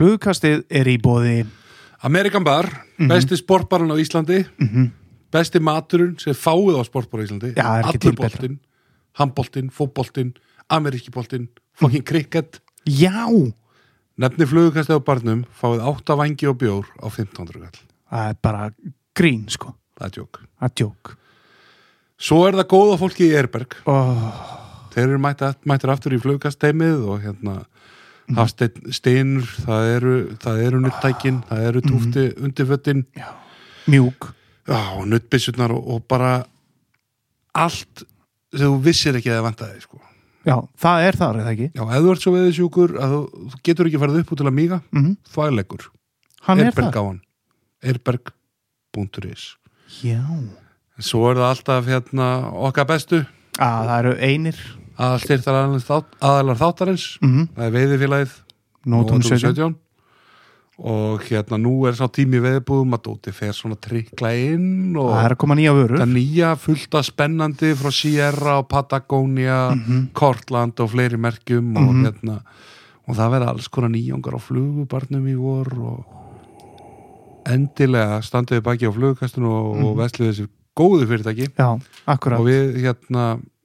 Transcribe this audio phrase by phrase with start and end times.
[0.00, 1.42] Flugkastið er í bóði
[2.08, 2.64] Amerikan Bar,
[2.96, 3.08] Mhm.
[3.10, 4.38] besti sportbarinn á Íslandi.
[5.30, 7.52] Besti maturinn sem fáið á sportbar á Íslandi.
[7.54, 8.58] Já, allur boltinn,
[9.18, 10.32] handboltinn, fótboltinn
[10.70, 12.60] ameríski boltinn, fucking cricket.
[12.86, 13.28] Já,
[14.18, 17.80] nefni flugukastið á barnum fáið 8 vangi og bjór á 1500 kall
[18.10, 18.70] það er bara
[19.14, 19.74] grín sko.
[19.98, 21.16] Það er tjók Það er djók
[22.18, 23.76] svo er það góða fólki í Erberg.
[23.86, 27.64] Oh, þeir eru mættir aftur í flugkasteimið og hérna
[28.30, 28.38] Mhm.
[28.38, 32.44] hafsteinn steinur, það eru það eru nuttækin, það eru túfti Mhm.
[32.44, 33.04] undirföttin
[33.90, 34.32] Mjúk.
[34.70, 36.44] Og nuttbissurnar og, og bara
[37.54, 38.04] allt
[38.54, 40.00] sem þú vissir ekki að það vantaði sko.
[40.46, 41.66] Já, það er þar, eða ekki?
[41.74, 43.22] Já, ef þú ert svo veðisjúkur að þú,
[43.66, 45.88] getur ekki farið upp út til að míga mm þvægleikur,
[46.42, 47.20] Hann er Erberg það á hann.
[47.82, 49.56] Erberg.is
[50.02, 50.22] Já.
[51.00, 53.26] Svo er það alltaf hérna okkar bestu.
[53.58, 54.56] Að Það eru einir
[55.00, 57.06] aðalstyrtar þátt, aðalar þáttarins.
[57.24, 58.34] Mm það er veiðifélagið.
[58.86, 59.74] Nótum Nótum 17
[60.80, 65.24] og hérna nú er sá tími veðbúðum að Dóti fer svona trikla inn og Það
[65.26, 65.98] er að koma nýja vörur.
[66.00, 69.58] það nýja fullta spennandi frá Sierra og Patagonia
[70.16, 72.06] Kortland og fleiri merkjum og Mhm.
[72.06, 72.40] hérna
[73.06, 76.04] og það verða alls konar nýjongar á flugubarnum í vor og
[77.44, 79.84] endilega standuði baki á flugukastinu og, mm.
[79.84, 80.48] og vesluði þessi
[80.80, 81.48] góðu fyrirtæki.
[81.58, 81.70] Já,
[82.08, 83.40] og við hérna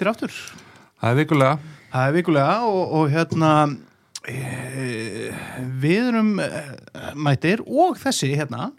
[0.00, 0.32] bara mættir aftur.
[1.00, 1.56] Það er vikulega.
[1.90, 3.50] Það er vikulega og, og hérna
[4.24, 5.32] e,
[5.82, 6.48] við erum e,
[7.14, 8.70] mættir og þessi hérna.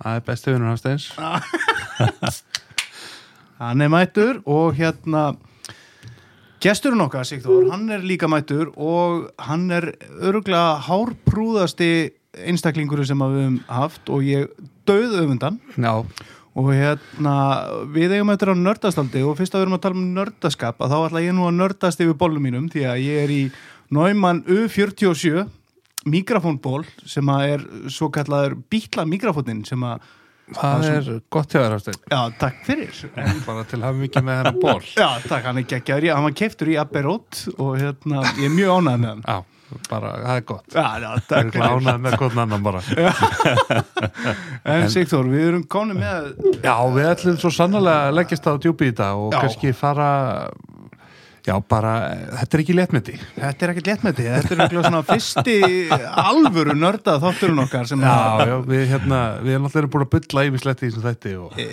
[0.00, 1.06] Það er besti vinnur Hafsteins
[3.62, 5.22] hann er mættur og hérna
[6.60, 13.38] gesturinn okkar Sigþór, hann er líka mættur og hann er örgulega hárprúðasti einstaklingur sem við
[13.38, 14.52] höfum haft og ég
[14.86, 16.04] döð öfundan já,
[16.56, 17.36] og hérna
[17.92, 20.94] við eigum eftir á nördastaldi og fyrst að við erum að tala um nördaskap að
[20.94, 23.40] þá ætla ég nú að nördast yfir bollum mínum því að ég er í
[23.92, 25.44] Neumann U47
[26.06, 30.06] mikrofónból sem að er svo kallaður bítla mikrofónin sem að
[30.54, 33.02] það er gott hjá þér Hafstein já, takk fyrir.
[33.46, 34.78] Bara til að hafa mikið með hennar ból.
[34.94, 38.76] Já, takk, hann er geggjaður, hann var keiftur í Aberot og hérna, ég er mjög
[38.76, 39.24] ánægð með hann.
[39.26, 39.55] Já,
[39.90, 40.66] bara, það er gott.
[40.74, 42.82] Já, já, það er glánað með hvern annan bara.
[44.66, 46.30] En Sigþór, við erum komin með
[46.64, 49.38] já, við ætlum svo sannlega að leggjast á djúpi í þetta og Já.
[49.44, 50.08] kannski fara
[51.46, 51.92] já, bara,
[52.40, 55.54] þetta er ekki léttmyndi Þetta er ekkert létt með því, þetta er eitthvað svona fyrsti
[56.24, 58.16] alvöru nörda þátturinn okkar sem já,
[58.50, 61.68] já, við hérna við erum alltaf búin að bylla yfirslegt í þessum þætti og E,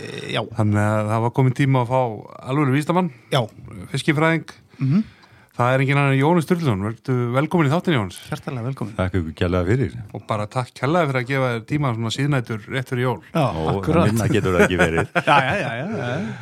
[0.60, 2.00] þannig að það var komin tíma að fá
[2.54, 3.42] alveg vístamann, já,
[3.96, 4.54] fiskifræðing.
[4.78, 5.04] Mhm.
[5.58, 6.86] Það er engin annan Jónis Sturluson.
[7.36, 8.96] Velkomin í þáttin Jónis hjertalega velkomin.
[8.98, 9.94] Takk ykkur kjærlega fyrir.
[10.18, 13.20] Og bara takk kjallaði fyrir að gefa þér tíma svona síðnætur rétt fyrir jól.
[13.34, 14.10] Já, og akkurat.
[14.10, 15.14] minna getur það ekki verið.
[15.30, 16.34] Já, já, já, já, já.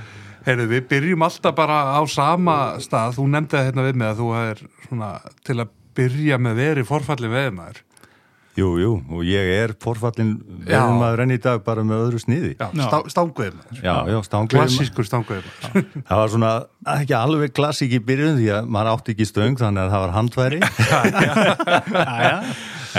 [0.41, 4.21] Heyrðu, við byrjum alltaf bara á sama stað, þú nefndi það hérna við mig að
[4.23, 5.09] þú er svona
[5.45, 7.83] til að byrja með veri forfalli veðmaður.
[8.59, 10.33] Jú, jú, og ég er forfallin
[10.67, 10.81] Já.
[10.83, 12.49] veðmaður enn í dag bara með öðru sniði.
[12.59, 12.65] Já,
[13.79, 13.93] Já.
[14.11, 15.85] já, stangveðmaður Klassískur stangveðmaður.
[16.09, 16.49] Það var svona
[16.97, 20.11] ekki alveg klassík í byrjun því að maður átti ekki stöng þannig að það var
[20.17, 20.59] handværi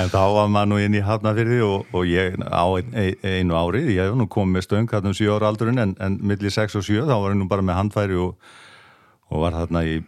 [0.00, 3.52] en þá var maður nú inn í hafnafyrði og, og ég á ein, ein, einu
[3.58, 6.48] ári ég hef nú komið með stöng hann um 7 ára aldurinn en, en milli
[6.52, 8.32] 6 og 7 þá var ég nú bara með handværi og,
[9.28, 9.98] og var þarna í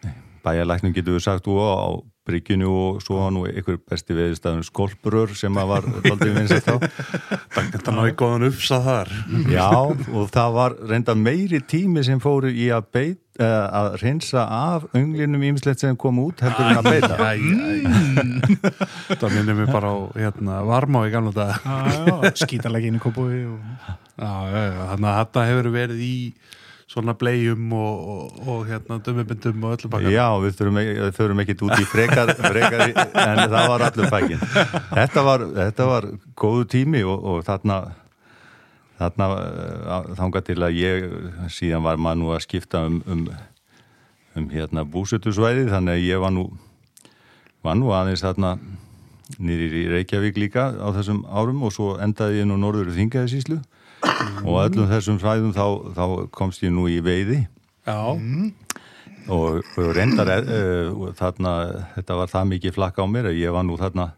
[0.44, 1.68] bæjarlæknum getur við sagt og á
[2.24, 6.78] bryggjunu og svo var nú einhver besti veðistafn skolpurur sem að var doldið vinsast þá
[7.74, 9.10] Þetta náði góðan uppsa þar.
[9.50, 14.44] Já, og það var reynda meiri tími sem fóru í að beit, uh, að reynsa
[14.48, 17.14] af önglinum ímislegt sem kom út heldur en að beita.
[17.18, 22.34] Æ, æ, Það minnir mig bara á hérna, varmá í gamla dag.
[22.40, 23.60] Skítalegin í kópúi og...
[24.14, 26.16] Já, já, já, þannig að þetta hefur verið í
[26.94, 30.12] svona blegjum og, og, og hérna dömubindum og öllu bakar.
[30.14, 30.60] Já, við
[31.16, 34.44] þurfum ekkit út í frekar, frekar en það var allur pakkin.
[35.00, 36.06] Þetta var, þetta var
[36.38, 37.80] góðu tími og, og þarna,
[39.00, 41.08] þarna uh, þangað til að ég
[41.56, 43.26] síðan var maður nú að skipta um, um,
[44.38, 46.46] um hérna búsutusvæði þannig að ég var nú,
[47.66, 48.54] var nú aðeins þarna
[49.42, 53.62] nýrir í Reykjavík líka á þessum árum og svo endaði ég nú norður þingaðisíslu
[54.44, 55.66] og öllum þessum svæðum þá,
[55.96, 56.04] þá
[56.34, 57.44] komst ég nú í veiði.
[57.84, 57.98] Já,
[59.28, 61.54] og, og reyndar uh, þarna,
[61.96, 64.10] þetta var það mikið flakka á mér að ég var nú þarna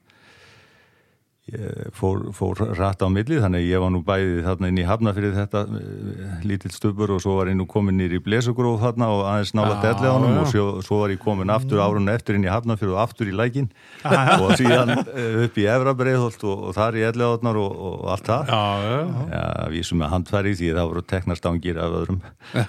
[1.94, 5.36] fór, fór rætt á milli þannig að ég var nú bæðið þarna inn í Hafnafrið
[5.36, 9.22] þetta uh, lítill stubur og svo var ég nú komin nýr í Blesugróf þarna og
[9.30, 10.40] aðeins nála Já, delleðanum já.
[10.40, 13.34] og svo, svo var ég komin aftur árun eftir inn í Hafnafrið og aftur í
[13.38, 13.68] lækin
[14.42, 15.04] og síðan uh,
[15.44, 18.98] upp í Efrabreiðholt og, og þar í elleðarnar og, og allt það já, já.
[19.36, 19.44] Já,
[19.76, 22.20] vísum með handfæri því það voru teknastangir af öðrum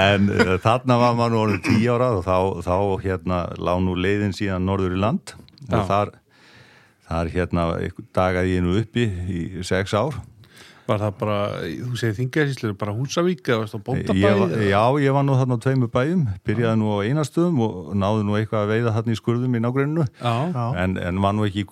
[0.00, 3.92] en uh, þarna var maður nú orðin tíu ára og þá, þá hérna lá nú
[4.00, 5.36] leiðin síðan norður í land
[5.68, 5.84] og Já.
[7.12, 7.70] Þar, þar hérna
[8.16, 10.20] dagaði ég nú uppi í sex ár
[10.82, 14.64] Var það bara, þú segir þingarsýslu, bara Húsavík eða varst ég Bóndabæði?
[14.66, 18.34] já, ég var nú þarna á tveimur bæjum byrjaði nú á einastöðum og náði nú
[18.38, 20.64] eitthvað að veiða þarna í skurðum í Já.
[20.82, 21.64] en, en var nú ekki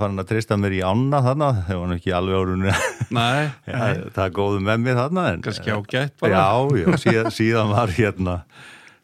[0.00, 2.72] farin að treysta mér í ána þarna það var nú ekki alveg árunni
[3.18, 3.52] nei,
[4.16, 6.32] það góðu með mig þarna en, kannski ágætt bara.
[6.32, 6.48] Já,
[6.80, 8.38] já, síðan, síðan var hérna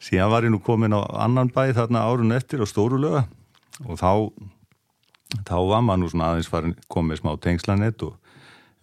[0.01, 3.27] síðan var ég nú komin á annan bæ þarna árun eftir á Stórulöga
[3.85, 4.33] og þá
[5.47, 8.17] þá var maður nú svona aðeins farin komið smá tengslanett og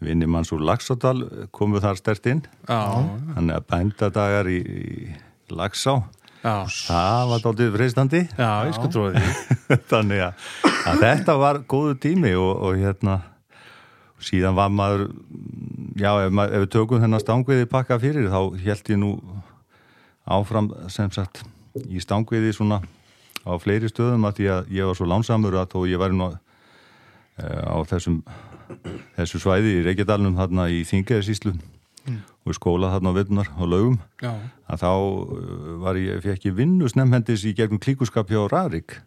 [0.03, 2.43] vinni manns úr Laxádal komu þar stert inn.
[2.67, 5.97] Þannig að bændadagar í, í Laxá
[6.43, 8.21] já, það var dálítið freistandi.
[8.37, 9.79] Já, ég sko tróði því.
[9.91, 10.45] þannig að,
[10.91, 13.17] að þetta var góðu tími og, og hérna
[14.23, 15.07] síðan var maður
[15.97, 19.11] já, ef, maður, ef við tökum þennan stangviði pakka fyrir þá held ég nú
[20.27, 21.43] áfram sem sagt
[21.85, 22.81] í stangviði svona
[23.47, 26.29] á fleiri stöðum að því að ég var svo lánsamur að þó ég væri nú
[26.33, 28.21] eh, á þessum
[29.15, 31.55] þessu svæði í Reykjadalunum þarna í Þingeðsíslu
[32.07, 34.31] og í skóla þarna á veitunar og lögum Já,
[34.71, 38.97] að þá eh, var ég, fekk ég vinnu snemhendis í gegnum klíkuskap hjá Rarik.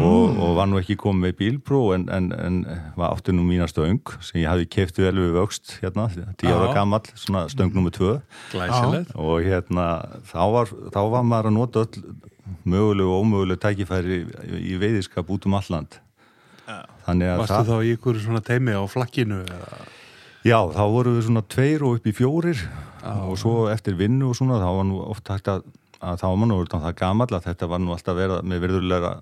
[0.00, 2.58] Og, og var nú ekki komið með bílpró en, en, en
[2.98, 6.08] var átti nú mína stöng sem ég hafi keift vel við vöxt hérna,
[6.40, 6.76] tíu ára Já.
[6.80, 8.16] gamall, svona stöng tvö.
[8.54, 9.14] Glæsilegt.
[9.14, 9.86] og hérna
[10.32, 12.06] þá var, þá var maður að nota öll
[12.64, 14.18] mögulegu og ómögulegu tækifæri
[14.60, 15.98] í veiðiskap út um alland
[17.06, 19.42] þannig að Varstu þá í ykkur svona teimi á flakkinu?
[19.46, 19.80] eða?
[20.46, 22.60] Já, þá voru við svona tveir og upp í fjórir
[23.06, 25.66] og svo eftir vinnu og svona þá var nú oft hægt að,
[26.00, 29.12] að þá var nú orðinn það gamall að þetta var nú alltaf verið með virðulega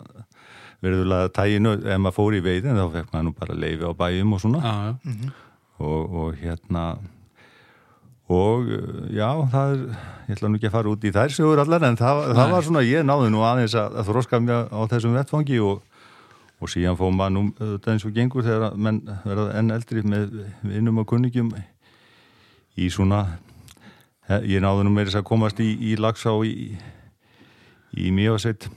[0.84, 4.36] virðulega tæginu ef maður fór í veiðin þá fekk maður nú bara leifi á bæjum
[4.36, 5.32] og svona Já, já,
[5.84, 6.84] og, og hérna
[8.32, 9.80] og uh, já, það er
[10.24, 12.66] ég ætla nú ekki að fara út í þær sögur allar en það, það var
[12.68, 15.82] svona, ég náði nú aðeins að, að þroska mér á þessum vettfangi og,
[16.60, 20.04] og síðan fóð maður nú auðvitað eins og gengur þegar að menn verða enn eldri
[20.08, 21.52] með vinnum og kunningjum
[22.80, 23.20] í svona
[24.48, 26.72] ég náði nú meira að komast í, í lagsá í,
[27.92, 28.70] í mjögasett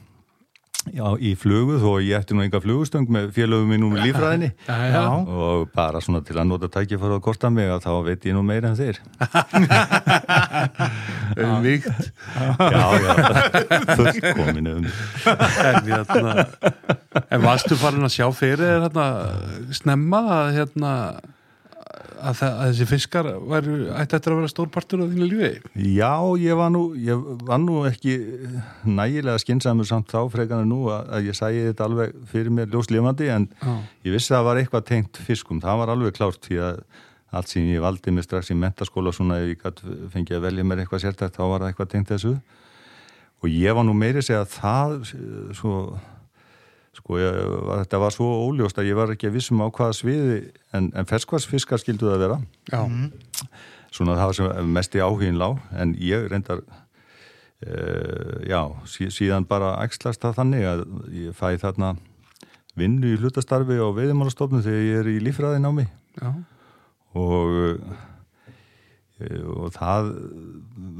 [0.94, 4.76] Já, í flugu þó ég ætti nú enga flugustöng með félögum mínum í lífræðinni já,
[4.94, 5.02] já.
[5.10, 8.44] og bara svona til að nota tækifæra að korta mig að þá veit ég nú
[8.46, 9.00] meira en þeir.
[11.38, 11.86] Um víkt.
[12.58, 13.12] já, já,
[13.94, 16.46] fullkomin um En, hérna,
[17.28, 19.06] en varstu farin að sjá fyrir þér hérna,
[19.76, 20.92] snemma að, hérna,
[22.18, 25.50] að, að þessi fiskar ætti eftir að vera stórpartur á þínu lífi?
[25.94, 26.12] já,
[26.42, 28.16] ég var nú ég var nú ekki
[28.88, 32.70] nægilega skinsamur samt þá frekar en nú að, að ég sæði þetta alveg fyrir mér
[32.72, 33.74] ljóslifandi en Já,
[34.08, 35.62] ég vissi að það var eitthvað tengt fiskum.
[35.62, 36.82] Það var alveg klárt því að
[37.38, 39.82] allt sem ég valdi mig strax í mentaskóla svona ef ég
[40.14, 42.36] fengið að velja mér eitthvað sértækt þá var það eitthvað tengt þessu.
[43.44, 44.94] Og ég var nú meiri segja að það
[45.58, 45.74] svo
[46.98, 47.38] sko ég,
[47.68, 50.38] var, þetta var svo óljóst að ég var ekki að vissum á hvaða sviði
[50.76, 52.38] en, en ferskvarsfiskar skildu það að vera.
[52.72, 52.82] Já,
[53.94, 59.48] svona það var sem mest í áhugin lág en ég reyndar uh, já, sí, síðan
[59.48, 60.84] bara æxlast það þannig að
[61.16, 61.94] ég fæ þarna
[62.78, 65.88] vinnu í hlutastarfi á veiðmálastofnum þegar ég er í lífræðin á mig
[66.20, 66.30] já,
[67.18, 68.04] og uh,
[69.18, 70.12] og það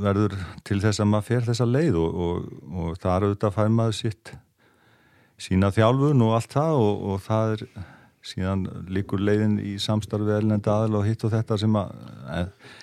[0.02, 0.32] verður
[0.66, 3.68] til þess að maður fer þessa leið og, og, og það er auðvitað að fær
[3.76, 4.32] maður sitt
[5.38, 7.64] sína þjálfun og allt það og, og það er
[8.28, 11.94] síðan líkur leiðin í samstarfi elnenda aðal og hitt og þetta sem að
[12.34, 12.74] eh,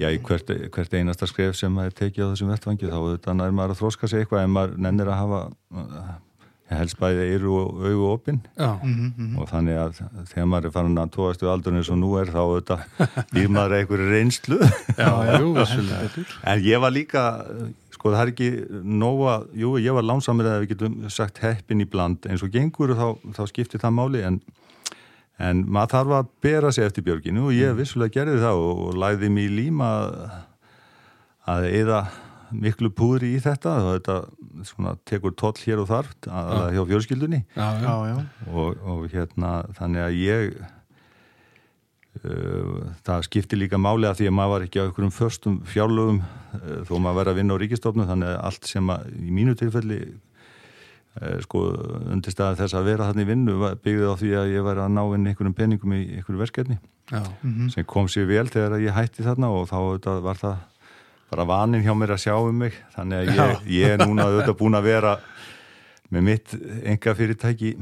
[0.00, 3.56] já, í hvert, hvert einasta skref sem maður tekið á þessum vettvangi þá auðvitað nær
[3.56, 6.14] maður að þróska sig eitthvað en maður nennir að hafa uh,
[6.74, 9.98] helst bæði eiru og augu opinn já, og þannig að
[10.30, 12.84] þegar maður er farin að tóast við aldurinn eins og nú er þá auðvitað
[13.34, 14.60] býr maður einhverju reynslu.
[14.96, 16.00] Já, jú, vissulega.
[16.08, 16.36] Betur.
[16.52, 17.24] en ég var líka
[18.04, 18.48] sko það er ekki
[18.84, 22.26] nóga jú ég var lánsamir að við getum sagt heppin í bland.
[22.28, 24.36] Eins og gengur þá, þá skiptir það máli en,
[25.40, 29.00] en maður þarf að bera sig eftir björginu og ég vissulega gerði það og, og
[29.00, 30.36] læði mig í líma að,
[31.54, 32.02] að eða
[32.52, 33.72] miklu púðri í þetta.
[33.80, 37.40] Og þetta svona, tekur toll hér og þar að, hjá fjölskyldunni.
[37.56, 38.20] Já, já, Já,
[38.52, 40.58] og, og hérna þannig að ég
[42.22, 46.76] það skipti líka máli að því að maður var ekki á einhverjum förstum fjárlögum uh,
[46.86, 49.98] þó maður verið að vinna á ríkistofnum þannig að allt sem að í mínu tilfelli
[50.04, 51.64] uh, sko
[52.14, 55.26] undirstaði þess að vera þannig vinnu byggði á því að ég væri að ná inn
[55.32, 56.78] einhverjum peningum í einhverju verkefni
[57.10, 57.20] Já,
[57.74, 60.62] sem kom sér vel þegar ég hætti þarna og þá auðvitað var það
[61.34, 62.78] bara vanin hjá mér að sjá um mig.
[62.94, 65.12] Þannig að ég, ég er núna auðvitað búin að vera
[66.14, 66.56] með mitt
[66.86, 67.74] enga fyrirtæki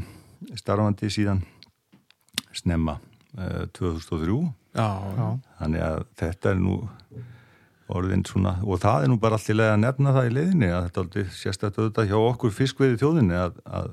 [0.58, 1.44] starfandi síðan
[2.56, 2.96] snemma
[3.78, 4.38] 2003
[4.76, 5.28] já, Já.
[5.60, 6.74] þannig að þetta er nú
[7.92, 11.00] orðin svona og það er nú bara allir að nefna það í leiðinni að þetta
[11.00, 13.90] er aldrei sérstaklega auðvitað hjá okkur fiskveiði þjóðinni að, að,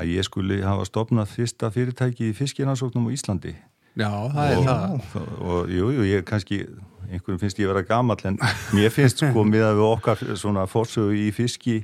[0.00, 3.54] að ég skuli hafa stopnað fyrsta fyrirtæki í fiskinansóknum á Íslandi.
[3.94, 4.94] Já, það er og, það.
[5.20, 6.62] og, og jú, jú, ég kannski
[7.04, 8.38] einhverjum finnst ég vera gamall en
[8.74, 11.76] mér finnst sko miðað við okkar svona fórsögu í fiski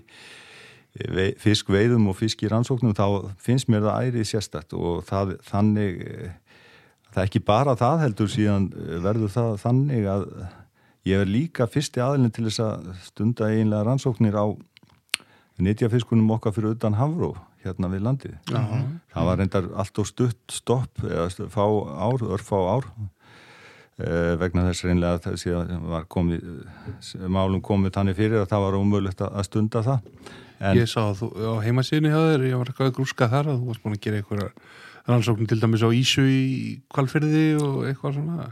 [1.13, 3.05] vei- fiskveiðum og fiskirannsóknum þá
[3.45, 6.33] finnst mér það ærið sérstakt og það, þannig eh,
[7.11, 10.27] það er ekki bara það heldur síðan eh, verður það þannig að
[11.09, 14.47] ég er líka fyrsti aðilin til þess að stunda eiginlega rannsóknir á
[15.61, 18.37] nýtjafiskunum okkar fyrir utan Hafró hérna við landið.
[18.49, 18.61] Já.
[19.13, 22.87] Það var reyndar allt og stutt stopp eða fá ár, örfá ár
[24.01, 28.79] eh, vegna þess reynlega að var komið, eh, málum komið þannig fyrir að það var
[28.81, 30.07] ómögulegt að stunda það.
[30.61, 33.47] En, Ég sá að þú á heimasíðinu hjá þér, ég var eitthvað að grúska þar
[33.49, 34.49] að þú varst búin að gera eitthvað
[35.11, 36.43] rannsókn til dæmis á Ísu í
[36.95, 38.51] kvalfyrði og eitthvað svona.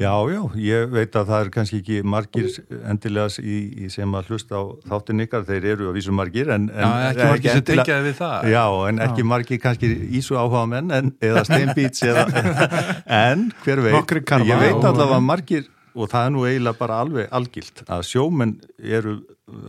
[0.00, 2.46] Já, já, ég veit að það er kannski ekki margir
[2.88, 6.70] endilega í, í sem að hlusta á þáttin ykkar, þeir eru að vísu margir en,
[6.72, 8.46] en Já, ekki margir sem tengjaði við það.
[8.54, 12.24] Já, en ekki margir kannski ísu áhuga menn en, eða steinbíts eða,
[13.26, 14.48] en hver veit, karfa.
[14.48, 14.88] ég veit Já.
[14.88, 19.18] allavega margir og það er nú eiginlega bara alveg algilt að sjómenn eru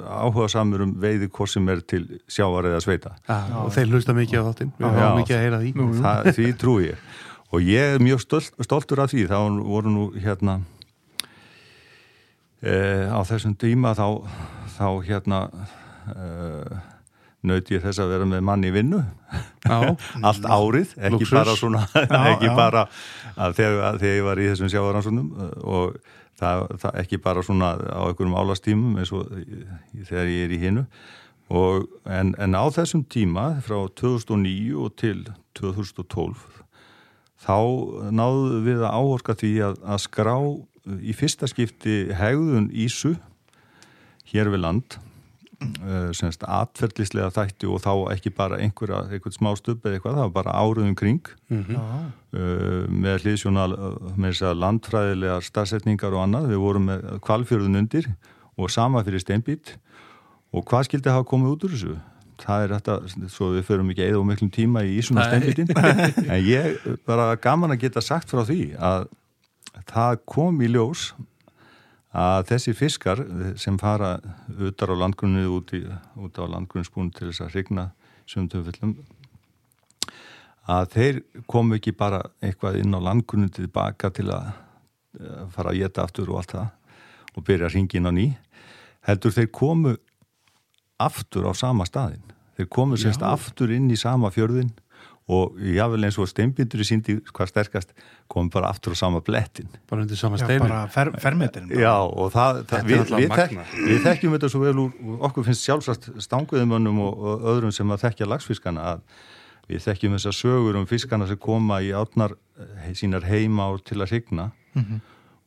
[0.05, 3.15] áhuga samur um veiði hvort sem er til sjávar eða sveita.
[3.25, 4.73] Já, og þeir hlusta mikið á þáttinn.
[4.77, 5.71] Við höfum mikið að heyra því.
[6.01, 7.07] Það, því trúi ég.
[7.51, 9.25] Og ég er mjög stolt, stoltur af því.
[9.31, 10.59] Þá voru nú hérna
[12.61, 12.73] e,
[13.09, 14.05] á þessum tíma þá,
[14.77, 15.41] þá hérna
[16.13, 16.29] e,
[17.47, 19.01] nöyti ég þess að vera með manni í vinnu
[19.65, 19.77] Já,
[20.29, 21.35] allt árið, ekki Lúxus.
[21.35, 22.55] bara svona Já, ekki já.
[22.57, 22.85] bara
[23.57, 25.31] þegar, þegar ég var í þessum sjávaransunum
[25.61, 25.97] og
[26.41, 29.29] það, það ekki bara svona á einhverjum álastímum eins og
[30.09, 30.85] þegar ég er í hinu
[31.51, 35.25] og, en, en á þessum tíma frá 2009 og til
[35.59, 36.45] 2012
[37.41, 37.57] þá
[38.13, 40.35] náðu við að áorka því að, að skrá
[41.01, 43.15] í fyrsta skipti hegðun ísu
[44.31, 45.10] hér við land uh,
[46.17, 50.35] semst atferðlislega þætti og þá ekki bara einhverja, einhvern smá stubb eða eitthvað, það var
[50.39, 51.75] bara áruðum kring Mhm.
[51.75, 51.83] Já.
[52.33, 53.71] uh, með hlýðsjónal
[54.17, 58.07] með þess að landfræðilegar stafsetningar og annað, við vorum með kvalfjörðun undir
[58.57, 59.75] og sama fyrir steinbít
[60.53, 61.97] og hvað skildi hafa komið út úr þessu?
[62.41, 62.93] Það er þetta,
[63.29, 65.69] svo við förum ekki eða og miklum tíma í ísuna steinbítin
[66.33, 69.05] en ég bara gaman að geta sagt frá því að
[69.91, 71.11] það kom í ljós
[72.11, 73.23] að þessi fiskar
[73.59, 74.17] sem fara
[74.59, 75.85] utar á landgrunni út, í,
[76.19, 77.85] út á landgrunnsbún til þess að hrigna
[78.27, 78.97] sömntöfullum
[80.71, 85.81] að þeir komu ekki bara eitthvað inn á landgrunni tilbaka til að eh, fara að
[85.81, 86.69] geta aftur og allt það
[87.31, 88.27] og byrja að ringin á ný
[89.07, 89.95] heldur þeir komu
[91.01, 94.73] aftur á sama staðin þeir komu semst aftur inn í sama fjörðin
[95.31, 97.93] og jável eins og steinbindur í síndi hvað sterkast
[98.31, 99.69] komu bara aftur á sama blettin.
[99.89, 103.55] Bara undir sama Já, steinu bara fer, fermetin Já, og það, það við, við, þek,
[103.77, 104.95] við þekkjum þetta svo vel úr,
[105.29, 109.05] okkur finnst sjálfsagt stanguðumönnum og, og öðrum sem að þekkja lagsfiskana að
[109.71, 112.35] við þekkjum þessar sögur um fiskana sem koma í átnar
[112.83, 114.49] he, sínar heima og til að hrigna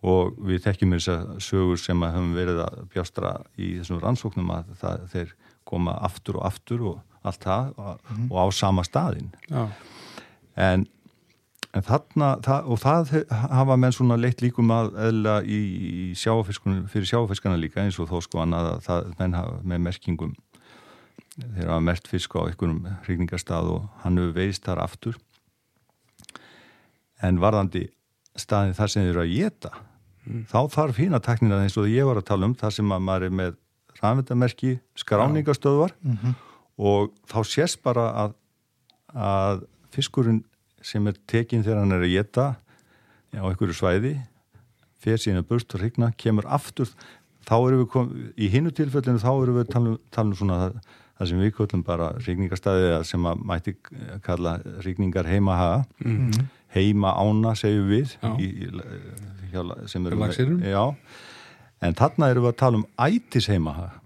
[0.05, 4.73] og við þekkjum þessar sögur sem að höfum verið að bjástra í þessum rannsóknum að
[4.81, 5.35] það, þeir
[5.69, 9.69] koma aftur og aftur og allt það og, og á sama staðin Já,
[10.69, 10.87] en,
[11.75, 15.61] en þarna það, og það hafa menn svona leitt líkum að eðla í,
[16.05, 19.87] í sjáfiskunum fyrir sjáfiskana líka eins og þó sko annað að það menn hafa með
[19.89, 20.35] merkingum
[21.35, 25.19] þeir hafa mert fisk á einhverjum hrigningarstað og hann hefur veist þar aftur.
[27.25, 27.89] En varðandi
[28.39, 29.73] staðin þar sem þeir eru að geta
[30.51, 33.27] þá þarf hína taknina eins og ég var að tala um þar sem að maður
[33.29, 33.57] er með
[34.01, 35.95] rafmyndamerki, skráningastöðvar
[36.79, 38.37] og þá sést bara að,
[39.15, 39.65] að
[39.95, 40.43] fiskurinn
[40.85, 42.47] sem er tekinn þegar hann er að geta
[43.35, 44.15] á einhverju svæði
[45.05, 46.89] síðan að burt og hrigna, kemur aftur.
[47.45, 50.79] Þá erum við komið, í hinnu tilfellinu þá erum við tala, tala um svona það,
[51.19, 53.75] það sem við kvöldum bara hrigningarstaði sem að mætti
[54.25, 55.85] kalla hrigningar heimahaga
[56.75, 58.71] heima ána segjum við í, í,
[59.53, 59.61] hjá,
[59.93, 60.19] sem eru
[61.85, 64.01] en þarna erum við að tala um ætis heimahaga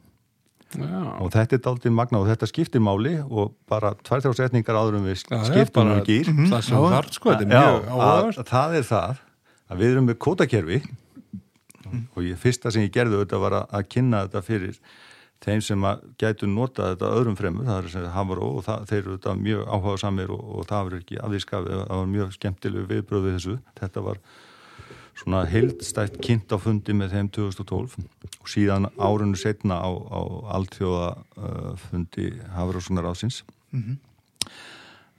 [0.77, 4.77] já, og þetta er daldið magna og þetta skiptir máli og bara tvær þrjá setningar
[4.77, 6.89] áður um við skiptum bara- um gýr það sem Já.
[6.93, 9.21] þarf sko, þetta er mjög að, það er það
[9.69, 10.81] að við erum með kótakerfi
[12.17, 14.81] og ég, fyrsta sem ég gerði þetta var að, að kynna þetta fyrir
[15.45, 18.99] þeim sem að gætu nota þetta öðrum fremur, það er sem Havaró og það, þeir
[19.05, 22.89] eru þetta mjög áhuga samir og, og það var ekki afvískafið, það var mjög skemmtilegu
[22.91, 24.19] viðbröð við þessu, þetta var
[25.19, 27.97] svona heildstætt kynnt á fundi með þeim 2012
[28.41, 30.21] og síðan árunnu setna á, á
[30.59, 33.97] alltjóða uh, fundi Havarósunar ásins mm -hmm.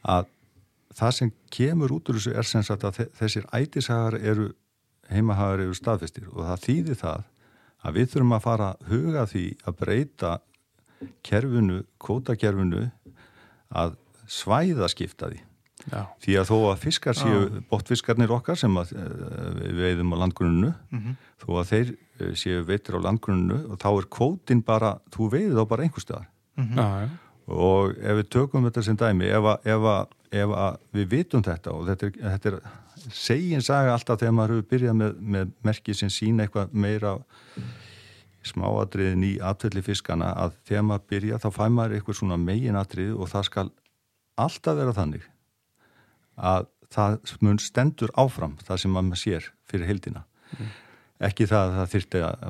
[0.03, 0.29] að
[0.95, 4.53] það sem kemur út úr þessu er sem sagt að þessir ætishagar eru
[5.09, 7.23] heimahagar eru staðfestir og það þýðir það
[7.83, 10.31] að við þurfum að fara að huga því að breyta
[11.23, 12.89] kerfinu, kótakerfinu
[13.69, 13.95] að
[14.27, 15.39] svæða skipta því.
[15.87, 16.03] Já.
[16.19, 20.73] Því að þó að fiskar séu, bóttfiskarnir okkar sem að, eh, við veiðum á landgrunnu,
[20.91, 21.15] mm -hmm.
[21.39, 25.55] þó að þeir eh, séu veitir á landgrunnu og þá er kvótin bara, þú veiði
[25.55, 26.27] þá bara einhver staðar.
[26.57, 26.77] Mm -hmm.
[26.77, 27.09] Já,
[27.49, 31.43] og ef við tökum þetta sem dæmi, ef að, ef að, ef að við vitum
[31.43, 32.59] þetta og þetta er, þetta er
[33.07, 37.17] segin saga alltaf þegar maður hefur byrjað með, með merki sem sína eitthvað meira
[38.43, 43.31] smáadriðin í atvelli fiskana að þegar maður byrja þá fæ maður eitthvað svona meginadrið og
[43.31, 43.67] það skal
[44.39, 45.27] alltaf vera þannig
[46.39, 50.23] að það mun stendur áfram það sem maður sér fyrir heldina
[50.57, 50.71] mm.
[51.29, 52.47] ekki það að það þyrti að,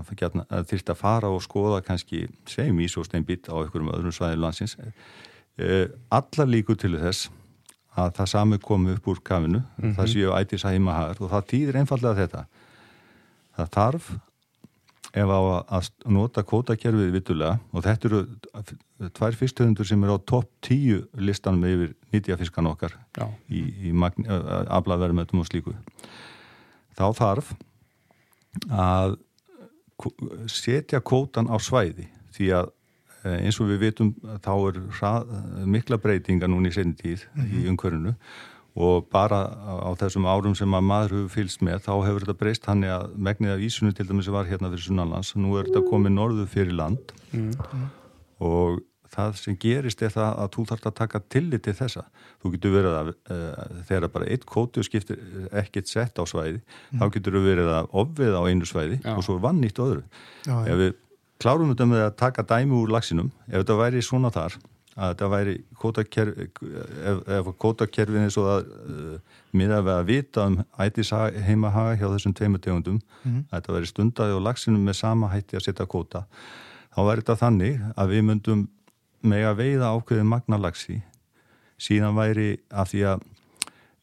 [0.47, 5.89] að, þyrti að fara og skoða kannski segjum ísósteinbít á einhverjum öðrum svæðið landsins eh,
[6.09, 7.27] allar líku til þess
[7.99, 9.95] að það sami komi upp úr kafinu, mm -hmm.
[9.97, 12.45] það séu ætis að heima hagar og það týðir einfallega þetta.
[13.57, 14.09] Það þarf
[15.13, 15.39] ef á
[15.79, 18.19] að nota kótakerfið vitulega og þetta eru
[19.17, 23.25] tvær fyrstöðundur sem er á topp tíu listanum yfir nýtjafiskan okkar Já.
[23.49, 25.73] í, í aflaverðmötum og slíku.
[26.99, 27.55] Þá þarf
[28.69, 29.17] að
[30.51, 32.69] setja kótan á svæði því að
[33.19, 34.77] Eh, eins og við vitum þá er
[35.67, 37.49] mikla breytinga núni í senni tíð mm -hmm.
[37.51, 38.15] í mhm.
[38.79, 42.67] Og bara á þessum árum sem að maður hefur fylst með þá hefur þetta breyst
[42.69, 45.81] hann að megnið af Ísunni til dæmis sem var hérna fyrir Sunnanlands, nú er þetta
[45.89, 47.11] komið norðu fyrir land.
[47.35, 47.89] Mm.
[48.47, 52.05] Og það sem gerist er það að þú þarfst að taka tillit til þessa.
[52.39, 55.19] Þú getur verið að uh, þegar bara eitt kótu skiptir
[55.59, 57.01] ekkert sett á svæði mm.
[57.01, 59.13] þá getur þú verið að ofvið á einu svæði Já.
[59.17, 60.05] og svo vann nýtt öðru.
[60.47, 60.97] Já, ef við
[61.39, 64.55] klárum þetta með að taka dæmi úr lagsinum ef þetta væri svona þar
[64.99, 70.47] að þetta væri kótakerfi ef, ef kótakerfin er svo að uh, miða við að vita
[70.49, 71.11] um ætis
[71.47, 73.45] heimahaga hjá þessum tveimur tegundum mm -hmm.
[73.49, 76.25] að þetta væri stundaði og lagsinum með sama hætti að setja kóta
[76.95, 78.67] þá væri þetta þannig að við myndum
[79.21, 81.01] með að veiða ákveðin magnalagsi
[81.79, 83.27] síðan væri að því að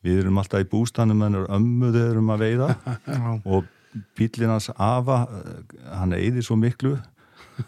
[0.06, 2.68] við erum alltaf í bústanum en ömmuð erum að veiða
[3.52, 3.64] og
[4.16, 5.26] bílinans afa
[5.98, 6.96] hann eðir svo miklu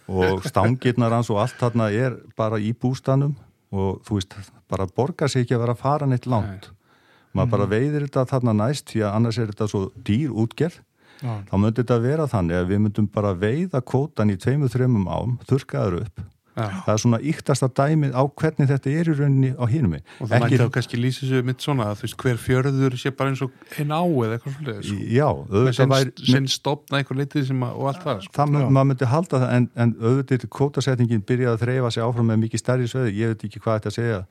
[0.09, 3.37] og stangirnar hans og allt þarna er bara í bústanum
[3.73, 4.35] og þú veist,
[4.69, 6.71] bara borgar sig ekki að vera að fara neitt langt
[7.33, 7.55] maður mm.
[7.55, 7.73] bara mhm.
[7.75, 10.81] veiðir þetta þarna næst því að annars er þetta svo dýr útgerð
[11.19, 15.39] þá myndir þetta vera þannig að við myndum bara veiða kótan í tveimu þreymum ám,
[15.49, 16.23] þurkaður upp.
[16.59, 20.45] Það er svona yktasta dæmið á hvernig þetta er í rauninni á hínum og það
[20.45, 23.43] mætti þá kannski lýsa sér mitt svona að þú veist hver fjörður sé bara eins
[23.45, 24.99] og einn á eða eitthvað svolítið sko.
[25.19, 25.29] já,
[25.79, 25.97] sem,
[26.33, 28.37] sem stopna eitthvað litið að, og allt það sko.
[28.39, 32.43] það maður myndi halda það en, en auðvitað kótasetningin byrjaði að þreyfa sig áfram með
[32.47, 34.23] mikið stærri sveði, ég veit ekki hvað þetta segja.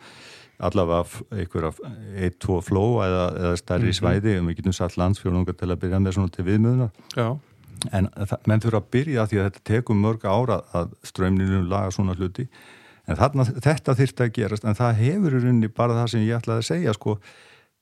[0.58, 1.04] Allavega
[1.38, 1.70] einhverja
[2.18, 4.00] eitt, tvo fló eða, eða stærri mm -hmm.
[4.00, 7.28] svæði og við getum satt landsfjörnungar til að byrja með svona til viðmöðunar já
[7.92, 8.10] en
[8.48, 12.48] menn þurfa að byrja því að þetta tekum mörg ára að strömninu laga svona hluti.
[13.08, 14.66] En þarna, þetta þurft að gerast.
[14.68, 17.18] En það hefur í rauninni bara það sem ég ætlaði að segja sko,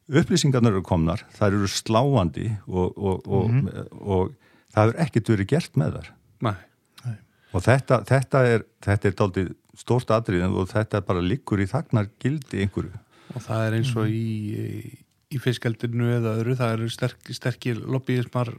[0.06, 4.02] upplýsingarnar eru komnar það eru sláandi og, og, og, mm -hmm.
[4.02, 4.36] og
[4.74, 6.12] það hefur ekkert verið gert með þar
[6.46, 7.16] Nei.
[7.52, 12.08] og þetta, þetta er þetta er dálítið stórt aðrið og þetta bara liggur í þagnar
[12.20, 12.94] gildi einhverju.
[13.36, 15.02] Og það er eins og í
[15.34, 18.54] í fiskaldinu eða öðru, það eru sterk, sterkir lobbyismar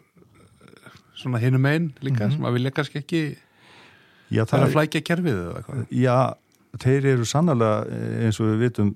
[1.26, 2.34] svona hinum einn líka mm -hmm.
[2.38, 3.22] sem að vilja kannski ekki
[4.30, 6.18] já, það er að flækja kerfið eða eitthvað Já,
[6.78, 7.72] þeir eru sannlega
[8.24, 8.94] eins og við vitum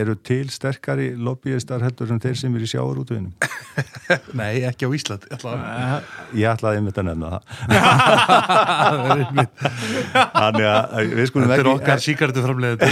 [0.00, 3.34] eru til sterkari lobbyistar heldur en þeir sem er í sjáur útveginum
[4.40, 5.60] Nei, ekki á Ísland Ég ætlaði,
[6.40, 7.42] ég ætlaði einmitt að nefna það.
[10.40, 10.74] Þannig að
[11.14, 12.74] við skulum ekki Þetta er okkar síkartu framlega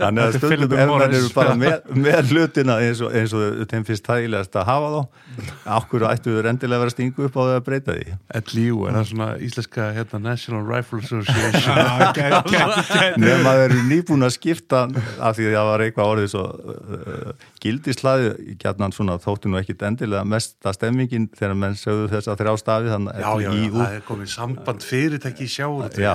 [0.00, 1.74] Þannig að stundum ef mann eru bara með,
[2.06, 5.00] með hlutina eins og, eins og þeim finnst þægilegast að hafa þá
[5.74, 8.04] okkur ættu við rendilega að vera stingu upp á því að breyta því?
[8.40, 8.76] L.I.U.
[8.86, 11.76] er það svona íslenska hérna, National Rifle Association?
[13.20, 14.80] Nefn að þeir eru nýbúin að skipta
[15.18, 16.48] af því að það var eitthvað orðið svo uh,
[17.64, 18.28] gildislaði
[18.62, 22.40] gætnan svona þó þótti nú ekkit endilega mest að stemmingin þegar menn sögðu þess að
[22.44, 26.14] þrjá stafi þannig Já, já, já, það er komið samband fyrirtæki í sjáur Já,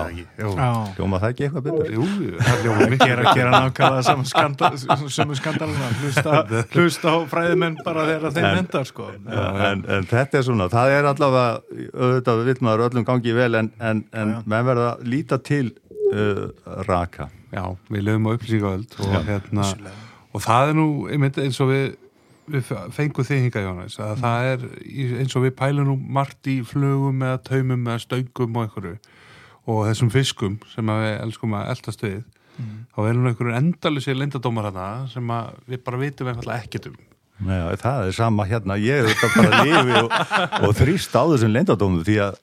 [0.95, 1.93] hljóma það ekki eitthvað betur?
[1.99, 2.07] Jú,
[2.39, 4.77] það hljóma mikið Gera, gera nákvæmlega saman skandal
[5.09, 6.41] sem skandalina, hlusta,
[6.75, 9.07] hlusta á fræðimenn bara þegar þeim hendar sko.
[9.09, 13.71] En, en þetta er svona, það er allavega auðvitað vill maður öllum gangi vel en,
[13.81, 15.65] en, en menn verða að líta til
[16.13, 16.45] uh,
[16.87, 17.29] raka.
[17.49, 19.65] Já, við lögum á upplýsingaöld og, hérna,
[20.35, 21.87] og það er nú eins og við,
[22.53, 24.23] við fengum þig hinga Jónas, að mm.
[24.23, 24.65] það er
[25.23, 28.95] eins og við pælum nú margt í flugum eða taumum eða stöngum og einhverju
[29.69, 32.79] og þessum fiskum sem við elskum að eldast við mm.
[32.95, 35.35] þá er nú einhverju endalusir lindadómar hana sem
[35.69, 36.97] við bara vitum einfallega ekkert um
[37.39, 40.15] Nei, það er sama hérna, ég er þetta bara að lifi og,
[40.67, 42.41] og þrýst á þessum lindadómum því að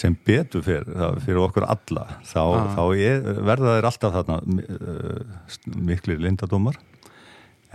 [0.00, 0.86] sem betur fyrir,
[1.20, 2.70] fyrir okkur alla þá, ah.
[2.76, 5.42] þá er, verða þeir alltaf þarna uh,
[5.90, 6.78] miklu lindadómar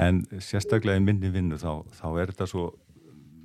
[0.01, 2.65] en sérstaklega í minni vinnu þá, þá er þetta svo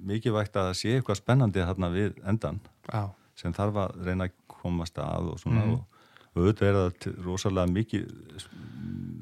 [0.07, 2.61] mikið vægt að sé eitthvað spennandi þarna við endan
[2.93, 3.11] ah.
[3.39, 5.77] sem þarf að reyna að komast að og svona mm.
[5.77, 8.49] og auðvitað er það rosalega mikið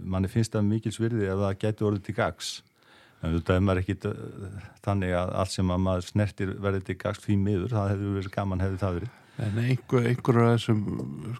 [0.08, 2.50] manni finnst það mikið svirði ef það getur orðið til gags
[3.18, 3.96] en auðvitað er maður ekki
[4.86, 8.36] þannig að allt sem að maður snertir verði til gags því miður, það hefur verið
[8.38, 10.78] gaman hefði það verið En einhver, einhverjar af þessum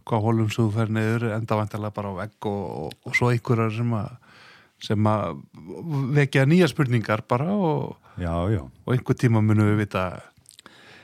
[0.07, 3.31] hvað hólum sem þú fer neyður enda vantilega bara á vegg og, og, og svo
[3.33, 4.13] einhverjar sem að
[4.83, 5.41] sem að
[6.17, 8.63] vekja nýja spurningar bara og, já, já.
[8.63, 10.05] og einhver tíma munum við vita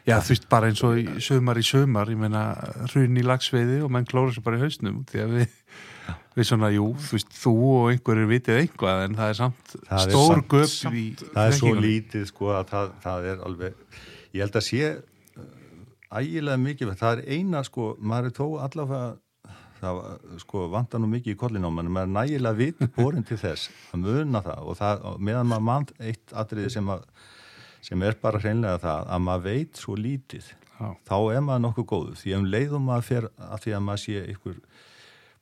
[0.07, 2.47] já þú veist bara eins og í sömar í sömar, ég meina
[2.93, 5.57] hrun í lagsveiði og menn klóra sér bara í hausnum því að við,
[6.37, 10.05] við svona jú, þú veist, þú og einhverjir vitið einhvað en það er samt það
[10.07, 13.99] stór er göp í það er svo lítið sko að það, það er alveg,
[14.37, 14.95] ég held að sé
[16.15, 19.15] ægilega mikið, það er eina sko, maður er tó allavega
[19.85, 23.39] það sko vantar nú mikið í kollin á mann maður er nægilega vitt borin til
[23.41, 24.61] þess að muna það.
[24.65, 27.07] Og það, meðan maður mann eitt atriði sem, að,
[27.85, 30.89] sem er bara hreinlega það að maður veit svo lítið Já.
[31.07, 34.25] þá er maður nokkuð góðu því um leiðum maður fer að því að maður sé
[34.35, 34.59] ykkur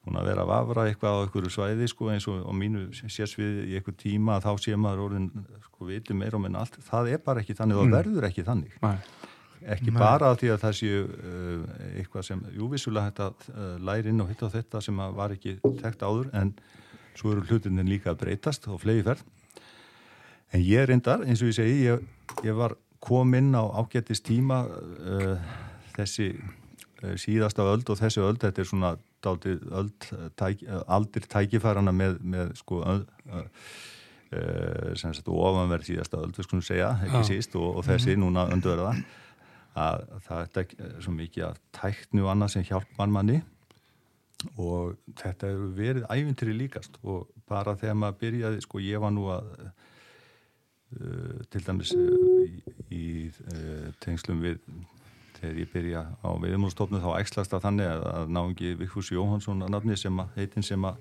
[0.03, 3.77] hún að vera að vafra eitthvað á ykkur svæði sko eins og mínu sérsviði í
[3.79, 5.31] ykkur tíma þá sé maður orðin
[5.69, 7.95] sko viti meira um en allt, það er bara ekki þannig og mm.
[7.97, 8.81] verður ekki þannig.
[8.83, 9.22] Nei
[9.75, 9.99] ekki Nei.
[9.99, 11.67] bara því að það séu uh,
[11.99, 16.33] eitthvað sem, júvisulega þetta uh, læri inn og hitta þetta sem var ekki tekt áður
[16.39, 16.55] en
[17.19, 19.25] svo eru hlutinni líka að breytast og flegi ferð
[20.53, 22.03] en ég reyndar, eins og ég segi ég,
[22.45, 25.55] ég var kominn á ágættist tíma uh,
[25.97, 32.17] þessi uh, síðasta öld og þessi öld þetta er svona öld tæk, aldir tækifærana með,
[32.27, 33.43] með sko uh,
[34.99, 37.27] sem sagt ofanverð síðasta öld, við skulum segja, ekki ja.
[37.29, 38.25] síst og, og þessi -hmm.
[38.25, 38.95] núna öndverða
[39.79, 43.41] að það er svo mikið að tæknu annað sem hjálpar manni.
[44.59, 49.29] Og þetta hefur verið ævintri líkast og bara þegar maður byrjaði, sko ég var nú
[49.31, 52.09] að uh, til dæmis uh,
[52.43, 52.59] í,
[52.91, 54.59] í uh, tengslum við
[55.43, 59.73] þegar ég byrja á viðmúlstofnu þá ægslast að þannig að, að náðungi Vikfús Jóhansson að
[59.75, 61.01] nafni sem að heitin sem að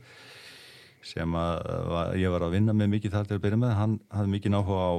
[1.05, 4.33] sem að ég var að vinna með mikið þar til að byrja með, hann hafði
[4.35, 4.93] mikið náhuga á,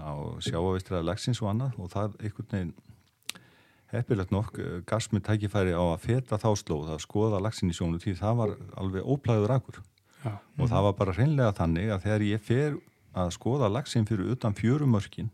[0.00, 0.12] á
[0.46, 2.72] sjáavistraða lagsins og annað og það einhvern veginn
[3.90, 7.76] heppilegt nokk eh, gafst með tækifæri á að feta þá slóð að skoða lagsin í
[7.76, 9.80] sjónu því það var alveg óplæður akkur
[10.22, 10.32] Já.
[10.36, 12.78] og það var bara hreinlega þannig að þegar ég fer
[13.16, 15.30] að skoða lagsin fyrir utan fjörumörkin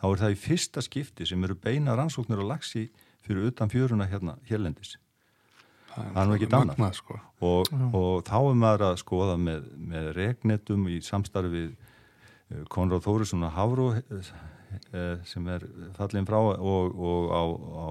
[0.00, 2.88] þá er það í fyrsta skipti sem eru beina rannsóknir á lagsi
[3.22, 4.96] fyrir utan fjöruna hérna hérlendis
[5.96, 7.18] það er nú ekki danna sko.
[7.44, 13.04] og, og þá er maður að skoða með, með regnetum í samstarfi við eh, Konráð
[13.06, 14.32] Þórisson að Havró eh,
[15.28, 15.66] sem er
[15.98, 17.88] fallin frá og, og á, á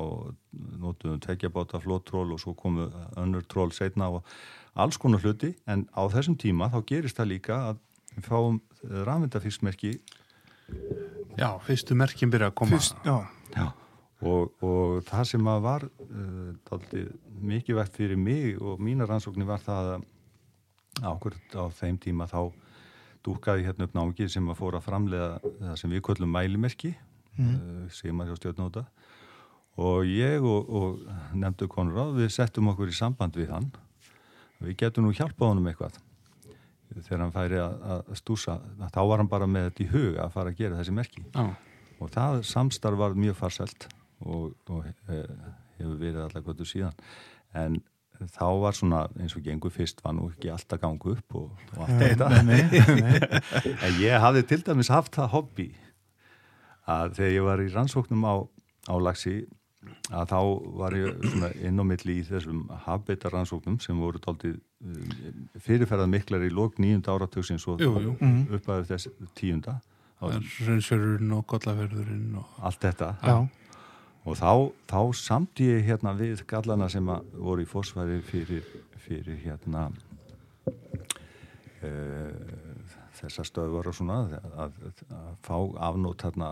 [0.81, 4.25] nótuðum tveggjabáta flóttról og svo komu önnur tról setna og
[4.73, 5.53] alls konar hluti.
[5.67, 7.83] En á þessum tíma þá gerist það líka að
[8.15, 9.99] við fáum rafmyndafiskmerki
[11.39, 12.77] Já, fyrstu merkin byrja að koma.
[12.77, 13.15] Fyrst, Já,
[13.55, 13.80] já
[14.21, 16.81] og, og það sem að var uh,
[17.41, 20.09] mikið vekt fyrir mig og mína rannsóknir var það að
[21.01, 22.51] ákvörð á þeim tíma þá
[23.25, 26.93] dúkaði hérna upp námið sem að fóra framlega það sem við köllum mælimerki
[27.37, 27.55] mm.
[27.55, 28.85] uh, sem að hjá stjórnóta
[29.81, 33.69] og ég og, og nefndu Konrad við settum okkur í samband við hann.
[34.61, 35.95] Við getum nú hjálpa honum eitthvað
[36.91, 38.57] þegar hann færi að, að stúsa.
[38.91, 41.23] Þá var hann bara með þetta í huga að fara að gera þessi merki.
[41.39, 41.55] Ah.
[42.01, 43.87] og það samstarf var mjög farsælt
[44.25, 45.23] og, og eh,
[45.79, 46.97] hefur verið alltaf gottu síðan.
[47.57, 47.79] En
[48.29, 51.85] þá var svona eins og gengur fyrst var nú ekki alltaf gangu upp og, og
[51.85, 52.27] allt þetta.
[53.87, 55.71] en ég hafði til dæmis haft það hobby
[56.89, 58.35] að þegar ég var í rannsóknum á,
[58.89, 59.41] á lagsi
[60.13, 60.39] að þá
[60.77, 65.31] var ég inn á milli í þessum habitarannsóknum sem voru tóltið eh,
[65.63, 69.79] fyrirferðað miklar í lók nýjunda áratöksins og upp að þess tíunda
[70.21, 73.07] Rönnsjörurinn og Gollaferðurinn og allt þetta.
[73.25, 73.60] Já.
[74.25, 74.51] Og þá,
[74.89, 78.65] þá samt ég hérna við gallana sem að voru í fórsværi fyrir,
[79.01, 79.87] fyrir hérna
[81.81, 82.33] uh,
[83.21, 84.81] þessar stöðvar og svona að, að,
[85.17, 85.57] að fá
[85.89, 86.51] afnót hérna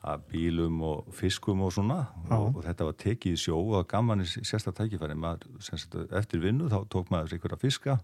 [0.00, 2.06] af bílum og fiskum og svona.
[2.32, 5.16] Og, og þetta var tekið í sjó og gaman í sérstaklega tækifæri.
[5.20, 7.98] Maður, sagt, eftir vinnu þá tók maður að fiska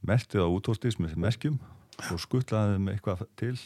[0.00, 1.58] mertið á útóstis með merkjum
[2.08, 3.56] og skuttlaði með eitthvað til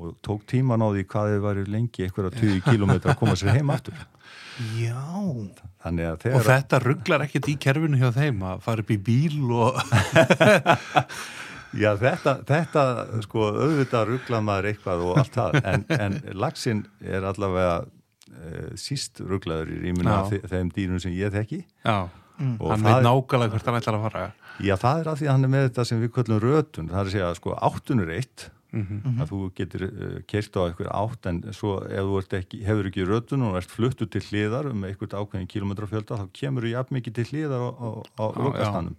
[0.00, 3.58] og tók tíman á því hvað þið væri lengi eitthvað 20 km að koma sér
[3.58, 3.98] heim aftur
[4.78, 4.96] Já
[6.36, 9.78] Og þetta rugglar ekkert í kerfinu hjá þeim að fara upp í bíl og
[11.72, 12.82] Já, þetta, þetta
[13.24, 17.78] sko, auðvitað rugglar maður eitthvað og allt það, en, en laxinn er allavega
[18.28, 21.62] e, síst rugglaður í rýmuna af þeim dýrum sem ég þekki.
[21.86, 22.58] Já, mm.
[22.60, 24.26] hann veit nákvæmlega hvert hann ætlar að fara.
[24.60, 27.00] Já, það er af því að hann er með þetta sem við kallum rötun, það
[27.00, 29.20] er að segja, sko, áttunur eitt, mm -hmm.
[29.22, 33.06] að þú getur uh, kert á eitthvað átt, en svo ef þú ekki, hefur ekki
[33.06, 37.14] rötun og ert fluttu til hliðar um eitthvað ákveðin kilómetrafjölda, þá kemur þú jafn mikið
[37.14, 38.96] til hliðar á, á, á lokastanum.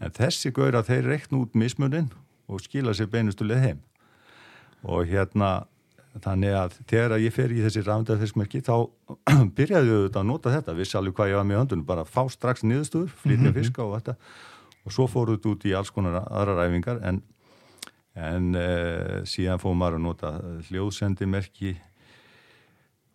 [0.00, 2.10] En þessi gaur að þeir reikn út mismuninn
[2.48, 3.82] og skila sér beinustuleg heim.
[4.82, 5.66] Og hérna,
[6.20, 8.88] þannig að þegar ég fer í þessi rafndaðfismerki þá
[9.56, 12.62] byrjaði við að nota þetta, vissi alveg hvað ég var með höndunum, bara fá strax
[12.62, 13.60] niðurstöður, flytja mm -hmm.
[13.60, 14.16] fiska og þetta
[14.82, 17.22] og svo fóruð þetta út í alls konar aðra ræfingar en,
[18.18, 18.66] en e,
[19.28, 20.32] síðan fóðum maður að nota
[20.68, 21.76] hljóðsendimerki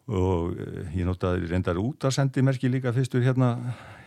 [0.08, 3.54] og e, ég notaði reyndar útarsendimerki líka fyrstur hérna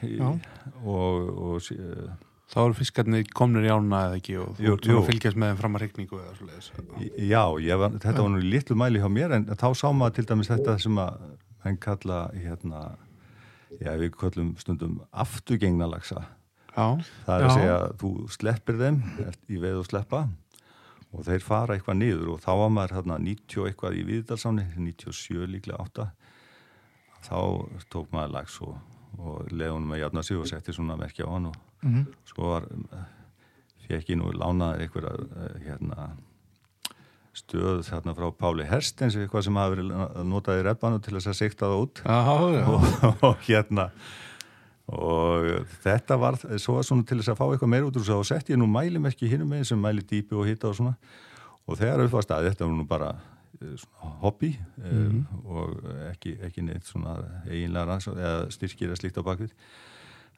[0.02, 2.10] í, og, og e,
[2.50, 5.76] Þá eru fiskarnir komnir í ána eða ekki og þú að fylgjast með þeim fram
[5.78, 7.42] að regningu eða svolítið Já,
[7.78, 10.74] var, þetta var nú litlu mæli hjá mér en þá sá maður til dæmis þetta
[10.82, 11.20] sem að
[11.62, 12.80] henn kalla hérna,
[13.78, 16.24] já við kallum stundum afturgengna lagsa
[16.74, 16.98] Já,
[17.28, 17.46] það er já.
[17.46, 19.00] að segja að þú sleppir þeim
[19.46, 20.24] í veð og sleppa
[21.10, 25.48] og þeir fara eitthvað niður og þá var maður hérna 90 eitthvað í viðdalsáni 97
[25.50, 26.08] líklega 8
[27.26, 27.38] þá
[27.92, 28.76] tók maður lags og,
[29.18, 32.06] og leðunum að jafna sig og setti svona merkja á hann og mm -hmm.
[32.24, 32.68] svo var
[33.88, 35.26] fekk ég nú lánaði eitthvað
[35.66, 36.10] hérna
[37.36, 39.92] stöð þarna frá Páli Herstens eitthvað sem hafi verið
[40.26, 42.02] notað í reppanu til þess að sikta það út.
[42.04, 42.34] Aha,
[42.72, 43.90] og, og hérna
[44.90, 48.28] og þetta var svo svona til þess að fá eitthvað meir út úr þess að
[48.30, 50.94] sett ég nú mælimerki hinnum með sem mæli dýpi og hitta og svona.
[51.68, 53.10] Og þegar upp var staði þetta var nú bara
[54.22, 55.06] hobby mm -hmm.
[55.06, 59.52] um, og ekki, ekki neitt svona eiginlega ranns eða styrkir að slíkta á bakvið.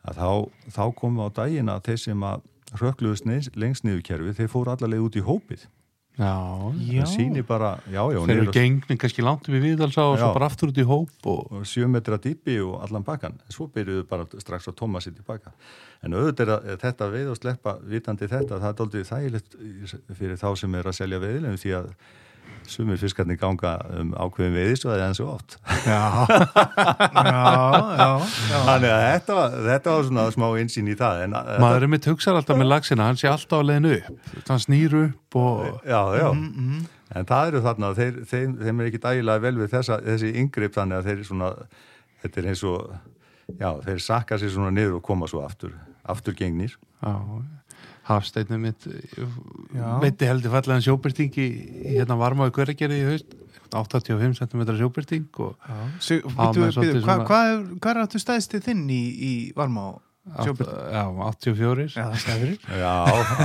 [0.04, 2.40] Að þá, þá komum við á daginn að þeir sem að
[2.80, 5.66] rökluðust lengst niður kerfi þeir fóru allarleið út í hópið
[6.12, 6.28] Já,
[6.76, 7.00] já.
[7.00, 10.48] það sýnir bara já, já, þeir eru gengni kannski langt við viðalsa og svo bara
[10.50, 14.04] aftur út í hóp og, og sjö metra dýpi og allan bakkan en svo byrjuðu
[14.10, 15.54] bara strax að tóma sér tilbaka
[16.04, 19.56] en auðvitað er þetta veið og sleppa vitandi þetta, það er doldið þægilegt
[20.18, 21.88] fyrir þá sem er að selja veiðilegum því að
[22.70, 25.58] sumir fiskarnir ganga um ákveðin veiðis og það er enn svo oft.
[25.86, 27.42] Já, já,
[27.98, 28.10] já,
[28.50, 28.58] já.
[28.68, 32.08] Þannig að þetta var, þetta var svona smá einsýn í það en, Maður er mitt
[32.10, 34.26] hugsað alltaf með lagsina hann sé alltaf að leiðinu upp.
[34.48, 36.84] Hann snýr upp og Já, já, mm -hmm.
[37.14, 40.76] en það eru þarna þeir, þeim, þeim er ekki dægilega vel við þessa, þessi yngripp
[40.76, 41.54] þannig að þeir er svona
[42.22, 42.92] þetta er eins og
[43.58, 47.14] já, þeir sakka sér svona niður og koma svo aftur aftur gengnir Já,
[48.08, 48.86] Hafsteinu mitt
[50.02, 51.46] veitti heldur fallega sjóbyrtingi
[51.94, 53.36] hérna varma á hverjargerði í haust.
[53.72, 55.28] 85 cm sjóbyrting
[57.32, 59.90] Hvað er áttu stæðstið þinn í, í varma á
[60.44, 60.82] sjóbyrting?
[60.92, 62.42] Já, 84 Já, það,
[62.82, 62.92] Já,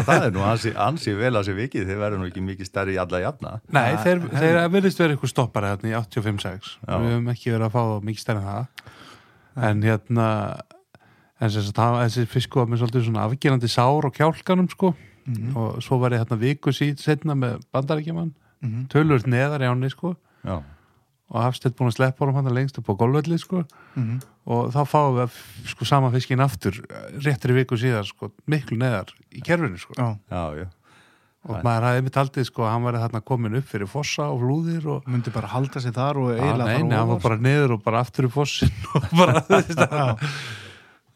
[0.09, 1.87] það er nú ansi, ansi vel að sér vikið.
[1.89, 3.53] Þeir verður nú ekki mikið stærri í alla jafna.
[3.71, 7.69] Nei, Þa, þeir, þeir verðist verið eitthvað stoppar hérna í 85-6 við höfum ekki verið
[7.69, 8.91] að fá mikið stærri en það.
[9.67, 10.27] En hérna
[11.37, 14.93] en þess að þessi fisku var með svolítið svona afgerandi sár og kjálkanum sko.
[15.27, 15.55] Mm -hmm.
[15.59, 18.87] og svo var ég hérna viku síð setna með bandarækjumann mm -hmm.
[18.87, 20.15] tölur neðar í áni sko.
[20.43, 20.63] Já.
[21.29, 23.65] og Hafstedt búin að sleppa hann hann lengst upp á golvöldi sko.
[23.95, 24.21] Mm -hmm.
[24.45, 25.31] og þá fáum við
[25.65, 26.73] sko sama fiskin aftur
[27.19, 29.93] réttir í viku síðar sko miklu neðar í kerfinu sko.
[29.97, 30.67] Já, já, já.
[31.47, 34.41] Og maður hafði mitt aldrei sko að hann var þarna komin upp fyrir fossa og
[34.41, 37.71] flúðir og myndi bara halda sig þar og eiginlega fara Nei, hann var bara neður
[37.71, 39.43] og bara aftur í fossin og bara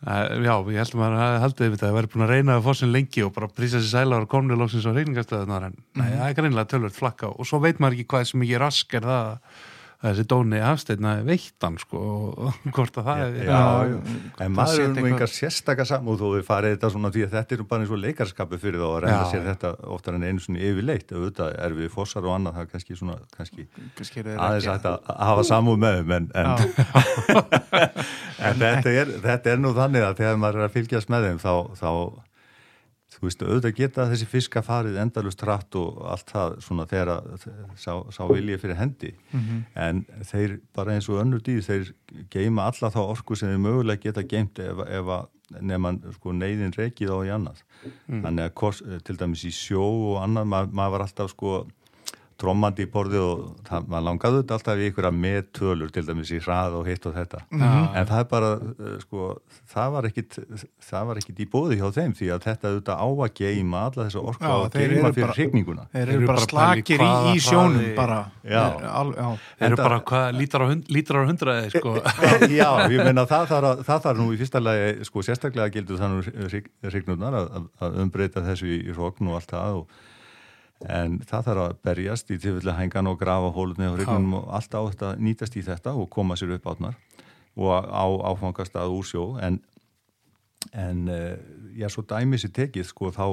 [0.02, 2.78] Já, ég held að maður haldið við þetta að vera búin að reyna að fóra
[2.80, 6.00] sér lengi og bara prísa sér sælar og komni lóksins á reyningastöðunar en mm.
[6.02, 8.96] nei, það er greinlega tölvöld flakka og svo veit maður ekki hvað sem ekki rask
[8.98, 9.60] er það að
[10.02, 14.16] þessi dóni afsteina veittan sko og hvort að það er Já, já, já.
[14.46, 17.56] en maður er nú einhver sérstakar samúð og við farið þetta svona því að þetta
[17.58, 20.64] er bara eins og leikarskapu fyrir þá að reyna sér þetta oftar en einu svona
[20.72, 23.68] yfirleitt auðvitað er við fossar og annað það er kannski svona kannski,
[24.00, 26.50] kannski aðeins að, að hafa samúð með þeim en, en,
[28.50, 31.42] en þetta, er, þetta er nú þannig að þegar maður er að fylgjast með þeim
[31.46, 31.90] þá, þá
[33.22, 37.12] þú veist, auðvitað geta þessi fiska farið endalust rætt og allt það svona þegar
[37.78, 39.60] sá, sá viljið fyrir hendi mm -hmm.
[39.76, 41.94] en þeir bara eins og önnur dýr, þeir
[42.34, 45.28] geima alla þá orku sem þeir mögulega geta geimt ef, ef að
[45.60, 47.62] nefnum sko, neyðin reykið á í annað
[48.08, 48.22] mm.
[48.24, 51.68] þannig að til dæmis í sjó og annað, maður mað var alltaf sko
[52.42, 56.40] trommandi í borði og það, maður langaði þetta alltaf í einhverja meðtölur til dæmis í
[56.42, 57.42] hrað og hitt og þetta.
[57.50, 57.88] Mm -hmm.
[58.00, 59.28] en það er bara, uh, sko
[59.74, 60.40] það var ekkit,
[60.90, 64.08] það var ekkit í bóði hjá þeim því að þetta auðvitað á að geima alla
[64.08, 68.20] þessa orku á að geima fyrir hrygninguna Þeir eru bara slakir í, í sjónum bara.
[68.44, 68.64] Já,
[69.60, 70.28] þeir eru bara hvað
[70.92, 71.96] lítrar á hundraði sko.
[72.62, 73.54] Já, ég meina það
[73.86, 78.80] þarf nú í fyrsta lagi, sko sérstaklega gildur þannig hrygnunar að, að umbreyta þessu í,
[78.88, 80.00] í hrókn og allt það og
[80.90, 84.74] en það þarf að berjast í tilfelli hengan og grafa hólunni og hrygnum og allt
[84.74, 86.98] á þetta nýtast í þetta og koma sér upp átnar
[87.60, 89.26] og á áfangast að úr sjó.
[89.44, 89.60] En,
[90.72, 91.38] en eh,
[91.78, 93.26] já, svo dæmis í tekið sko þá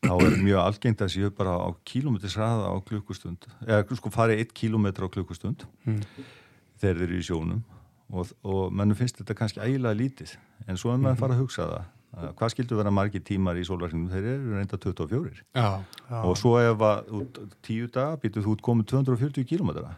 [0.00, 4.54] þá er mjög algengt að séu bara á kílometrisraða á klukkustund eða sko farið 1
[4.56, 6.00] kilometr á klukkustund mm.
[6.80, 7.64] þegar þeir eru í sjónum.
[8.10, 10.32] Og, og mannum finnst þetta kannski ægilega lítið
[10.66, 13.64] en svo er maður að fara að hugsa það hvað skildur vera margi tímar í
[13.66, 15.68] sólverkningum þeir eru reynda 24 já,
[16.10, 16.20] já.
[16.20, 19.94] og svo ef að út tíu dag býtur þú út komið 240 kílometra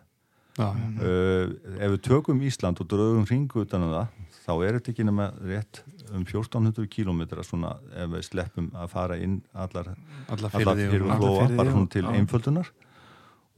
[0.61, 1.49] uh,
[1.79, 5.29] ef við tökum Ísland og drögum hringu utan um það þá er þetta ekki nema
[5.41, 9.93] rétt um 1400 kílometra svona ef við sleppum að fara inn allar,
[10.33, 12.73] allar fyrir og hlóa bara svona til einföldunar.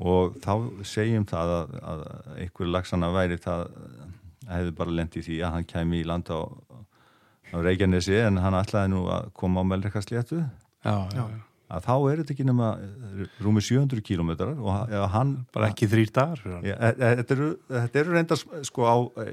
[0.05, 0.55] Og þá
[0.87, 2.05] segjum það að, að
[2.43, 3.69] einhver lagsana væri það
[4.51, 6.74] hefði bara lendið því að hann kemi í landa og
[7.55, 10.43] á Reykjanesi en hann ætlaði nú að koma á Melrikasléttu
[11.75, 16.11] að þá er þetta ekki nema eh, rúmi 700 kílometrar og hann bara ekki þrýr
[16.15, 17.49] dagar ja, e, e, þetta, eru,
[18.03, 18.39] eru reynda
[18.69, 19.27] sko á e,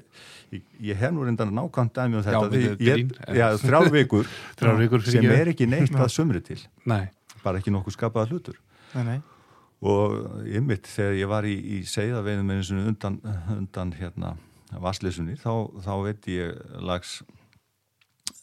[0.56, 4.32] ég, ég hef nú reynda nákvæmt dæmi um þetta já, ég, já, þrjár vikur,
[4.82, 6.62] vikur sem er ekki neitt að sumri til.
[6.90, 7.12] Nei.
[7.42, 8.58] bara ekki nokkuð skapaða hlutur.
[8.94, 9.20] Nei, nei.
[9.82, 12.56] og ymmit þegar ég var í, í segðavegðum
[12.86, 13.20] undan,
[13.58, 14.36] undan hérna
[14.80, 17.20] vassleysunni þá, þá veit ég lags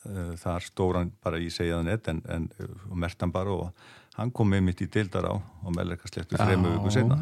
[0.07, 2.51] uh, þar stóran bara í segjaðanett en, en
[2.95, 7.19] mertan bara og hann kom með mitt í dildar á og meðleikastlektu þrejum viku senna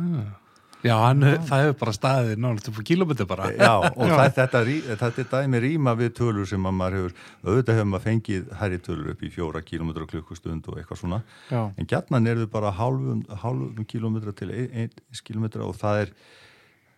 [0.84, 4.12] Já, hann, það hefur bara staðið náttúrulega fyrir kilómetri bara Já, og Já.
[4.12, 4.60] Það, þetta,
[5.00, 7.14] þetta er dæmi rýma við tölur sem maður hefur,
[7.46, 11.62] auðvitað hefur maður fengið herri tölur upp í fjóra kilómetra klukkustund og eitthvað svona, Já.
[11.72, 16.14] en gætnan er þau bara hálfum, hálfum kilómetra til eins kilómetra og það er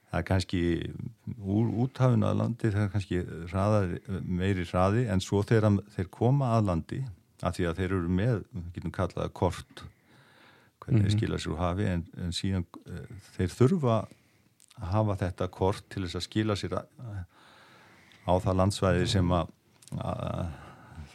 [0.09, 0.63] það er kannski
[1.37, 3.21] úr úthafun að landi það er kannski
[3.53, 3.95] hraðar,
[4.25, 7.01] meiri hraði en svo þegar þeir koma að landi
[7.45, 8.39] að því að þeir eru með
[8.75, 9.83] getum kallaða kort
[10.83, 11.19] hvernig þeir mm -hmm.
[11.19, 13.05] skilja sér úr hafi en, en síðan uh,
[13.37, 13.99] þeir þurfa
[14.79, 16.89] að hafa þetta kort til þess að skila sér að,
[18.25, 19.53] á það landsvæði sem að,
[19.99, 20.47] að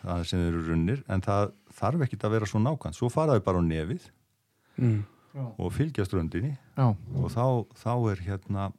[0.04, 3.44] það sem þeir eru runnir en það þarf ekki að vera svo nákvæmt svo faraðu
[3.46, 4.08] bara á nefið
[4.78, 5.02] mm.
[5.58, 6.88] og fylgja ströndinni Já.
[6.92, 7.46] og þá,
[7.80, 8.72] þá er hérna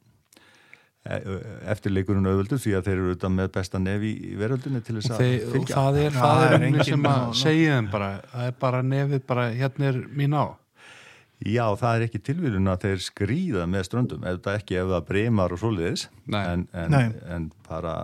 [1.05, 5.19] eftirleikurinn auðvöldu því að þeir eru auðvitað með besta nefi í veröldunni til þess að
[5.51, 8.79] fylgja og það er, það er einnig sem að segja þeim bara, það er bara
[8.89, 10.45] nefið bara hérna er mín á.
[11.45, 15.07] Já, það er ekki tilvíðun að þeir skrýða með ströndum, ef það ekki ef það
[15.11, 16.07] breymar og svoleiðis
[16.41, 16.99] en, en,
[17.35, 17.95] en bara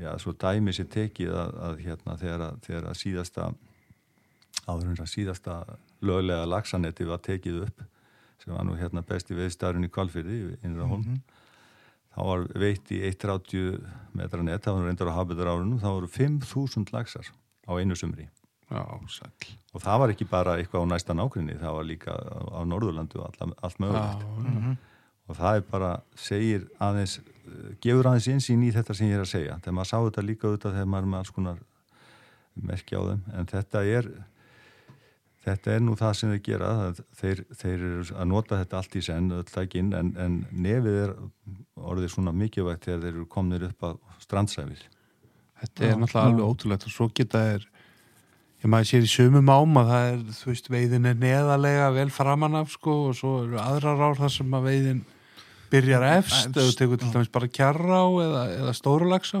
[0.00, 3.50] já, svo dæmi sér tekið að, að hérna þegar að, þegar að síðasta
[4.66, 5.60] áður að síðasta
[6.02, 7.84] löglega lagsanetti var tekið upp
[8.40, 11.36] sem var nú hérna besti veðstæðurinn í Kvalfyrði innra hólm mm -hmm
[12.14, 13.78] þá var veitt í 1,80
[14.18, 18.28] metra nett, það var reyndar á hafiður árunum, þá voru 5.000 lagsar á einu sumri.
[18.70, 23.18] Já, og það var ekki bara eitthvað á næsta nákvæmni, það var líka á Norðurlandu
[23.18, 24.22] og all, allt mögulegt.
[24.22, 24.76] Já, mm -hmm.
[25.30, 27.20] Og það er bara, segir aðeins,
[27.80, 29.58] gefur aðeins einsýn í þetta sem ég er að segja.
[29.58, 31.58] Þegar maður sá þetta líka auðvitað þegar maður er með alls konar
[32.54, 34.08] merkja á þeim, en þetta er
[35.40, 36.70] Þetta er nú það sem þeir gera,
[37.16, 41.12] þeir, þeir eru að nota þetta allt í senn, en, en nefið er
[41.80, 44.82] orðið svona mikilvægt þegar þeir eru komnir upp á strandsæfið.
[45.62, 47.64] Þetta er Já, náttúrulega alveg ótrúlegt og svo geta þeir,
[48.60, 52.06] ég maður sér í sömum ám að það er, þú veist, veiðin er neðalega vel
[52.12, 55.02] framann af sko og svo eru aðrar ár þar sem að veiðin
[55.72, 59.32] byrjar efst, eða þú tekur til dæmis bara kjarra á eða, eða stórulags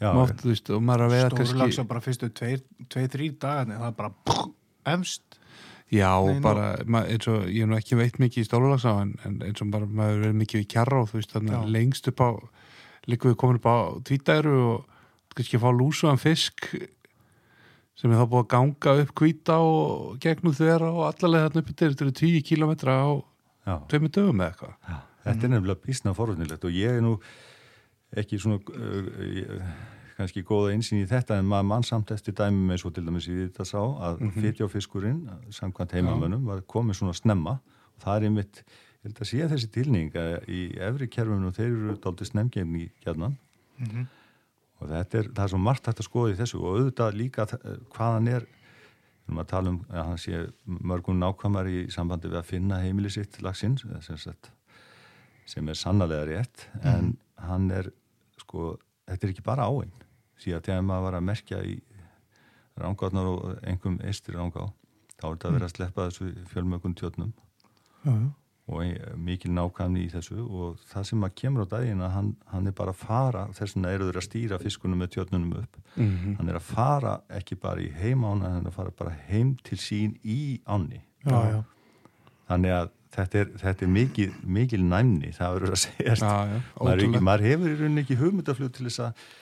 [0.00, 1.50] Mátt, þú veist, og maður að veiða kannski...
[1.50, 4.46] Stórulags á bara fyrstu tvei-þrý dagar, það er bara
[4.94, 5.39] efst
[5.90, 9.40] Já, Nei, bara, eins og ég hef nú ekki veit mikið í stólulagsá en, en
[9.42, 12.22] eins og bara maður verið mikið við kjarra og þú veist þannig að lengst upp
[12.22, 12.30] á
[13.10, 15.00] líka við komin upp á tvítæru og
[15.34, 16.70] kannski fá lúsuðan fisk
[17.98, 21.74] sem er þá búið að ganga upp kvíta og gegnum þeirra og allarlega þarna uppi
[21.74, 23.08] til þetta eru 10 kílometra á
[23.90, 25.00] tveimur dögum eða eitthvað.
[25.26, 27.16] Þetta er nefnilega bísna forvöldnilegt og ég er nú
[28.20, 29.74] ekki svona uh,
[30.20, 33.28] kannski góða einsýn í þetta en maður mann samt eftir dæmum eins og til dæmis
[33.30, 34.44] ég þetta sá að mm -hmm.
[34.44, 35.20] fytjáfiskurinn
[35.56, 37.58] samkvæmt heimamönnum var komið svona snemma
[37.96, 38.62] og það er einmitt,
[39.00, 42.90] ég held að sé þessi tilning að í efri kerfunum þeir eru dálítið snemgefni í
[43.04, 43.36] kjarnan
[43.78, 44.06] mm -hmm.
[44.80, 47.46] og þetta er, það er svo margt hægt að skoða í þessu og auðvitað líka
[47.94, 52.38] hvaðan er við erum að tala um að hann sé mörgum nákvæmar í sambandi við
[52.38, 54.34] að finna heimilisitt lagsins sem,
[55.46, 56.98] sem er sannlega rétt mm -hmm.
[56.98, 57.92] en hann er
[58.38, 59.92] sko þetta er ekki bara áinn
[60.40, 61.78] síðan þegar maður var að merkja í
[62.80, 64.68] rángáðnar og engum eistir rángá
[65.20, 67.32] þá er þetta að vera að sleppa þessu fjölmökun tjótnum
[68.04, 68.28] já, já.
[68.70, 72.70] og mikil nákvæmni í þessu og það sem maður kemur á daginn að hann, hann
[72.70, 75.82] er bara að fara þess vegna eru þeir að stýra fiskunum með tjótnunum upp.
[75.96, 76.38] Mm -hmm.
[76.38, 79.78] hann er að fara ekki bara í heimána hann er að fara bara heim til
[79.78, 81.62] sín í áni já,
[82.48, 86.16] þannig að þetta er, þetta er mikil, mikil næmni það verður að segja
[86.78, 89.39] maður, maður hefur í rauninni ekki hugmyndaflug til þess að uh,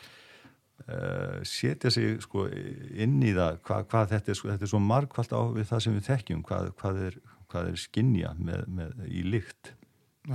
[1.44, 5.34] setja sig sko, inn í það hva, hvað þetta er, sko, þetta er svo margkvælt
[5.36, 7.18] á við það sem við þekkjum hvað, hvað, er,
[7.52, 9.72] hvað er skinnja með, með, í lykt.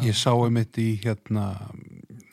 [0.03, 1.45] Ég sá einmitt í hérna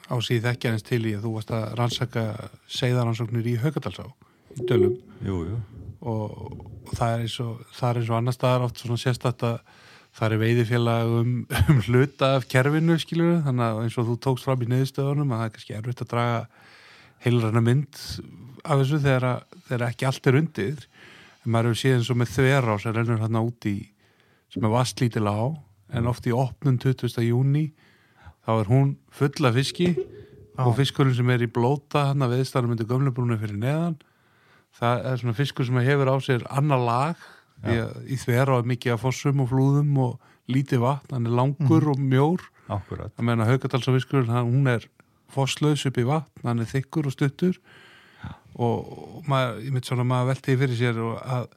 [0.09, 2.25] á síð þekkjarins til í að þú varst að rannsaka
[2.73, 4.09] segðaransóknir í Haugadalsá
[4.57, 4.97] í Dölum.
[5.25, 5.61] Jú, jú.
[6.01, 6.37] Og,
[6.89, 9.61] og það er eins og það er eins og annar staðar oft svona sérstætt að
[10.17, 11.35] það er veiðifélag um,
[11.71, 15.43] um hluta af kerfinu skilur þannig að eins og þú tókst fram í neðustöðunum að
[15.43, 16.41] það er kannski erfitt að draga
[17.25, 17.99] heilræna mynd
[18.65, 20.85] af þessu þegar, þegar ekki allt er undir
[21.45, 23.75] en maður hefur séð eins og með þverá sem rennur hérna úti
[24.53, 25.41] sem er vastlítil á
[25.97, 27.21] en oft í opnum 20.
[27.25, 27.71] júni
[28.45, 30.69] þá er hún fulla fiski ah.
[30.69, 33.99] og fiskurinn sem er í blóta hann að veðstæðanum myndir gömlebrúnu fyrir neðan
[34.77, 37.29] það er svona fiskur sem hefur á sér annar lag
[37.61, 40.15] í þver og mikið af fossum og flúðum og
[40.51, 41.91] lítið vatn, hann er langur mm.
[41.93, 43.13] og mjór Akkurat.
[43.19, 44.87] að meina haugadalsafiskur hún er
[45.35, 48.35] fosslaus upp í vatn hann er þykkur og stuttur Já.
[48.61, 51.49] og maður, ég myndi svona maður veltiði fyrir sér að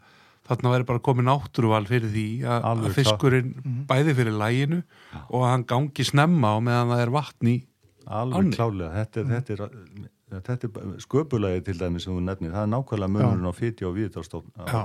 [0.48, 3.78] þarna væri bara komið náttúruval fyrir því að, að fiskurinn mm.
[3.90, 5.22] bæði fyrir læginu Já.
[5.28, 7.60] og að hann gangi snemma á meðan það er vatn í
[8.04, 8.58] Alveg anni.
[8.58, 9.38] klálega, þetta er, mm.
[9.38, 13.54] þetta er, þetta er sköpulagi til dæmi sem þú nefnir, það er nákvæmlega munurinn á
[13.56, 14.24] fyti og vít á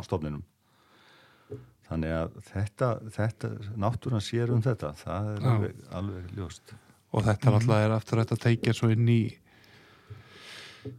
[0.06, 0.44] stofninum
[1.88, 6.74] þannig að þetta, þetta náttúrann sér um þetta það er alveg, alveg ljóst
[7.12, 7.58] og þetta mm.
[7.58, 9.20] alltaf er aftur að teikja svo inn í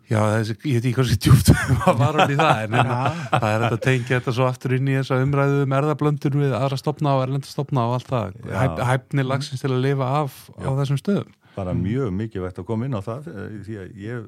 [0.09, 1.51] já þessi, ég veit ekki hvað sem djúft
[1.81, 2.91] var varan í það en
[3.31, 6.55] það er að tengja þetta svo aftur inn í þess að umræðu um erðablöndur við
[6.57, 10.67] aðra stopna og erlendastopna og allt það Hæf, hæfni lagsins til að lifa af já.
[10.67, 14.01] á þessum stöðum bara mjög mikið vekt að koma inn á það eh, því að
[14.03, 14.27] ég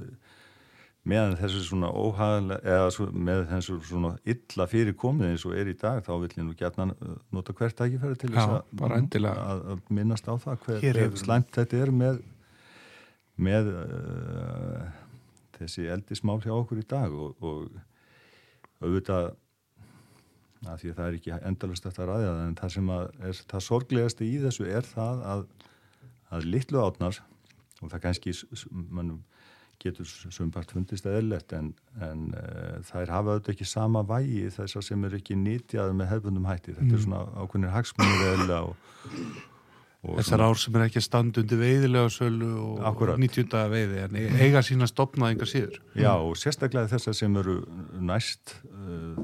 [1.07, 5.71] meðan þessu svona óhaglega eða svo, með þessu svona illa fyrir komið eins og er
[5.71, 9.63] í dag þá vil ég nú gætna uh, nota hvert tækifæri til þess að, að,
[9.73, 12.21] að minnast á það hver, hver slæmt þetta er með
[13.41, 14.83] með uh,
[15.57, 17.65] þessi eldismál hjá okkur í dag og, og
[18.81, 19.31] auðvitað
[20.69, 23.43] að því að það er ekki endalust eftir að ræða það en það sem er
[23.49, 25.43] það sorglegasti í þessu er það að,
[26.29, 27.21] að litlu átnar
[27.81, 28.35] og það kannski
[28.69, 29.23] mannum
[29.81, 31.71] getur sumpart fundist eðlert en,
[32.01, 36.49] en uh, þær hafa auðvitað ekki sama vægi þessar sem er ekki nýtjað með hefðbundum
[36.49, 36.75] hætti.
[36.77, 36.97] Þetta mm.
[36.97, 38.75] er svona ákveðinir hagsmunir eðla og,
[40.01, 44.27] og Þessar ár sem er ekki standundi veiðilega sölu og 90 daga veiði en e-
[44.47, 45.81] eiga sína stopnað enga síður.
[45.97, 47.61] Já og sérstaklega þessar sem eru
[48.01, 49.17] næst uh,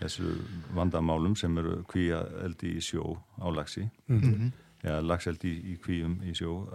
[0.00, 0.36] þessu
[0.76, 4.52] vandamálum sem eru kvíja eldi í sjó á lagsi mm -hmm.
[4.84, 6.66] eða lagseldi í kvíum í sjó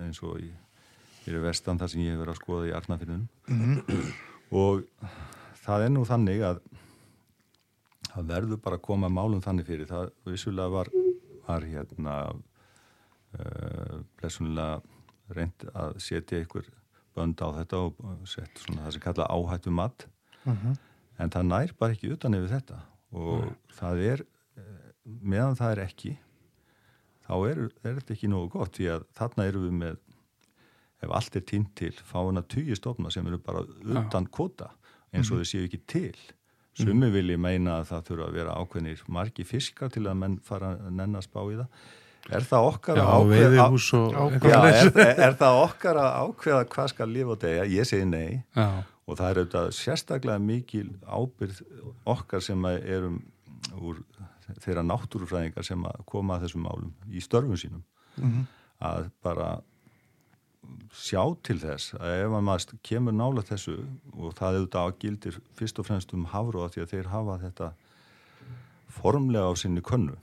[0.00, 0.50] eins og í
[1.24, 4.12] fyrir vestan þar sem ég hefur verið að skoða í Arnafjörðunum mm -hmm.
[4.50, 4.84] og
[5.64, 6.62] það er nú þannig að
[8.10, 10.90] það verður bara að koma málum þannig fyrir það vissulega var,
[11.46, 14.80] var hérna uh, blessunlega
[15.36, 16.66] reynd að setja ykkur
[17.14, 20.06] bönd á þetta og sett svona það sem kalla áhættu mat
[20.44, 20.56] mhm.
[20.56, 20.76] -huh.
[21.18, 22.80] en það nær bara ekki utan yfir þetta
[23.12, 23.54] og -huh.
[23.78, 24.20] það er
[24.56, 26.18] eh, meðan það er ekki
[27.26, 29.98] þá er, er þetta ekki nógu gott því að þarna eru við með
[31.00, 34.32] ef allt er tínt til, fá hana tíu stofna sem eru bara utan ja.
[34.32, 34.70] kvota
[35.12, 35.44] eins og mm -hmm.
[35.44, 36.16] þau séu ekki til
[36.74, 37.12] sumi mm -hmm.
[37.12, 40.90] vilji meina að það þurfa að vera ákveðnir margi fiskar til að menn fara að
[40.90, 41.66] nennast bá í það
[42.30, 46.88] er það okkar Já, að ákveða Já, er, er, er það okkar að ákveða hvað
[46.88, 48.82] skal lifa á degja, ég segi nei Já.
[49.06, 51.62] og það er auðvitað sérstaklega mikil ábyrð
[52.04, 53.22] okkar sem erum
[53.80, 54.02] úr
[54.58, 57.82] þeirra náttúrufræðingar sem að koma að þessum málum í störfum sínum
[58.16, 58.46] mm -hmm.
[58.78, 59.60] að bara
[60.94, 63.76] sjá til þess að ef maður kemur nála þessu
[64.16, 67.70] og það auðvitað á gildir fyrst og fremst um hafróða því að þeir hafa þetta
[69.00, 70.16] formlega á sinni könnu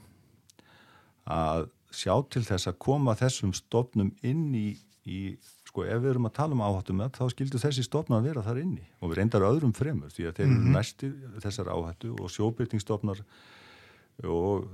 [1.28, 4.68] að sjá til þess að koma þessum stofnum inn í,
[5.08, 5.20] í
[5.68, 8.60] sko ef við erum að tala um áhættum þá skildur þessi stofnar að vera þar
[8.62, 10.76] inni og við reyndar öðrum fremur því að þeir eru mm -hmm.
[10.76, 13.22] næstir þessar áhættu og sjóbyrtingstofnar
[14.26, 14.66] og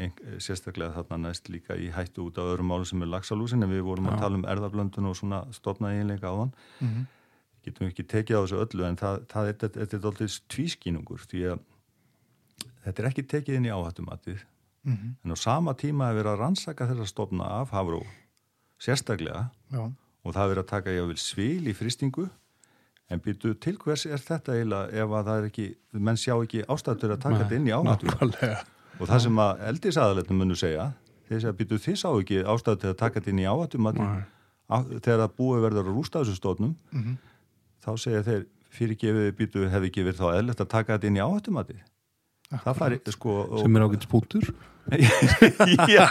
[0.00, 3.68] ein, sérstaklega þarna næst líka í hættu út af öðrum málum sem er lagsalúsin en
[3.68, 4.14] við vorum Já.
[4.14, 7.04] að tala um erðablöndun og svona stofnaði einleika á hann mm -hmm.
[7.64, 11.40] getum ekki tekið á þessu öllu en það, það er, þetta, er doldið tvískínungur því
[11.52, 11.58] að
[12.84, 14.40] þetta er ekki tekið inn í áhættumatið
[14.82, 15.12] mm -hmm.
[15.24, 18.06] en á sama tíma er verið að rannsaka þessa stofna af Havró
[18.80, 19.92] sérstaklega Já.
[20.24, 22.30] og það er verið að taka jáfnvel svil í fristingu
[23.08, 26.64] En býtu til hvers er þetta eiginlega ef að það er ekki, menn sjá ekki
[26.68, 28.08] ástættur að taka þetta inn í áhættu?
[28.98, 30.90] og það sem að eldisaðaletnum munum segja
[31.28, 33.82] þeir segja býtu þið sá ekki ástættur að taka þetta inn í áhættu
[34.68, 37.18] þegar það búið verður að rústa þessu stónum mm -hmm.
[37.84, 38.46] þá segja þeir
[38.78, 41.78] fyrirgefið býtu hefði ekki verið þá eðlert að taka þetta inn í áhættu mati
[42.48, 43.60] það fari sko og...
[43.62, 44.50] sem er ákveðt spútur
[45.96, 46.06] Já,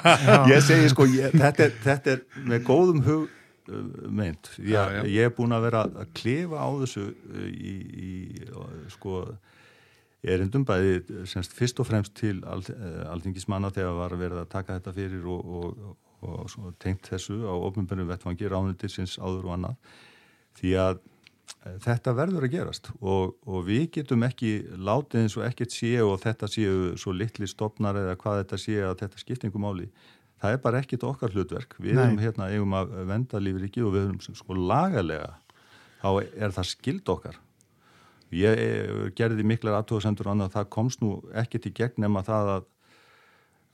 [0.46, 3.37] ég segi sko ég, þetta, er, þetta er með góðum hug
[3.68, 4.50] meint.
[4.62, 7.76] Ég, ég er búin að vera að klefa á þessu eh, í,
[8.08, 8.12] í
[8.94, 9.24] sko
[10.28, 14.80] erindum bæði semst fyrst og fremst til eh, alþingismanna þegar var að vera að taka
[14.80, 15.92] þetta fyrir og, og,
[16.22, 19.94] og, og tengt þessu á ofnbjörnum vettfangi ránundir sinns áður og annað.
[20.58, 25.76] Því að eh, þetta verður að gerast og við getum ekki látið eins og ekkert
[25.76, 29.92] séu og þetta séu svo litli stopnar eða hvað þetta séu að þetta skiptingum áli
[30.42, 31.76] það er bara ekkit okkar hlutverk.
[31.82, 35.36] Við erum hérna eigum að venda lífriki og við erum sko lagalega
[36.02, 37.38] þá er það skild okkar.
[38.36, 42.66] Ég eh, gerði miklar aðtóðasendur og það komst nú ekkit í gegn nema það að,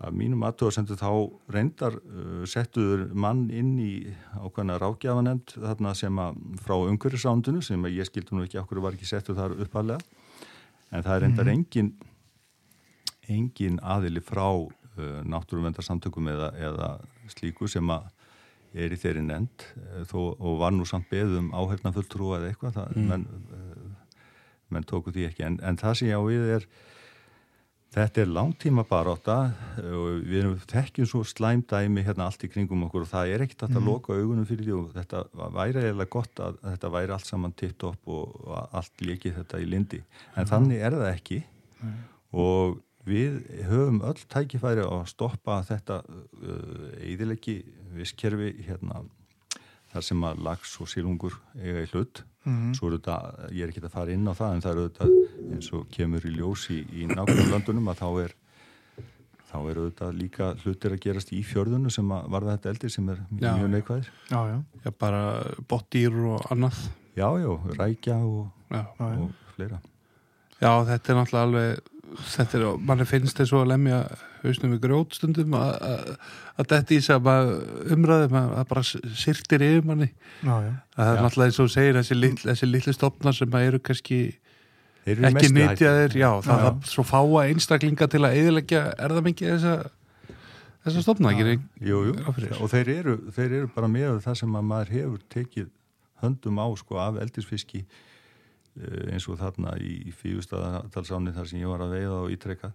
[0.05, 1.09] að mínum aðtóðasendur þá
[1.55, 3.93] reyndar uh, settuður mann inn í
[4.37, 8.97] ákvæmna rákjafanend þarna sem að frá umhverjusándunu sem að ég skildi nú ekki okkur var
[8.97, 9.99] ekki settuð þar uppalega
[10.93, 11.93] en það er reyndar mm engin
[13.31, 14.47] engin aðili frá
[15.25, 16.89] náttúruvendarsamtökum eða, eða
[17.33, 17.89] slíku sem
[18.73, 22.79] er í þeirri nend uh, þó, og var nú samt beðum áherna fulltrú eða eitthvað
[22.79, 23.11] það, mm.
[23.11, 24.17] menn, uh,
[24.73, 26.67] menn tóku því ekki en, en það sem ég á við er
[27.93, 29.35] þetta er langtíma baráta
[29.77, 33.67] og við erum þekkjum svo slæmdæmi hérna allt í kringum okkur og það er ekkert
[33.67, 33.85] að mm.
[33.85, 35.21] loka augunum fyrir því og þetta
[35.59, 39.69] væri eiginlega gott að þetta væri allt saman tipt upp og allt lekið þetta í
[39.69, 40.49] lindi en mm.
[40.49, 41.39] þannig er það ekki
[42.33, 46.01] og við höfum öll tækifæri að stoppa þetta
[47.03, 49.03] eðilegi uh, visskerfi hérna
[49.93, 52.23] þar sem að lags og sílungur eiga í hlut.
[52.43, 52.71] Mm -hmm.
[52.75, 53.17] svo er þetta,
[53.55, 55.11] ég er ekki að fara inn á það en það er auðvitað
[55.53, 58.33] eins og kemur í ljós í, í nákvæmlega landunum að þá er
[59.53, 63.09] þá er auðvitað líka hlutir að gerast í fjörðunu sem að varða þetta eldir sem
[63.13, 64.11] er já, mjög neikvæðir.
[64.31, 65.21] Já, já, já bara
[65.69, 66.79] botdýr og annað.
[67.15, 69.79] Já, já, rækja og, já, og fleira.
[70.57, 71.92] Já, þetta er náttúrulega alveg
[72.33, 73.99] þetta er, manni finnst þess að lemja
[74.43, 76.13] hausnum við grótstundum að
[76.59, 77.51] þetta í þess að
[77.95, 80.09] umræðum að bara sirtir yfir manni.
[80.43, 80.69] Það
[81.09, 84.21] er náttúrulega eins og segir þessi, litlu stopnar sem eru kannski
[85.09, 89.75] eru ekki nýtjaðir já, það er svo fáa einstaklinga til að eðilegja, er mikið þessa
[90.83, 91.59] þessa stopna ekki
[92.59, 95.69] og þeir eru, þeir eru bara með það sem að maður hefur tekið
[96.23, 97.83] höndum á sko af eldisfiski
[99.11, 102.71] eins og þarna í fíustadalsáni þar sem ég var að veiða og ítrekka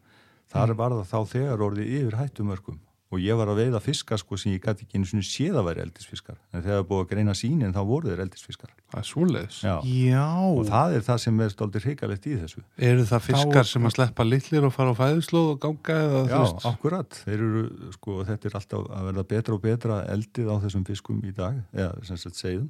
[0.48, 0.78] þar mm.
[0.78, 2.78] var það þá þegar orðið yfir hættumörkum
[3.08, 5.66] og ég var að veiða fiskar sko sem ég gæti ekki einu svona séð að
[5.70, 6.36] væri eldisfiskar.
[6.52, 8.72] En þegar það búið að greina sínin þá voru þeir eldisfiskar.
[8.92, 9.60] Það er svoleiðis.
[9.64, 9.74] Já.
[9.88, 10.26] Já.
[10.50, 12.64] Og það er það sem er stoltir hrikalegt í þessu.
[12.90, 13.70] Eru það fiskar þá...
[13.72, 16.40] sem að sleppa litlir og fara á fæðuslóð og ganga eða Já,
[16.72, 17.64] akkurat, þeir eru
[17.96, 21.62] sko þetta er alltaf að verða betra og betra eldið á þessum fiskum í dag
[21.72, 22.68] eða sem sagt segðum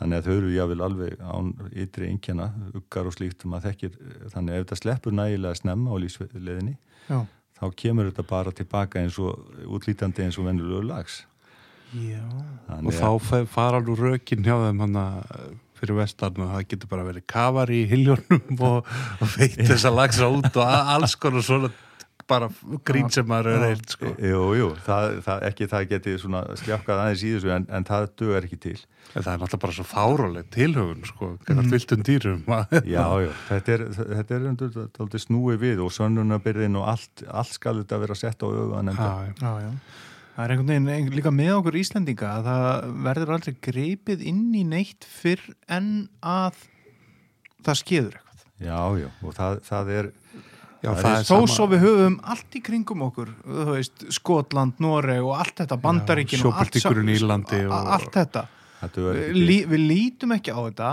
[0.00, 2.46] Þannig að þau eru jáfnvel alveg án ytri einkjana,
[2.78, 3.96] ukkar og slíkt um að þekkir,
[4.32, 6.76] þannig að ef þetta sleppur nægilega snemma á lífsleðinni,
[7.60, 11.24] þá kemur þetta bara tilbaka eins og útlítandi eins og vennulegu lags.
[11.90, 12.22] Já,
[12.70, 15.36] þannig og þá fara nú rökin hjá þeim hann að
[15.80, 18.88] fyrir vestarnu að það getur bara verið kafar í hiljónum og,
[19.20, 21.72] og veit þess að lagsa út og alls konar svona
[22.30, 22.48] bara
[22.86, 24.12] grín sem maður er reynd sko.
[24.16, 28.48] Jú, jú, það, það, ekki það geti sljákað aðeins í þessu en, en það dögur
[28.48, 28.76] ekki til.
[29.10, 31.72] En Það er náttúrulega bara svo fáróleg tilhaugun sko, hvernig mm.
[31.74, 32.44] viltum dýrum.
[32.94, 37.80] Já, já, þetta er, þetta er endur snúi við og sönnunabyrðin og allt, allt skal
[37.82, 39.10] þetta vera sett á auðvan Já,
[39.40, 39.72] já, já
[40.40, 44.62] Það er einhvern veginn líka með okkur Íslandinga að það verður aldrei greipið inn í
[44.64, 45.90] neitt fyrr en
[46.24, 46.62] að
[47.66, 48.46] það skeður eitthvað.
[48.60, 50.08] Já, já, og það, það er
[50.80, 53.32] Já, það er þó svo við höfum allt í kringum okkur
[53.68, 57.74] veist, Skotland, Noreg og allt þetta Bandaríkin og allt, og...
[57.76, 58.46] allt þetta.
[59.36, 60.92] Lí, við lítum ekki á þetta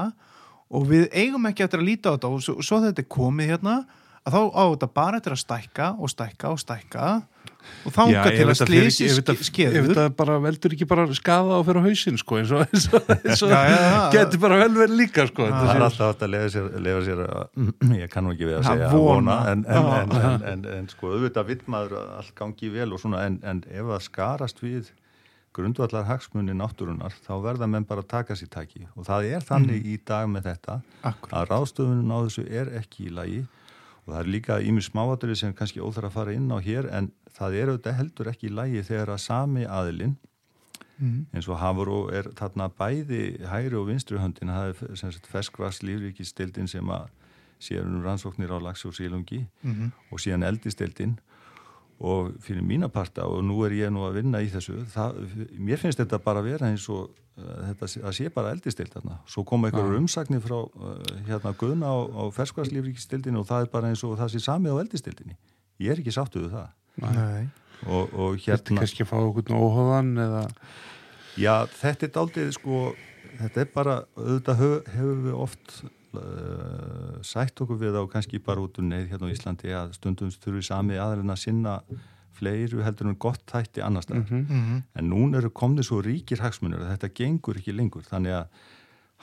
[0.75, 3.53] og við eigum ekki eftir að líta á þetta og svo, svo þetta er komið
[3.53, 3.77] hérna
[4.27, 7.07] að þá á þetta bara eftir að stækka og stækka og stækka
[7.87, 9.09] og þanga til að slísi
[9.47, 9.77] skeður.
[9.79, 13.09] ef þetta bara veldur ekki bara skada á fyrir hausin sko eins og, eins og,
[13.17, 13.55] eins og
[14.15, 17.65] getur bara vel verið líka sko það er alltaf að lefa sér, lefa sér að,
[18.03, 19.39] ég kannu ekki við að segja að vona.
[19.53, 20.15] en, en,
[20.53, 24.07] en, en sko auðvitað vitt maður að allt gangi vel og svona en ef það
[24.11, 24.93] skarast við
[25.57, 28.85] grundvallar hagsmunni náttúrunar þá verða menn bara að taka sér taki.
[28.95, 29.91] Og það er þannig mm.
[29.93, 31.33] í dag með þetta Akkur.
[31.33, 33.39] að ráðstöfunum á þessu er ekki í lagi.
[34.05, 37.09] Og það er líka ímið smáaturinn sem kannski óþar að fara inn á hér en
[37.37, 40.15] það er auðvitað heldur ekki í lagi þegar að sami aðilinn
[40.97, 41.19] mm.
[41.33, 43.21] eins og hafur og er þarna bæði
[43.51, 47.07] hægri og vinstri höndin það er ferskvars lífríkistildin sem að
[47.61, 49.91] séur um rannsóknir á lags og sílungi mm -hmm.
[50.11, 51.17] og síðan eldistildin
[51.99, 55.15] og fyrir mínaparta og nú er ég nú að vinna í þessu það,
[55.57, 59.17] mér finnst þetta bara að vera eins og uh, þetta að sé bara eldistilt þarna.
[59.25, 63.89] Svo koma einhverjur umsagnir frá uh, hérna Guðna á, á ferskvarslífríkistildinu og það er bara
[63.89, 65.33] eins og það sé samið á eldistildinu
[65.79, 66.69] ég er ekki sáttuðu það
[67.03, 67.47] Nei.
[67.85, 70.43] og, og hérna Þetta er kannski að fá okkur nóhóðan eða?
[71.37, 72.81] Já, þetta er daldið sko
[73.37, 74.61] þetta er bara, auðvitað
[74.95, 75.73] hefur við oft
[76.17, 80.31] uh, sætt okkur við á kannski bara út um neyð hérna á Íslandi að stundum
[80.33, 81.75] þurfum við sami aðeins að sinna
[82.37, 84.81] fleiru heldur en gott hætti annar stað mm -hmm.
[84.93, 88.05] en nún eru komnið svo ríkir hagsmunir að þetta gengur ekki lengur.
[88.05, 88.47] Þannig að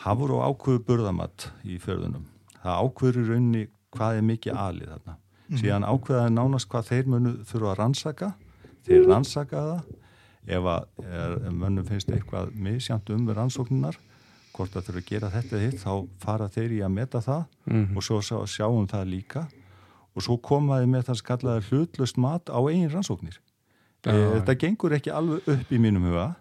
[0.02, 2.26] hafur og ákvöðu burðamatt í förðunum
[2.64, 3.62] það ákvöður í raunni
[3.94, 5.16] hvað er mikið alið þarna
[5.54, 5.62] mm -hmm.
[5.62, 8.32] síðan ákveðaði nánast hvað þeir munu þurfa að rannsaka.
[8.84, 9.82] Þeir rannsaka það.
[10.44, 13.96] Ef að er, mönnum finnst eitthvað misjant um rannsóknunar
[14.54, 17.86] hvort það þurfa að gera þetta hitt þá fara þeir í að meta það mm
[17.86, 17.96] -hmm.
[17.96, 19.48] og svo sjáum það líka.
[20.14, 23.40] Og svo komaði með það skallaði hlutlust mat á eigin rannsóknir.
[24.04, 26.34] Ja, e, þetta gengur ekki alveg upp í mínum huga.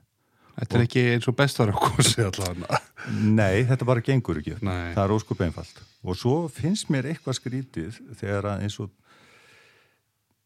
[0.53, 2.79] Þetta er ekki eins og bestar allavega.
[3.39, 4.93] Nei, þetta bara gengur ekki Nei.
[4.93, 5.81] það er óskup einfalt.
[6.03, 8.91] Og svo finnst mér eitthvað skrítið þegar eins og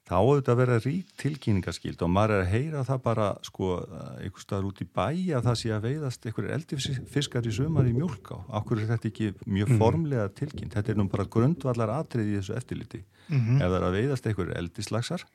[0.08, 3.72] þá auðvitað að vera rík tilkynningaskild og maður er að heyra það bara sko
[4.22, 7.96] einhver staðar út í bæ að það sé að veiðast einhverjir eldifiskar í sömar í
[7.98, 8.38] mjölk á.
[8.62, 9.82] Akkur er þetta ekki mjög mm.
[9.82, 10.78] formlega tilkynnt?
[10.78, 13.04] Þetta er nú bara grundvallar atrið í þessu eftirliti.
[13.28, 13.60] Mm -hmm.
[13.60, 15.28] Ef það er að veiðast einhverjir eldislagsar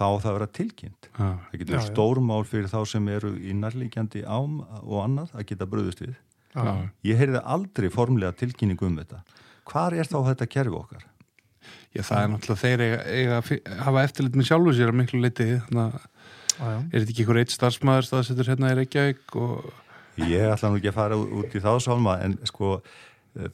[0.00, 1.10] þá það vera tilkynnt.
[1.16, 5.46] Ah, það getur já, stórmál fyrir þá sem eru í nærlíkjandi ám og annað að
[5.52, 6.16] geta bröðust við.
[6.54, 6.88] Ah.
[7.06, 9.22] Ég heyrði aldrei formlega tilkynningu um þetta.
[9.70, 11.09] Hvar er þá þetta kerfi okkar?
[11.90, 15.20] Já, það er náttúrulega þeir eiga, eiga að hafa eftirlit með sjálfu sér að miklu
[15.24, 16.08] leiti þannig að
[16.60, 19.70] er þetta ekki einhver eitt starfsmæður staðsettur hérna í Reykjavík og...
[20.20, 22.74] Ég ætla nú ekki að fara út í þá sálma en sko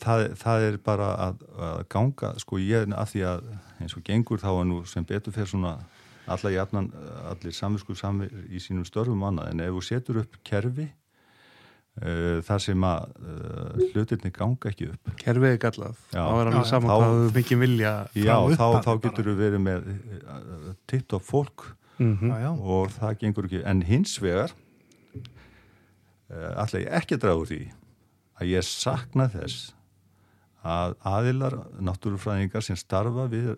[0.02, 3.50] það, það er bara að, að ganga sko ég er að því að
[3.84, 5.76] eins og gengur þá er nú sem betur fyrir svona
[6.26, 6.88] alla jafnan,
[7.30, 10.88] allir samvinskuð samir í sínum störfum annað en ef þú setur upp kerfi
[11.96, 15.12] þar sem að uh, hlutinni ganga ekki upp.
[15.22, 19.30] Kerfið er gallað, þá er alveg saman hvað þú mikið vilja Já, þá, þá getur
[19.30, 21.70] við verið með uh, titt og fólk.
[21.96, 22.60] Mm -hmm.
[22.60, 23.62] og það gengur ekki.
[23.64, 24.52] En hins vegar
[26.28, 27.62] alltaf ég ekki draður því
[28.36, 29.72] að ég sakna þess
[30.66, 33.54] að aðilar náttúrufræðingar sem starfa við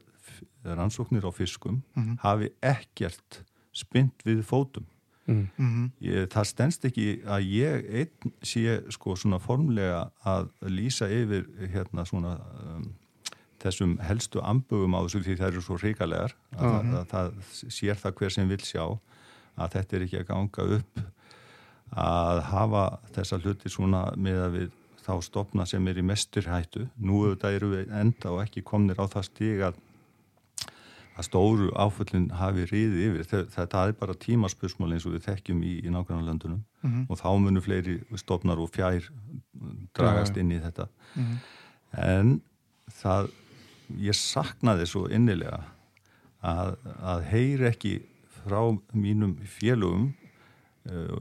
[0.63, 2.19] rannsóknir á fiskum mm -hmm.
[2.23, 4.87] hafi ekkert spynt við fótum
[5.29, 5.91] Mm -hmm.
[6.01, 12.05] ég, það stennst ekki að ég einn sé sko svona formlega að lýsa yfir hérna
[12.05, 12.95] svona um,
[13.61, 16.89] þessum helstu ambögum á þessu því það eru svo ríkalegar að, uh -huh.
[16.89, 17.33] að, að það
[17.69, 18.85] sér það hver sem vil sjá
[19.59, 21.01] að þetta er ekki að ganga upp
[21.91, 22.85] að hafa
[23.17, 24.71] þessa hluti svona með að við
[25.09, 29.01] þá stopna sem er í mestur hættu nú auðvitað eru við enda og ekki komnir
[29.01, 29.79] á það stíg að
[31.19, 35.73] að stóru áföllin hafi riðið yfir þetta er bara tímaspörsmál eins og við þekkjum í,
[35.83, 37.07] í nákvæmlega löndunum mm -hmm.
[37.09, 39.09] og þá munum fleiri stofnar og fjær
[39.99, 41.39] dragast inn í þetta mm -hmm.
[42.05, 42.41] en
[43.01, 43.31] það
[43.99, 45.65] ég saknaði svo innilega
[46.43, 47.99] að, að heyr ekki
[48.45, 50.13] frá mínum félögum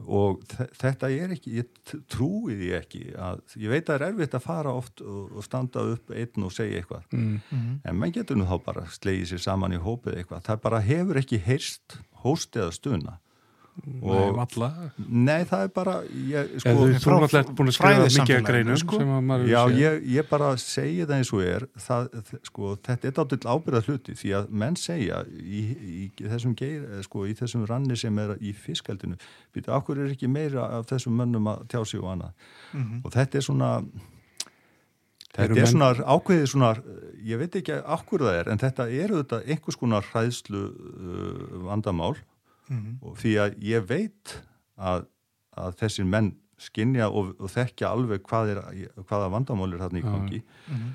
[0.06, 0.42] og
[0.78, 4.44] þetta er ekki, ég trúi því ekki að, ég veit að það er erfitt að
[4.46, 7.06] fara oft og, standa upp einn og segja eitthvað.
[7.12, 7.40] Mm.
[7.50, 7.78] -hmm.
[7.84, 11.20] en mann getur nú þá bara slegið sér saman í hópið eitthvað, það bara hefur
[11.20, 13.18] ekki heyrst hóst eða stuna
[13.86, 14.68] og valla
[14.98, 18.80] Nei, það er bara ég, sko, Þú er alltaf búin að skrifa mikið að greinum
[18.80, 19.00] sko?
[19.48, 22.10] Já, ég, ég bara segi það eins og er það,
[22.48, 27.24] sko, þetta er dátill ábyrða hluti því að menn segja í, í, þessum, geir, sko,
[27.28, 29.18] í þessum ranni sem er í fiskaldinu
[29.54, 32.32] býta, okkur er ekki meira af þessum mönnum að tjá sig og annað
[32.72, 33.02] mm -hmm.
[33.04, 33.72] og þetta er svona
[35.36, 36.72] þetta er svona ákveðið svona
[37.28, 42.16] ég veit ekki okkur það er en þetta er auðvitað einhvers konar hræðslu uh, vandamál
[42.68, 42.98] mm -hmm.
[43.02, 44.36] og því að ég veit
[44.76, 45.08] að,
[45.56, 48.62] að þessir menn skinja og, og þekkja alveg hvað er,
[49.06, 50.94] hvaða vandamál er þarna í gangi mm -hmm.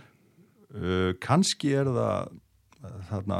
[0.75, 2.33] uh, kannski er það
[3.09, 3.37] þarna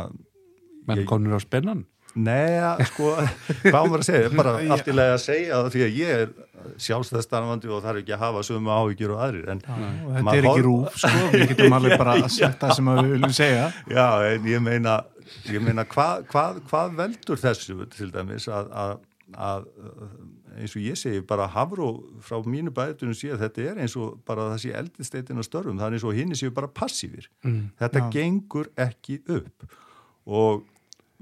[0.88, 2.62] menn konur á spennan Nei,
[2.92, 3.14] sko,
[3.64, 4.34] hvað maður að segja?
[4.38, 6.34] Bara allt í lagi að segja það því að ég er
[6.86, 11.00] sjálfstæðstarfandi og þarf ekki að hafa sömu áhyggjur og aðrir en þetta er ekki rúf,
[11.02, 13.66] sko, við getum alveg bara að setja það sem við viljum segja.
[13.90, 15.00] Já, en ég meina,
[15.50, 18.96] ég meina hvað hva, hva veldur þessu til dæmis að, að,
[19.50, 19.68] að
[20.60, 21.90] eins og ég segi bara Havró
[22.24, 25.80] frá mínu bæðutunum sé að þetta er eins og bara það sé eldisteitin á störfum,
[25.82, 28.10] það er eins og hinn séu bara passífir mm, þetta já.
[28.14, 29.66] gengur ekki upp.
[30.24, 30.64] Og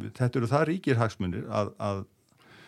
[0.09, 2.03] þetta eru það ríkir hagsmunir að, að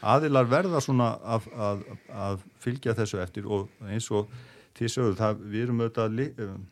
[0.04, 1.84] aðilar verða svona að, að,
[2.28, 4.32] að fylgja þessu eftir og eins og
[4.78, 6.64] til sögur það við erum auðvitað um,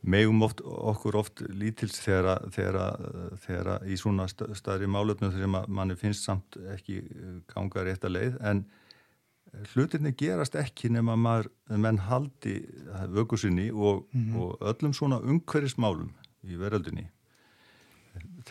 [0.00, 3.00] megum oft, okkur oft lítils þegar, þegar,
[3.44, 7.02] þegar í svona staðri málöfnum þegar manni finnst samt ekki
[7.52, 8.64] ganga rétt að leið en
[9.72, 12.60] hlutinni gerast ekki nema maður, menn haldi
[13.10, 14.40] vöggusinni og, mm -hmm.
[14.40, 16.12] og öllum svona umhverjismálum
[16.44, 17.10] í veröldinni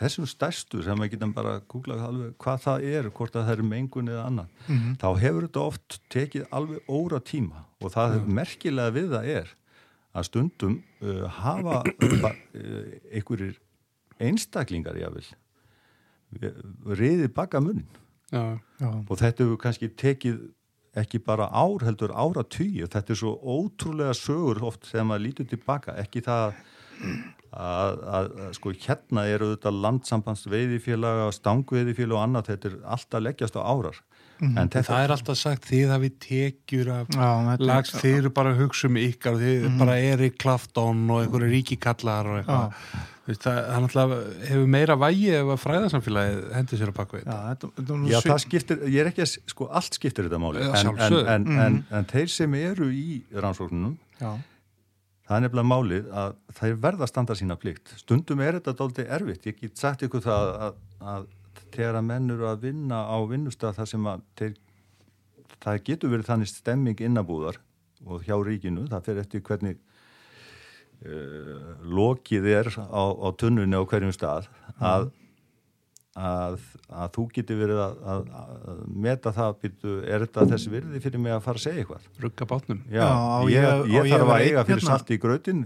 [0.00, 3.70] þessum stærstu sem við getum bara googlað alveg hvað það er, hvort að það er
[3.70, 4.98] mengun eða annan, mm -hmm.
[5.02, 8.34] þá hefur þetta oft tekið alveg óra tíma og það mm.
[8.40, 9.56] merkilega við það er
[10.12, 12.32] að stundum uh, hafa uh,
[13.12, 13.60] einhverjir
[14.20, 15.28] einstaklingar jáfnvel
[16.86, 17.84] riðið baka munn
[18.30, 18.90] já, já.
[19.08, 20.40] og þetta hefur kannski tekið
[20.98, 25.48] ekki bara ár heldur ára tíu, þetta er svo ótrúlega sögur oft þegar maður lítur
[25.50, 26.54] tilbaka, ekki það
[27.50, 33.58] að, að, að sko hérna eru þetta landsambandsveiðifélag stangveiðifélag og annað, þetta er alltaf leggjast
[33.58, 34.00] á árar.
[34.40, 34.54] Mm.
[34.56, 37.10] en þetta, það er alltaf sagt því að við tekjur af
[37.60, 39.74] lags, þeir eru bara að hugsa um ykkar þeir mm.
[39.82, 42.78] bara er í klaftón og einhverju ríkikallar og eitthvað.
[43.30, 44.16] Það náttúrulega,
[44.48, 48.80] hefur meira vægi ef að fræðarsamfélagið hendur sér á bakveit Já, þetta, Já það skiptir,
[48.88, 50.64] ég er ekki að sko allt skiptir þetta máli.
[50.64, 51.76] En, en, en, mm.
[52.00, 54.32] en þeir sem eru í rannsóknunum Já
[55.30, 57.92] Það er nefnilega málið að það er verða að standa sína plikt.
[58.00, 59.44] Stundum er þetta doldið erfitt.
[59.46, 60.80] Ég get sagt ykkur það að,
[61.12, 61.28] að
[61.68, 64.56] þegar að menn eru að vinna á vinnustaf þar sem að þeir,
[65.62, 67.60] það getur verið þannig stemming innabúðar
[68.10, 69.78] og hjá ríkinu, það fer eftir hvernig
[71.06, 74.50] uh, lokið er á, á tunnunni á hverjum stað
[74.82, 75.12] að
[76.18, 76.56] að,
[76.90, 81.22] að þú getur verið að, að, að meta það byrju, er þetta þessi virði fyrir
[81.22, 82.08] mig að fara að segja eitthvað?
[82.24, 82.80] Rugga bátnum.
[82.90, 84.96] Já, Já ég, ég, ég þarf að eiga fyrir hérna.
[84.96, 85.62] salt í grötin.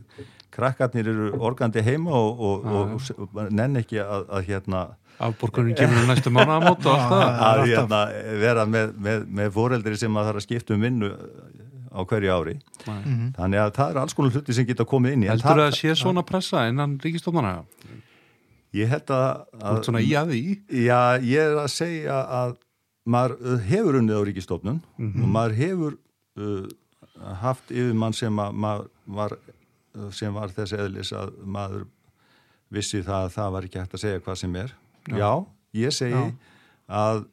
[0.55, 4.85] Krakkarnir eru organdi heima og, og, og, og nenn ekki að hérna
[5.23, 8.01] Afborgunum kemur næstu mánu að móta að hérna,
[8.43, 11.11] vera með, með, með foreldri sem að það er að skipta um vinnu
[11.95, 12.55] á hverju ári.
[12.89, 13.31] Nei.
[13.37, 15.77] þannig að það er alls konar hluti sem geta komið inn í Heldur það að
[15.79, 17.61] sé svona pressa innan ríkistofnana?
[18.75, 19.43] Ég held að...
[19.63, 20.45] að svona í að því?
[20.83, 22.57] Já, ég er að segja að
[23.05, 25.23] maður uh, hefur unnið á ríkistofnun mm -hmm.
[25.23, 25.99] og maður hefur
[26.41, 26.69] uh,
[27.43, 29.37] haft yfirmann sem, að, var,
[29.95, 31.87] uh, sem var þessi eðlis að maður
[32.75, 34.75] vissi það að það var ekki hægt að segja hvað sem er.
[35.09, 35.33] Já, Já
[35.75, 36.35] ég segi Já.
[36.89, 37.25] að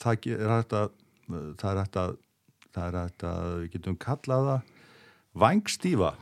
[0.00, 0.90] það er hægt að
[1.60, 2.16] það er hægt að
[2.72, 4.60] það er hægt að við getum kallaða
[5.32, 6.12] vangstífa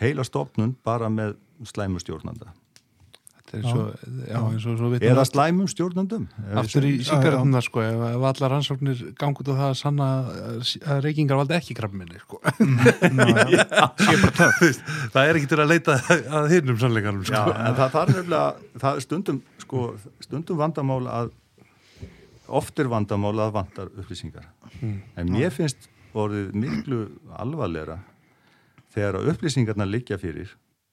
[0.00, 1.36] heila stofnun bara með
[1.66, 2.54] slæmustjórnanda
[3.58, 6.24] eða slæmum stjórnandum
[6.60, 10.06] aftur í síkarönduna sko ef, ef allar rannsóknir gangi út á það að sanna
[10.94, 12.36] að reykingar valdi ekki krabminni sko.
[15.10, 15.92] Það er ekki til að leita
[16.38, 17.42] að hinnum sannleikanum sko.
[17.54, 18.48] En það er nefnilega
[18.82, 19.78] það er stundum, sko,
[20.22, 21.26] stundum vandamál að
[22.60, 24.46] oft er vandamál að vandar upplýsingar.
[24.80, 24.98] Mm.
[25.18, 25.80] en mér finnst
[26.16, 27.00] orðið miklu
[27.36, 27.96] alvarleira
[28.94, 30.48] þegar upplýsingarna liggja fyrir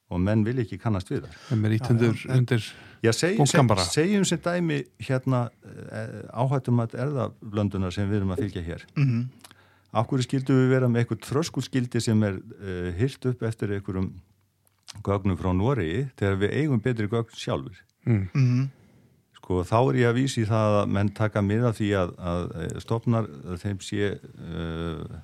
[0.08, 4.24] og menn vil ekki kannast við það Það er ít undir, Já, segjum, seg, segjum
[4.26, 8.86] sem dæmi hérna eh, áhættum að erðablöndunar sem við erum að fylgja hér.
[8.96, 9.52] Mm -hmm.
[10.02, 14.10] Akkur skildu við vera með eitthvað þröskulskildi sem er uh, hyrt upp eftir einhverjum
[15.04, 18.28] gögnum frá Noregi þegar við eigum betri gögn sjálfur mm.
[18.34, 18.68] -hmm.
[19.38, 23.28] Sko þá er ég að vísi það að menn taka miða því að, að stofnar
[23.62, 25.18] þeim sé uh,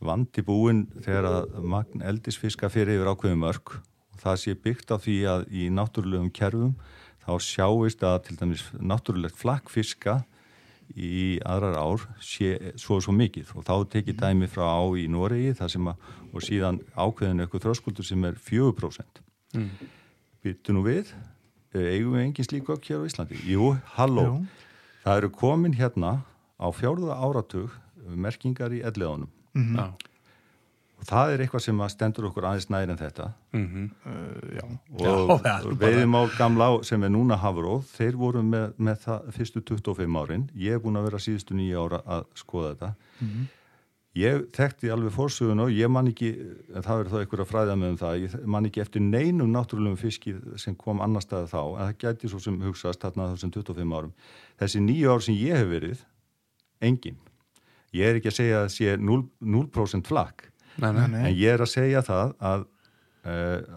[0.00, 3.76] vandi búin þegar að magn eldisfiska fyrir yfir ákveðum örk
[4.22, 6.74] það sé byggt á því að í náttúrulegum kerfum
[7.22, 10.22] þá sjáist að til dæmis náttúrulegt flakkfiska
[10.92, 13.54] í aðrar ár sé svo svo mikið.
[13.56, 17.66] Og þá tekið dæmi frá á í Noregi þar sem að og síðan ákveðinu eitthvað
[17.66, 19.22] þröskuldur sem er 4%
[19.56, 19.70] mm.
[20.44, 21.12] byttu nú við
[21.72, 23.40] eigum við engin slík okk hér á Íslandi?
[23.48, 24.70] Jú, halló, Jú.
[25.04, 26.14] það eru komin hérna
[26.60, 30.11] á fjárða áratug merkingar í elleðunum mm -hmm
[31.02, 33.86] og það er eitthvað sem stendur okkur aðeins næri en þetta mm -hmm.
[34.06, 39.62] uh, og já, veiðimál gamla sem er núna Hafróð, þeir voru með, með það fyrstu
[39.62, 43.46] 25 árin, ég er búin að vera síðustu nýja ára að skoða þetta mm -hmm.
[44.14, 46.30] ég þekkti alveg fórsögun og ég man ekki,
[46.70, 49.98] það verður þá einhver að fræða með um það, ég man ekki eftir neinum náttúrulegum
[49.98, 53.94] fiski sem kom annar staði þá, en það gæti svo sem hugsaðast þarna þessum 25
[53.94, 54.12] árum.
[54.58, 55.98] Þessi nýju ár sem ég hef verið,
[56.80, 57.16] engin.
[57.92, 62.02] Ég er ekki að segja að sé 0%, 0 flakk, en ég er að segja
[62.06, 62.66] það að,
[63.24, 63.32] uh,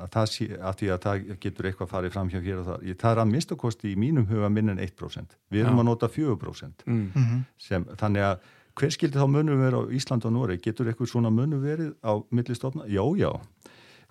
[0.06, 2.90] að, það sé, að því að það getur eitthvað farið fram hjá hér og það.
[2.90, 5.40] Ég, það er að mistakosti í mínum huga minn en 1%.
[5.54, 5.84] Við erum Já.
[5.84, 6.88] að nota 4%.
[6.90, 7.46] Mm.
[7.68, 10.60] Sem, þannig að hver skildi þá munum vera á Ísland og Noreg?
[10.64, 12.88] Getur eitthvað svona munum verið á millistofna?
[12.92, 13.32] Já, já.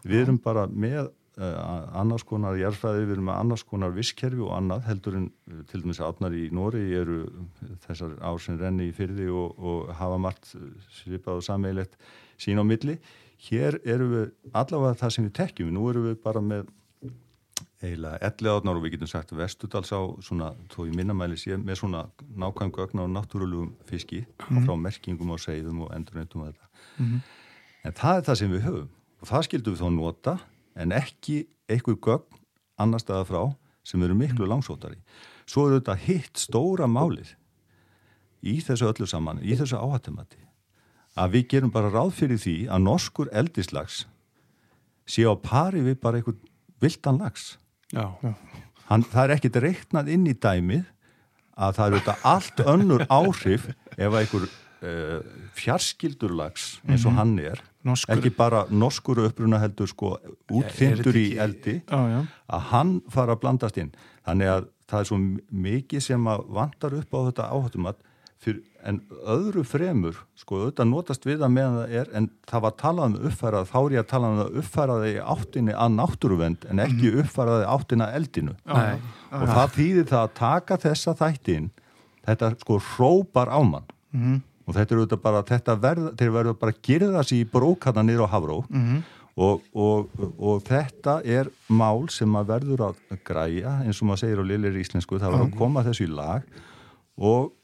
[0.04, 1.10] Við erum bara með
[1.40, 5.62] uh, annars konar jærfræði, við erum með annars konar visskerfi og annað heldur en uh,
[5.70, 7.18] til dæmis átnar í Noregi eru
[7.86, 10.52] þessar ár sem renni í fyrði og, og hafa margt
[11.00, 11.98] svipað og sameilett
[12.40, 12.98] sín á milli.
[13.44, 14.26] Hér eru við
[14.56, 15.74] allavega það sem við tekjum.
[15.74, 16.70] Nú eru við bara með
[17.84, 21.80] eiginlega elli átnar og við getum sagt vestudals á svona, þó í minnamæli sé með
[21.82, 22.04] svona
[22.40, 24.64] nákvæmgu ögna á náttúrulegum fiski mm.
[24.66, 27.18] frá merkingum og segðum og endurnetum og þetta mm.
[27.88, 28.88] en það er það sem við höfum
[29.20, 30.36] og það skildum við þá nota
[30.74, 31.38] en ekki
[31.70, 32.42] eitthvað gögn
[32.84, 33.42] annar staða frá
[33.86, 35.00] sem eru miklu langsótari
[35.44, 37.34] svo eru þetta hitt stóra málið
[38.44, 40.43] í þessu öllu saman í þessu áhættumati
[41.14, 44.04] að við gerum bara ráð fyrir því að norskur eldislags
[45.06, 46.40] sé á pari við bara eitthvað
[46.82, 47.54] vildan lags
[47.94, 50.84] Hann, það er ekkit reiknað inn í dæmið
[51.54, 55.20] að það eru þetta allt önnur áhrif ef einhver uh,
[55.56, 57.18] fjarskildurlags eins og -hmm.
[57.18, 58.16] hann er Norskur.
[58.16, 60.16] ekki bara norskur uppruna heldur sko
[60.50, 63.92] útþyndur í eldi á, að hann fara að blandast inn.
[64.24, 65.18] Þannig að það er svo
[65.50, 67.96] mikið sem að vantar upp á þetta áhættum að
[68.44, 72.74] Fyr, en öðru fremur, sko, auðvitað notast við það meðan það er, en það var
[72.82, 76.82] talað um uppfærað, þá er ég að tala um það uppfæraði áttinni að náttúruvend en
[76.84, 77.22] ekki mm.
[77.22, 78.98] uppfæraði áttinni að eldinu Nei.
[79.38, 81.70] og það þýðir það að taka þessa þættin,
[82.28, 84.36] þetta sko hrópar ámann mm.
[84.68, 87.50] og þetta er auðvitað bara, þetta verður, þeir verður bara að gera það sér í
[87.56, 89.02] brókana nýra á Havró mm.
[89.48, 94.44] og, og, og þetta er mál sem að verður að græja, eins og maður segir
[94.44, 96.56] á Lillir Íslensku, það verður að koma þessu í lag
[97.16, 97.54] og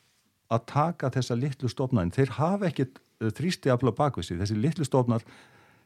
[0.51, 5.25] að taka þessa litlu stofnarinn, þeir hafa ekkit uh, þrýsti afla bakvisi, þessi litlu stofnar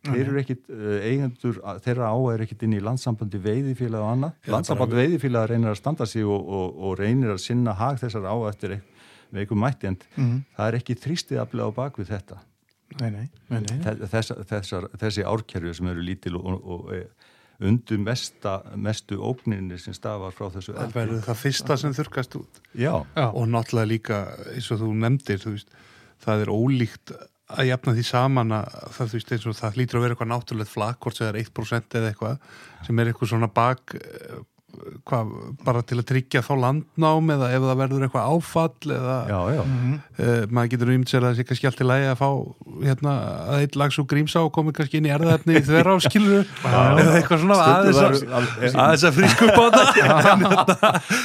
[0.05, 4.35] þeir eru ekkit uh, eigendur, þeirra á er ekkit inn í landsambandi veiðifélag og annað.
[4.53, 8.37] Landsambandi veiðifélag reynir að standa sig og, og, og reynir að sinna hag þessar á
[8.51, 8.79] eftir
[9.35, 10.43] veikum mætti en mm -hmm.
[10.57, 12.43] það er ekki þrýsti afla á bakvið þetta.
[13.01, 13.63] Nei, nei, nei,
[14.07, 16.93] Þess, þessar, þessi árkerfi sem eru lítil og, og
[17.63, 20.81] undu mesta, mestu ógninni sem stafar frá þessu eldi.
[20.81, 22.65] Það verður það fyrsta sem þurkast út.
[22.73, 22.95] Já.
[23.15, 23.29] Já.
[23.31, 24.25] Og náttúrulega líka,
[24.55, 25.79] eins og þú nefndir, þú veist,
[26.25, 27.15] það er ólíkt
[27.55, 30.33] að jafna því saman að það, þú veist, eins og það lítur að vera eitthvað
[30.33, 32.51] náttúrulegt flakk, hvort sem það er 1% eða eitthvað,
[32.89, 33.97] sem er eitthvað svona bak
[35.09, 35.33] hvað,
[35.65, 39.63] bara til að tryggja þá landnám eða ef það verður eitthvað áfall eða já, já.
[39.65, 42.29] Uh, maður getur umt sér að það sé kannski allt í lægi að fá
[42.85, 43.15] hérna,
[43.55, 47.17] að eitt lags og grímsá og komi kannski inn í erðarni í þverra áskilu eða
[47.19, 49.93] eitthvað svona aðeins að frísku upp á það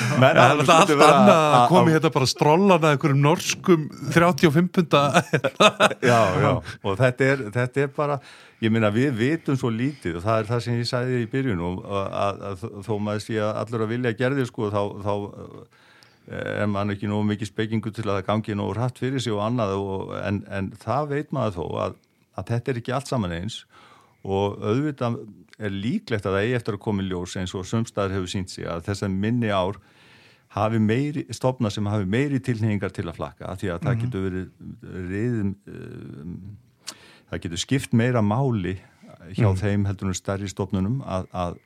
[0.09, 5.05] það er alltaf allt annað að komi hérna bara strollan að einhverjum norskum 35 punta
[6.09, 8.19] Já, já, og þetta er, þetta er bara
[8.59, 11.61] ég minna við vitum svo lítið og það er það sem ég sæði í byrjun
[11.63, 15.13] og að, að, að þó maður sé að allur að vilja gerði sko þá, þá
[16.27, 19.35] eh, er mann ekki nógu mikið spekingu til að það gangi nógu rætt fyrir sig
[19.35, 21.99] og annað og, en, en það veit maður þó að,
[22.39, 23.61] þetta er ekki allt saman eins
[24.27, 25.21] og auðvitað
[25.59, 28.51] er líklegt að það eigi eftir að koma í ljós eins og sömstaður hefur sínt
[28.51, 29.79] sig að þess að minni ár
[30.55, 33.85] hafi meiri, stofna sem hafi meiri tilningar til að flakka því að mm -hmm.
[33.85, 34.01] það mhm.
[34.03, 34.47] getur verið
[35.11, 36.57] riðum um,
[37.29, 38.77] það getur skipt meira máli
[39.35, 39.57] hjá mm.
[39.61, 41.57] þeim heldur um stærri stofnunum að, að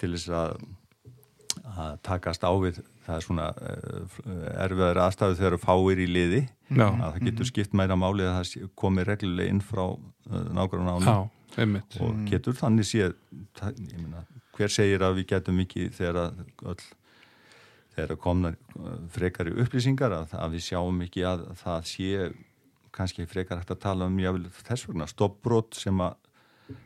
[0.00, 0.56] til þess að,
[1.74, 4.18] að takast á við það er svona uh,
[4.64, 6.86] erfiðar aðstæðu þegar það fáir í liði Já.
[6.88, 7.50] að það getur mm.
[7.52, 12.26] skipt meira máli að það komi regluleg inn frá uh, nákvæmlega ánum og mm.
[12.30, 13.14] getur þannig séð
[13.94, 14.24] myna,
[14.56, 16.34] hver segir að við getum ekki þegar
[16.64, 16.80] öll
[17.94, 18.50] þegar komna
[19.14, 22.08] frekari upplýsingar að, að við sjáum ekki að það sé
[22.94, 26.16] kannski frekar hægt að tala um jável þess vegna stoppbrót sem að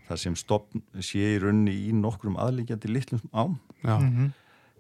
[0.09, 0.73] það sem stopp
[1.05, 3.59] sé í raunni í nokkrum aðleikjandi litlum ám.
[3.85, 4.31] Mm -hmm.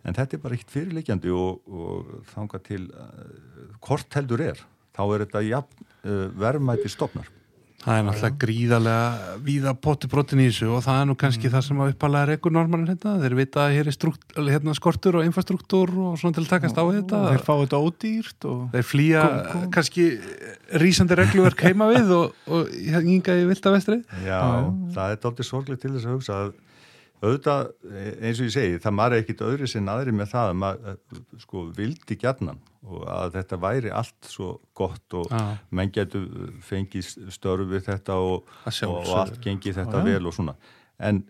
[0.04, 4.58] en þetta er bara eitt fyrirleikjandi og, og þanga til uh, hvort heldur er
[4.96, 5.60] þá er þetta ja,
[6.04, 7.28] uh, verðmæti stopnar
[7.78, 11.52] Það er náttúrulega gríðarlega víða potibrotin í þessu og það er nú kannski mm.
[11.54, 15.20] það sem að uppalega ekkur normarinn hérna, þeir vita að hér er strukt, hérna, skortur
[15.20, 17.22] og infrastruktúr og svona til að takast á þetta.
[17.28, 18.64] Þeir fá þetta ódýrt og...
[18.74, 19.68] Þeir flýja kom, kom.
[19.78, 20.08] kannski
[20.82, 24.00] rýsandi regluverk heima við og, og hinga í vilda vestri.
[24.26, 24.42] Já,
[24.98, 26.56] það er doldið sorglega til þess að hugsa að
[27.18, 27.70] auðvitað,
[28.22, 30.98] eins og ég segi, það er ekkit öðri sem aðri með það að maður
[31.42, 35.40] sko vildi gjarnan og að þetta væri allt svo gott og Já.
[35.74, 36.28] menn getur
[36.64, 38.46] fengið störf við þetta og,
[38.86, 40.54] og allt gengið þetta vel og svona.
[40.98, 41.24] En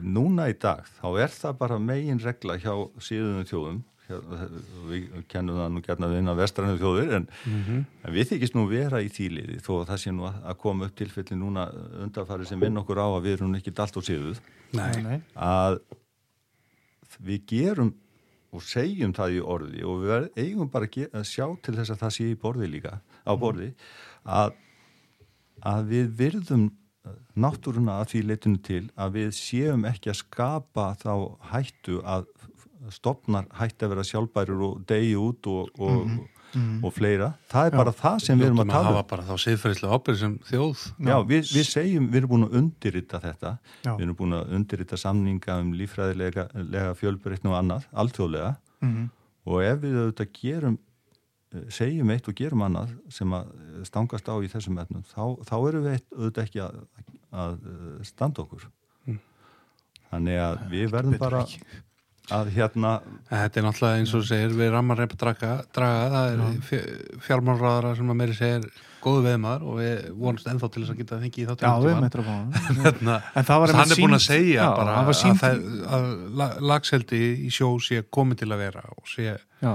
[0.00, 2.72] núna í dag þá er það bara megin regla hjá
[3.02, 3.84] síðunum þjóðum
[4.88, 8.64] við kennum það nú gærna við inn á vestrannu þjóður en, en við þykist nú
[8.70, 11.66] vera í þýliði þó að það sé nú að koma upp tilfelli núna
[12.06, 14.40] undarfari sem vinn okkur á að við erum ekki allt og síðuð
[14.76, 15.18] Nei, Nei.
[15.34, 15.78] að
[17.24, 17.94] við gerum
[18.54, 22.02] og segjum það í orði og við verð- eigum bara að, sjá til þess að
[22.02, 23.70] það sé í borði líka, á borði
[24.24, 24.52] að,
[25.68, 26.68] að við virðum
[27.38, 31.12] náttúruna að því leitinu til að við séum ekki að skapa þá
[31.52, 32.26] hættu að
[32.94, 36.12] stopnar hætti að vera sjálfbærir og degi út og, og,
[36.56, 37.28] og fleira.
[37.52, 38.94] Það er bara það sem við erum að að tala um.
[38.96, 42.56] hafa bara þá siðferðislega ábyrð sem þjóð Já, við, við segjum, við erum búin að
[42.62, 43.52] undirrita þetta,
[43.84, 43.92] Já.
[43.98, 49.08] við erum búin að undirrita samninga um lífræðilega lega fjölbreytni og annað, alþjóðlega Mhm.
[49.46, 50.78] og ef við auðvitað gerum,
[51.54, 53.46] eh, segjum eitt og gerum annað sem að
[53.84, 56.80] stangast á í þessum etnum, þá, þá erum við eitt, auðvitað ekki að,
[57.32, 57.58] að
[58.06, 58.68] standa okkur.
[60.08, 61.60] Þannig að við verðum bara ekki.
[62.34, 62.90] Að hérna,
[63.30, 66.84] Þetta er náttúrulega eins og segir við rammar reypa draga, draga það er
[67.26, 68.66] fjármálraðara sem að meiri segir
[68.98, 72.02] góðu veðmaður og við vonast ennþá til þess að geta fengið í Já, við þáttum
[72.02, 72.34] meitur að fá
[72.88, 75.62] hérna, En það var hann einmitt er búin að segja já, bara að,
[75.98, 76.08] að
[76.40, 79.28] la- lagseldi í sjó sé komið til að vera og sé
[79.62, 79.74] Já,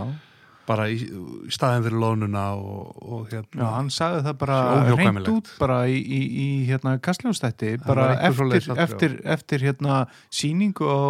[0.67, 4.57] bara í, í staðin fyrir lónuna og, og Já, hérna hann sagði það bara
[4.95, 10.03] reynd út bara í, í, í hérna kastljónstætti bara eftir, eftir, eftir hérna
[10.33, 11.03] síningu á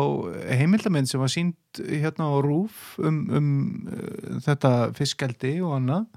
[0.57, 3.49] heimildamind sem var sínd hérna á rúf um, um
[3.87, 6.07] uh, þetta fiskeldi og annað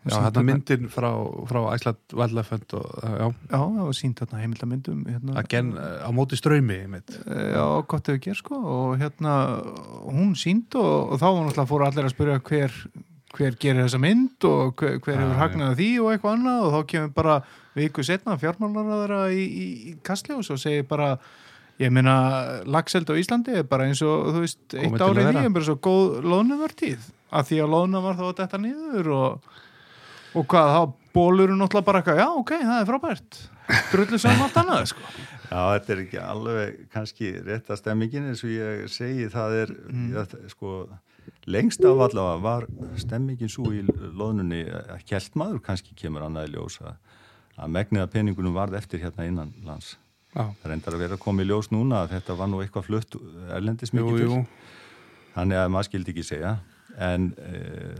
[0.00, 1.08] Já, Sýnt þetta myndin frá,
[1.44, 6.38] frá Æsland Valdafönd og já, Já, það var sínt hérna heimildamindum hérna, again, á móti
[6.40, 7.12] ströymi mitt.
[7.28, 9.34] Já, gott ef ekki er sko og hérna
[10.06, 12.80] hún sínd og, og þá var náttúrulega fóru allir að spyrja hver,
[13.36, 15.40] hver gerir þessa mynd og hver, hver hefur já.
[15.42, 17.38] hagnað af því og eitthvað annað og þá kemur bara
[17.76, 21.12] viku setna fjármálaráðara í, í, í Kastljós og segir bara
[21.80, 22.16] ég meina
[22.64, 25.68] lagselt á Íslandi er bara eins og þú veist, eitt að árið því er bara
[25.68, 29.52] svo góð lónuvertíð af því að lóna var þá að detta niður og,
[30.34, 30.80] og hvað þá
[31.14, 33.42] bólur náttúrulega bara eitthvað, já ok, það er frábært
[33.90, 35.12] drullu saman allt annað sko
[35.50, 39.72] Já, þetta er ekki alveg kannski rétta stemmingin eins og ég segi það er,
[40.14, 40.22] ja,
[40.52, 40.74] sko,
[41.50, 42.66] lengst af allavega var
[43.00, 46.94] stemmingin svo í loðnunni að kjelt maður kannski kemur annað í ljós að,
[47.58, 49.96] að megniða peningunum varð eftir hérna innan lands.
[50.30, 52.86] Já, Það reyndar að vera að koma í ljós núna að þetta var nú eitthvað
[52.86, 53.18] flutt
[53.50, 54.42] erlendis mikið til.
[55.34, 56.52] Þannig að maður skildi ekki segja.
[56.94, 57.50] En e,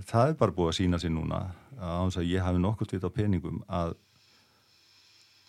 [0.07, 1.43] það er bara búið að sína sér núna
[1.81, 3.97] að hans að ég hafi nokkurt vit á peningum að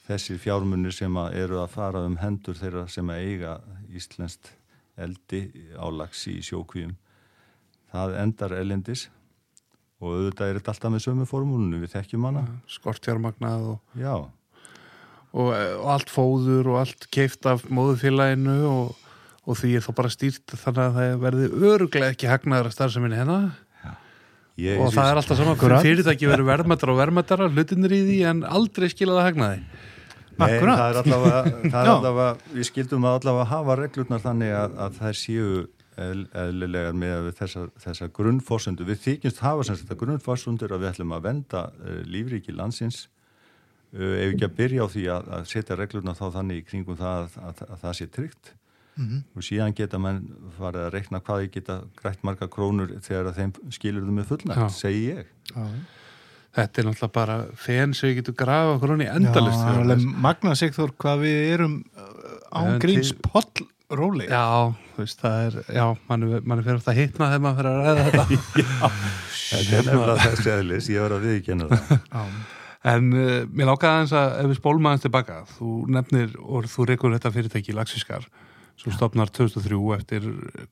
[0.08, 3.56] þessir fjármunir sem að eru að fara um hendur þeirra sem að eiga
[3.92, 4.54] íslenskt
[5.02, 5.46] eldi
[5.78, 6.96] á lagsi í sjókvíum
[7.92, 9.08] það endar elendis
[10.02, 12.46] og auðvitað er þetta alltaf með sömu formúlunum við þekkjum hana.
[12.72, 14.00] Skortjármagnað og
[15.32, 18.96] og, og allt fóður og allt keift af móðufélaginu og,
[19.46, 23.20] og því er þá bara stýrt þannig að það verði öruglega ekki hagnaðar að starfseminni
[23.22, 23.52] hennar
[24.62, 25.86] ég, og það er alltaf Akkurat.
[25.86, 29.62] fyrirtæki verður verðmættar og verðmættara hlutinir í því en aldrei skilaða hagnaði.
[30.42, 31.94] Nei, það er allavega, það er Já.
[31.94, 35.50] allavega við skildum að allavega hafa reglurnar þannig að, að þær séu
[36.02, 40.92] eðl- eðlilegar með að þessar, þessar grunnforsundu, við þykjumst hafa sem þetta grunnforsundur að við
[40.94, 43.04] ætlum að venda uh, lífríki landsins.
[43.92, 46.98] Uh, ef ekki að byrja á því að, að setja reglurnar þá þannig í kringum
[46.98, 48.54] það að, að, að það sé tryggt
[49.00, 50.20] og síðan geta mann
[50.58, 54.60] farið að reikna hvað ég geta grætt marga krónur þegar þeim skilur þau með fullnægt,
[54.62, 54.70] Já.
[54.76, 55.32] segi ég.
[56.52, 60.52] Þetta er náttúrulega bara fenn sem við getum grafa okkur hún í endalist Já, magna
[60.60, 62.10] Sigþór hvað við erum uh,
[62.52, 64.44] En án gríns til- poll róli Já,
[64.98, 67.72] þú veist, það er, já, mann er, man er fyrir að hitna þegar maður fyrir
[67.72, 68.92] að ræða þetta.
[69.52, 72.36] Þetta er nefnilega þessi eðlis, ég var að viðkynna það.
[72.92, 76.86] En uh, mér lákaði aðeins að ef við spólum aðeins tilbaka, þú nefnir og þú
[76.90, 78.24] reykur þetta fyrirtæki Laxiskar
[78.82, 80.26] sem stopnar 2003 eftir,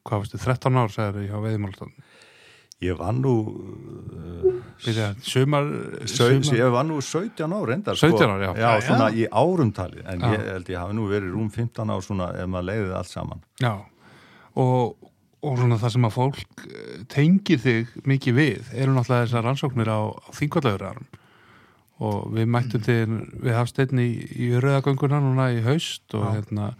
[0.07, 1.93] hvað veistu, 13 ár sagður hjá Veiðmálstan.
[2.79, 4.59] Ég var nú uh,
[5.19, 5.65] sumar,
[6.55, 8.51] ég var nú 17 ár reyndar 17 ár, já.
[8.55, 10.31] já Já, svona í árumtali en Já.
[10.31, 13.43] ég held ég hafi nú verið rúm 15 ár svona ef maður leiði allt saman
[13.59, 13.73] Já,
[14.55, 14.95] og,
[15.43, 19.91] og svona það sem að fólk eh, tengir þig mikið við eru náttúrulega þessar rannsóknir
[19.91, 21.09] á, á þingvallaugurarm
[21.99, 26.31] og við mættum til við hafsteinn í, í rauðagönguna núna í haust og Já.
[26.39, 26.71] hérna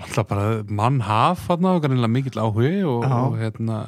[0.00, 0.46] náttúrulega bara
[0.80, 3.80] mann haf þarna og kannilega mikill áhugi og, og hérna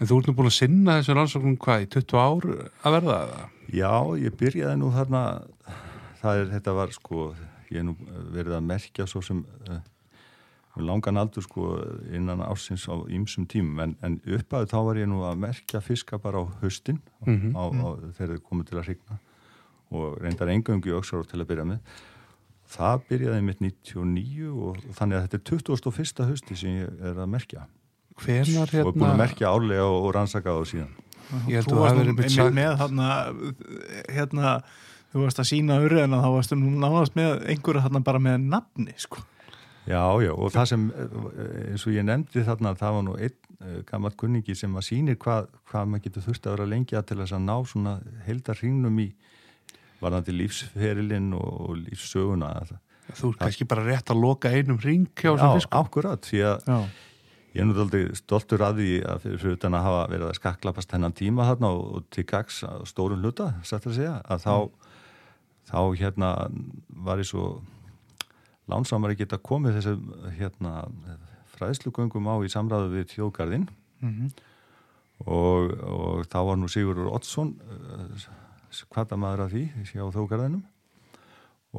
[0.00, 2.50] en þú ert nú búin að sinna þessu rannsóknum hvað í 20 ár
[2.84, 3.46] að verða það?
[3.70, 5.22] Já, ég byrjaði nú þarna
[6.20, 7.30] það er, þetta var sko
[7.70, 7.96] ég er nú
[8.34, 9.80] verið að merkja svo sem uh,
[10.80, 11.72] langan aldur sko
[12.14, 16.18] innan ásins á ýmsum tímum en, en uppaðu þá var ég nú að merkja fiska
[16.22, 17.52] bara á höstin mm -hmm.
[17.56, 19.18] á, á, þegar þið komið til að hrigna
[19.90, 21.78] og reyndar engangi auksar til að byrja með
[22.70, 26.26] það byrjaði mitt 99 og, þannig að þetta er 21.
[26.30, 27.66] hösti sem ég er að merkja.
[28.20, 28.84] Hvenar, hérna...
[28.84, 30.92] og er búin að merkja álega og, og rannsaka á síðan.
[31.46, 33.08] Ég held að þú hefði verið með, með hérna,
[34.10, 34.54] hérna
[35.10, 38.48] þú varst að sína öru en þá varst þú náðast með einhverju hérna bara með
[38.50, 39.22] nafni sko.
[39.88, 40.82] Já, já, og það sem,
[41.70, 45.16] eins og ég nefndi þarna, það var nú einn uh, gammal kunningi sem að sínir
[45.18, 47.94] hvað, hvað maður getur þurft að vera lengi að til þess að ná svona
[48.26, 49.08] heldar hringnum í
[50.00, 52.54] varðandi lífsferilinn og lífssöguna.
[53.10, 55.72] Þú er kannski bara rétt að loka einum hring hjá þessum fiskum.
[55.72, 56.78] Já, akkurat, því að já.
[57.56, 61.16] ég er aldrei stoltur að því að fyrir utan að hafa verið að skaklapast hennan
[61.18, 64.94] tíma þarna og, og til gags stórun hluta, sætt að segja, að þá, mm.
[65.72, 66.32] þá hérna
[67.08, 67.48] var ég svo
[68.70, 69.96] lánsamari geta komið þessu
[70.38, 70.84] hérna,
[71.56, 73.66] fræðslugöngum á í samræðu við þjóðgarðinn
[74.00, 74.30] mm -hmm.
[75.26, 77.56] og, og þá var nú Sigurður Ottsson
[78.90, 79.64] hvata maður af því
[80.00, 80.62] á þjóðgarðinum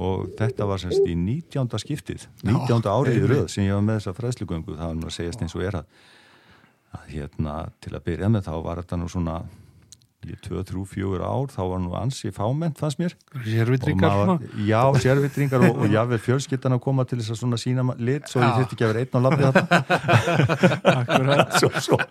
[0.02, 1.68] og þetta var semst í 19.
[1.84, 2.88] skiptið 19.
[2.88, 5.66] árið röð sem ég var með þessa fræðslugöngu það var nú að segjast eins og
[5.68, 5.98] er að,
[6.96, 9.42] að hérna til að byrja með þá var þetta nú svona
[10.30, 13.16] í 2-3-4 ár, þá var nú ansi fáment fannst mér.
[13.46, 14.36] Sérvitringar?
[14.68, 18.44] Já, sérvitringar og, og jável fjölskyttan að koma til þess að svona sína lit svo
[18.44, 22.02] ég þurfti ekki að vera einn á lafni þetta svo, svo,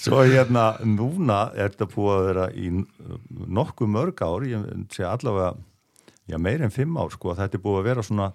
[0.00, 2.70] svo hérna núna er þetta búið að vera í
[3.58, 5.52] nokkuð mörg ár ég segja allavega
[6.28, 8.32] já, meir en 5 ár sko, þetta er búið að vera svona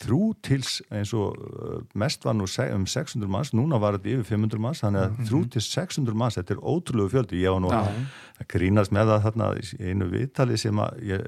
[0.00, 4.30] þrjú tils eins og uh, mest var nú um 600 manns, núna var þetta yfir
[4.32, 5.28] 500 manns, þannig að mm -hmm.
[5.28, 7.88] þrjú til 600 manns þetta er ótrúlegu fjöldi, ég var nú að
[8.48, 11.20] grínast með það þarna einu viðtali sem að ég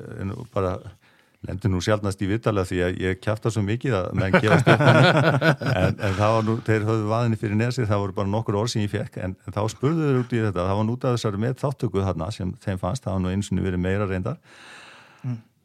[0.53, 0.79] bara
[1.45, 4.85] lendur nú sjálfnast í viðtali því að ég kæfta svo mikið að menn gefast upp
[5.83, 8.73] en, en það var nú, þeir höfðu vaðinni fyrir nesið, það voru bara nokkur orð
[8.73, 11.43] sem ég fekk en, en þá spurðu þau út í þetta, það var nútað þessari
[11.45, 14.41] með þáttöku þarna sem þeim fannst, það var nú eins og verið meira reyndar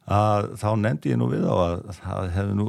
[0.08, 2.68] að þá nefndi ég nú við á að það hefði nú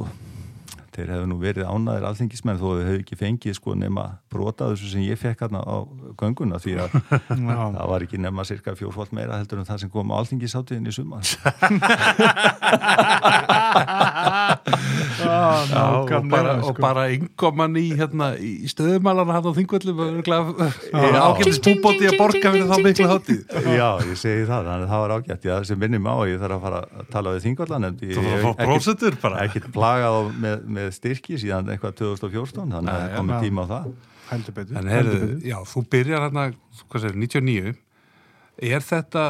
[0.92, 4.68] þeir hefðu nú verið ánæðir alþingismenn þó að þau hefðu ekki fengið sko nema brota
[4.72, 5.88] þessu sem ég fekk hérna á
[6.20, 6.90] gönguna því að
[7.48, 10.92] það var ekki nema cirka fjórfald meira heldur en það sem kom á alþingisáttiðin í
[10.92, 11.24] sumar
[15.26, 16.74] ah, Já, og bara, sko.
[16.80, 22.76] bara yngoman í, hérna, í stöðumalana hann á þingvöldum ágættist túbóti að borga fyrir þá
[22.86, 23.42] miklu hátíð.
[23.80, 25.48] Já, ég segi það, þannig að það var ágætt.
[25.50, 27.88] Já, sem minnum á, ég þarf að fara að tala við þingvöldan
[29.42, 33.92] Ekkert plagað með, með styrki síðan eitthvað 2014 þannig að það komið tíma á það.
[34.32, 34.76] Heldur betur
[35.44, 36.44] já, þú byrjar hérna,
[36.88, 37.74] hvað segir, 99
[38.60, 39.22] Er þetta,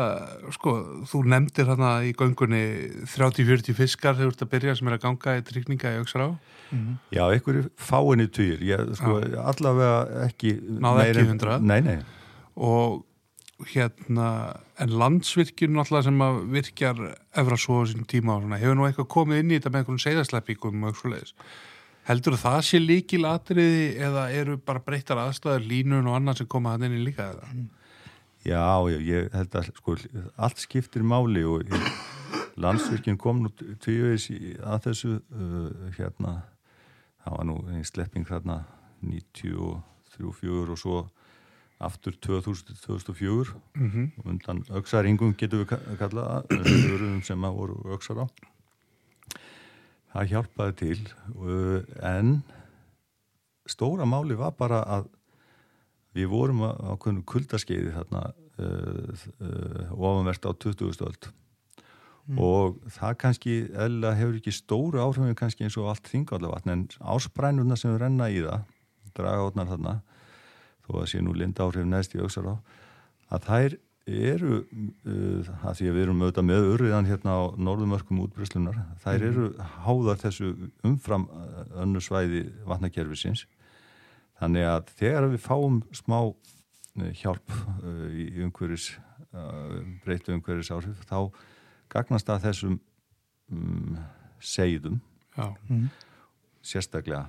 [0.56, 0.72] sko,
[1.06, 2.62] þú nefndir hérna í göngunni
[3.06, 6.24] 30-40 fiskar þegar þú ert að byrja sem er að ganga í trykninga í auksar
[6.26, 6.30] á?
[6.72, 6.96] Mm -hmm.
[7.12, 8.58] Já, einhverju fáinni týr,
[8.94, 11.58] sko, allavega ekki Náða ekki hundra?
[11.58, 11.98] Nei, nei
[12.56, 13.04] Og
[13.70, 16.96] hérna, en landsvirkjun alltaf sem að virkjar
[17.34, 19.78] efra svo á sín tíma og svona, hefur nú eitthvað komið inn í þetta með
[19.78, 21.34] einhvern segðasleppingum og eitthvað leiðis
[22.08, 26.74] heldur það sé líkil atriði eða eru bara breyttar aðstæður línun og annað sem koma
[26.74, 27.50] hann inn í líka eða?
[28.42, 29.96] Já, já, ég held að sko,
[30.34, 31.84] allt skiptir máli og ég,
[32.58, 34.28] landsvirkjun kom nú tvíuðis
[34.58, 36.40] að þessu uh, hérna,
[37.22, 38.64] það var nú einn slepping þarna
[39.06, 41.04] 93-94 og svo
[41.82, 44.10] aftur 2000-2004 mm -hmm.
[44.24, 48.26] undan auksaringum getur við kallaða þessum sem að voru auksar á
[50.12, 51.00] það hjálpaði til
[52.02, 52.42] en
[53.66, 55.08] stóra máli var bara að
[56.16, 58.24] við vorum á kuldaskeiði þarna
[58.60, 60.92] uh, uh, ofanvert á 20.
[61.06, 61.28] öld
[62.28, 62.40] mm.
[62.42, 67.78] og það kannski eða hefur ekki stóru áhrifin kannski eins og allt þingaldavatn en ásprænuna
[67.80, 68.66] sem renna í það
[69.16, 69.94] draga átnar þarna
[70.86, 72.54] þó að sé nú linda áhrif neðst í auksar á
[73.32, 73.78] að þær
[74.12, 79.18] eru uh, að því að við erum auðvitað með urriðan hérna á norðumörkum útbryslunar þær
[79.18, 79.26] mhm.
[79.30, 80.54] eru háðar þessu
[80.84, 81.28] umfram
[81.78, 83.46] önnu svæði vatnakerfisins
[84.40, 88.92] þannig að þegar við fáum smá uh, hjálp uh, í umhverjus
[89.32, 91.30] uh, breytu umhverjus áhrif þá
[91.92, 92.80] gagnast að þessum
[93.52, 94.00] um,
[94.42, 94.98] segðum
[95.36, 95.86] mm.
[96.64, 97.28] sérstaklega.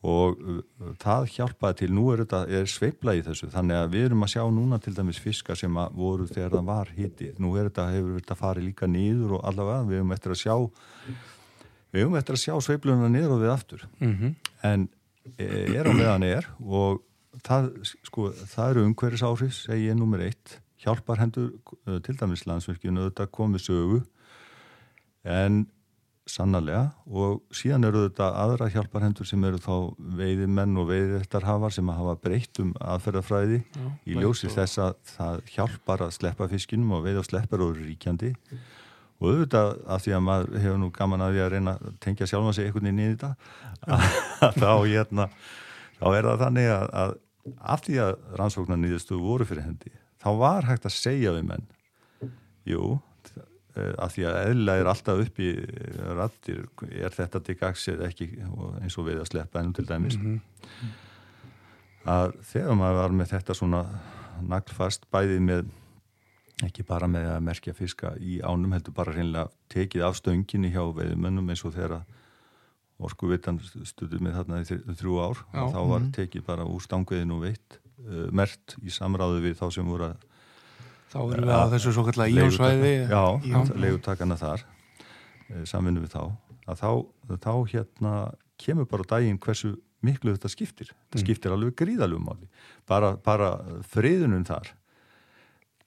[0.00, 0.60] Og uh,
[1.02, 4.32] það hjálpaði til, nú er þetta er sveibla í þessu, þannig að við erum að
[4.34, 8.16] sjá núna til dæmis fiskar sem voru þegar það var hitti, nú er þetta, hefur
[8.22, 10.56] þetta farið líka nýður og allavega við höfum eftir að sjá
[11.90, 13.84] við höfum eftir að sjá sveibluna niður og við aftur.
[14.00, 14.34] Mm -hmm.
[14.70, 14.88] en
[15.38, 17.02] er á meðan er og
[17.46, 17.70] það,
[18.06, 20.58] sko, það eru umhverjus áhrif, segi ég nummer eitt.
[20.80, 21.52] Hjálpar hendur
[21.86, 24.00] uh, til dæmis landsverkinu þetta komið sögu
[25.28, 25.66] en
[26.30, 29.74] sannarlega og síðan eru þetta aðra hjálparhendur sem eru þá
[30.20, 36.04] veiðimenn og veiðvettarhafar sem hafa breytt um aðferðafræði Já, í ljósi þess að það hjálpar
[36.06, 38.34] að sleppa fiskinum og veið og sleppar og ríkjandi
[39.20, 42.30] og auðvitað að því að maður hefur nú gaman að því að reyna að tengja
[42.30, 43.34] sjálfa sig einhvern veginn í þetta
[43.86, 45.28] að þá hérna
[46.00, 47.14] þá er það þannig að, að
[47.74, 51.68] af því að rannsóknar nýðustu voru fyrir hendi þá var hægt að segja við menn
[52.68, 52.98] jú
[53.78, 57.40] Eh, að því að eðla er alltaf upp í eh, rattir, er þetta
[57.92, 58.26] eða ekki
[58.82, 60.88] eins og við að sleppa ennum til dæmis mm -hmm.
[62.10, 63.84] að þegar maður var með þetta svona
[64.40, 65.70] naglfast bæðið með
[66.66, 70.82] ekki bara með að merkja fiska í ánum heldur bara reynilega tekið af stönginni hjá
[70.96, 72.00] veiðmönnum eins og þegar
[73.00, 75.38] orku vitan studur með þarna í þrjú ár.
[75.54, 79.40] Já, og þá var mm tekið bara úr stanguðin og veitt uh, mert í samráðu
[79.44, 80.26] við þá sem voru að
[81.10, 83.22] Þá erum við að þessu svo kallar íjónsvæði Já,
[83.82, 86.20] leigutakana þar eh, samvinnu við þá.
[86.70, 86.90] Að þá,
[87.46, 88.12] þá hérna
[88.62, 89.72] kemur bara daginn hversu
[90.06, 90.92] miklu þetta skiptir.
[91.08, 91.24] Þetta mm.
[91.24, 92.46] skiptir alveg gríðalum máli.
[92.86, 93.56] Bara, bara
[93.90, 94.70] friðunum þar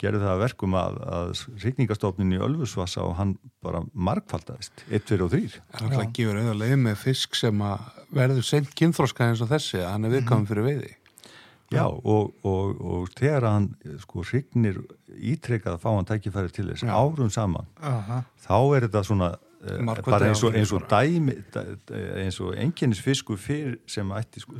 [0.03, 5.31] gerði það verkum að, að ríkningastofnin í Ölfusvassa og hann bara markfaldast 1, 2 og
[5.33, 7.63] 3 Það gefur auðvitað með fisk sem
[8.13, 10.91] verður sent kynþróska eins og þessi að hann er viðkvæmum fyrir veiði.
[11.73, 13.69] Já, og, og, og þegar hann
[14.03, 14.79] sko hrygnir
[15.13, 16.93] ítrekkað að fá hann tækifæri til þess Já.
[16.93, 18.19] árum saman Aha.
[18.45, 21.37] þá er þetta svona uh, bara eins og, eins og dæmi
[22.21, 24.59] eins og enginnisfisku fyrir sem ætti sko,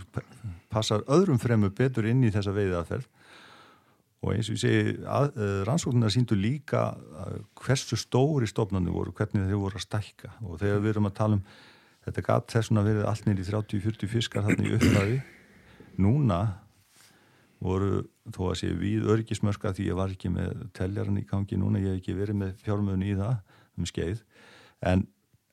[0.74, 3.10] passar öðrum fremur betur inn í þessa veiði aðferð
[4.24, 6.94] og eins og ég segi að, uh, rannsóknar síndu líka
[7.60, 10.34] hversu stóri stofnarnir voru, hvernig þeir voru að stækka.
[10.48, 11.46] Og þegar við erum að tala um
[12.04, 15.22] þetta gatt þessuna verið allt nýri 30-40 fiskar þannig í upplæði
[16.02, 16.40] núna
[17.64, 21.82] voru þó að sé við örgismörska því ég var ekki með teljaran í gangi núna,
[21.82, 23.38] ég hef ekki verið með fjármöðun í það
[23.80, 24.24] um skeið.
[24.84, 25.06] En,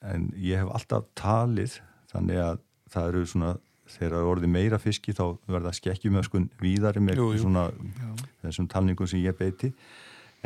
[0.02, 1.78] en ég hef alltaf talið
[2.10, 3.52] þannig að það eru svona
[3.96, 7.42] þegar það orði meira fiski þá verða skekkjumöskun víðari með jú, jú.
[7.44, 8.12] svona Já.
[8.46, 9.72] þessum talningum sem ég beiti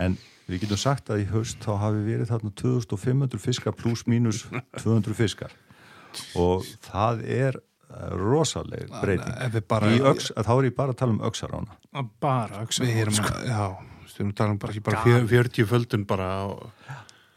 [0.01, 0.17] en
[0.49, 4.45] við getum sagt að í haust þá hafi verið þarna 2500 fiskar pluss mínus
[4.83, 5.55] 200 fiskar
[6.39, 7.61] og það er
[8.19, 13.35] rosaleg breyting bara, öks, þá er ég bara að tala um öksarána bara öksarána sko.
[13.47, 13.65] já,
[14.05, 16.65] við erum að tala um bara, bara 40 földun bara og...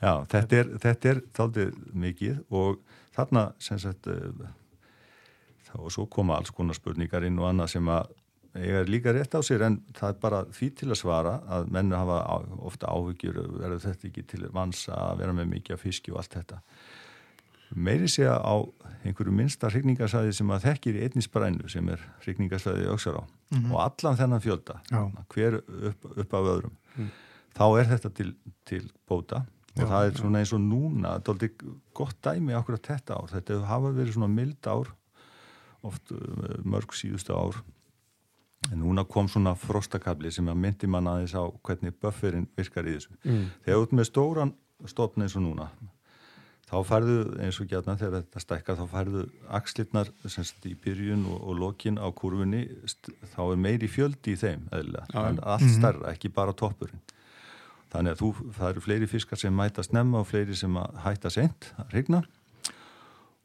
[0.01, 1.75] já, þetta er, þetta er þáttið
[2.05, 2.79] mikið og
[3.17, 4.66] þarna sem sagt þá
[5.75, 8.13] og svo koma alls konar spurningar inn og annað sem að
[8.57, 11.67] ég er líka rétt á sér en það er bara því til að svara að
[11.73, 12.21] mennu hafa
[12.65, 16.61] ofta áhugjur verður þetta ekki til vans að vera með mikið fiski og allt þetta
[17.75, 18.55] meiri segja á
[19.05, 23.71] einhverju minsta hrigningarsæði sem að þekkir í einnisbrænu sem er hrigningarsæði auksar á mm -hmm.
[23.73, 25.11] og allan þennan fjölda Já.
[25.33, 25.61] hver
[25.91, 27.09] upp, upp af öðrum mm.
[27.57, 28.35] þá er þetta til,
[28.65, 29.45] til bóta
[29.75, 31.51] og Já, það er svona eins og núna þetta er
[31.93, 34.87] gott dæmi okkur að þetta ár þetta hafa verið svona mild ár
[35.87, 37.59] oft uh, mörg síðustu ár.
[38.71, 42.97] En núna kom svona frostakabli sem að myndi manna aðeins á hvernig bufferinn virkar í
[42.97, 43.13] þessu.
[43.23, 43.45] Mm.
[43.65, 44.55] þegar út með stóran
[44.85, 45.69] stopn eins og núna
[46.67, 49.25] þá færðu eins og gætna þegar þetta stækkar þá færðu
[49.59, 52.65] axlirnar semst í byrjun og, og lokin á kurvunni
[53.33, 55.77] þá er meiri fjöldi í þeim eðla, en allt mhm.
[55.77, 57.03] starra, ekki bara toppurinn.
[57.87, 61.69] Þannig að þú, það eru fleiri fiskar sem mæta snemma og fleiri sem hætta sent
[61.79, 62.25] að regna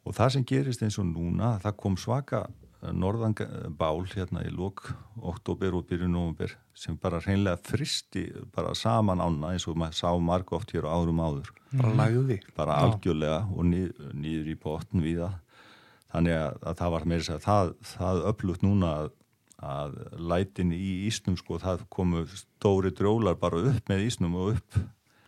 [0.03, 2.45] og það sem gerist eins og núna það kom svaka
[2.91, 4.89] norðanbál hérna í lók
[5.21, 8.25] oktober og byrju november sem bara hreinlega fristi
[8.55, 11.51] bara saman ána eins og maður sá marg oft hér á árum áður.
[11.71, 15.37] Bara lagði bara algjörlega og nýð, nýður í botn við það
[16.13, 19.13] þannig að, að það var meira að það, það upplutt núna að,
[19.73, 19.95] að
[20.33, 24.83] lætin í ísnum sko það komu stóri drólar bara upp með ísnum og upp.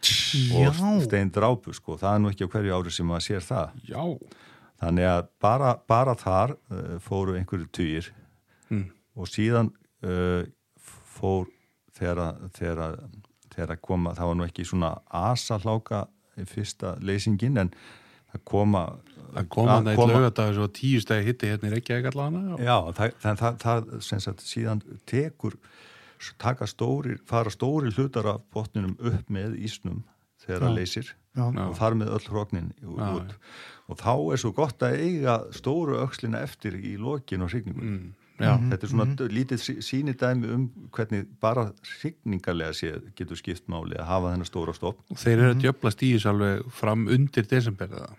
[0.06, 0.68] Já.
[0.70, 3.80] og stein drápu sko það er nú ekki á hverju ári sem maður sér það.
[3.88, 4.04] Já
[4.82, 8.10] Þannig að bara, bara þar uh, fóru einhverju týr
[8.70, 8.86] mm.
[9.16, 9.72] og síðan
[10.04, 10.44] uh,
[11.16, 11.48] fór
[11.96, 17.72] þegar að koma, það var nú ekki svona asahláka í fyrsta leysingin en
[18.34, 18.88] það koma
[19.36, 23.16] Það koma það í lögadagur og tíu stegi hitti hérna í Reykjavík allavega Já, það,
[23.24, 25.58] það, það, sagt, síðan tekur
[26.40, 30.04] taka stóri, fara stóri hlutar af botninum upp með ísnum
[30.46, 31.46] þegar það leysir Já.
[31.46, 33.34] og þar með öll hróknin út
[33.86, 38.70] og þá er svo gott að eiga stóru aukslina eftir í lokin og hrigningun mm.
[38.72, 39.34] þetta er svona mm -hmm.
[39.38, 45.00] lítið sínidæmi um hvernig bara hrigningarlega sé, getur skipt máli að hafa þennar stóra stopp
[45.10, 45.62] og þeir eru að mhm.
[45.62, 48.16] djöbla stíðis alveg fram undir desember eða?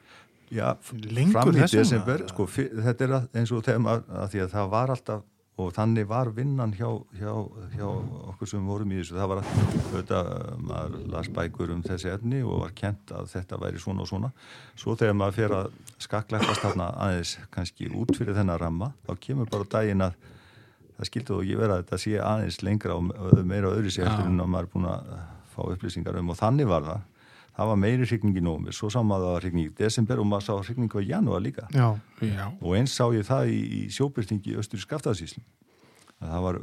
[0.50, 4.68] Já, Lengur fram í desember sko, þetta er eins og þegar að því að það
[4.70, 5.22] var alltaf
[5.56, 7.32] og þannig var vinnan hjá, hjá,
[7.72, 7.86] hjá
[8.32, 9.16] okkur sem vorum í þessu.
[9.16, 10.30] Það var að auðvitað,
[10.68, 14.30] maður las bækur um þessi efni og var kent að þetta væri svona og svona.
[14.76, 19.48] Svo þegar maður fer að skakleikast þarna aðeins kannski út fyrir þennan ramma þá kemur
[19.52, 20.18] bara daginn að
[20.98, 24.28] það skildur og ég vera að þetta sé aðeins lengra og meira öðru sér eftir
[24.28, 25.10] en að maður er búin að
[25.54, 26.32] fá upplýsingar um.
[26.34, 27.04] Og þannig var það
[27.56, 30.22] það var meiri hrigning í nómur, svo sá maður að það var hrigning í desember
[30.22, 31.86] og maður sá hrigning á janúar líka já,
[32.20, 32.46] já.
[32.60, 35.46] og eins sá ég það í, í sjóbyrtingi í Östur Skaftaðsíslum
[36.16, 36.58] að það var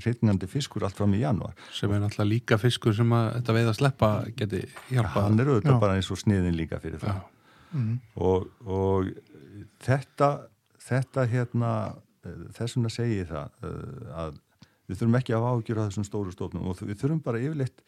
[0.00, 3.70] hrignandi fiskur allt fram í janúar sem er náttúrulega líka fiskur sem að þetta veið
[3.70, 5.80] að sleppa geti hjálpa hann er auðvitað já.
[5.82, 7.18] bara eins og sniðin líka fyrir það
[7.76, 7.98] mm.
[8.24, 9.10] og, og
[9.84, 10.30] þetta
[10.84, 11.74] þetta hérna
[12.56, 14.40] þessum að segja það eh, að
[14.84, 17.84] við þurfum ekki að ágjöra þessum stóru stofnum og við þurfum bara yfirleitt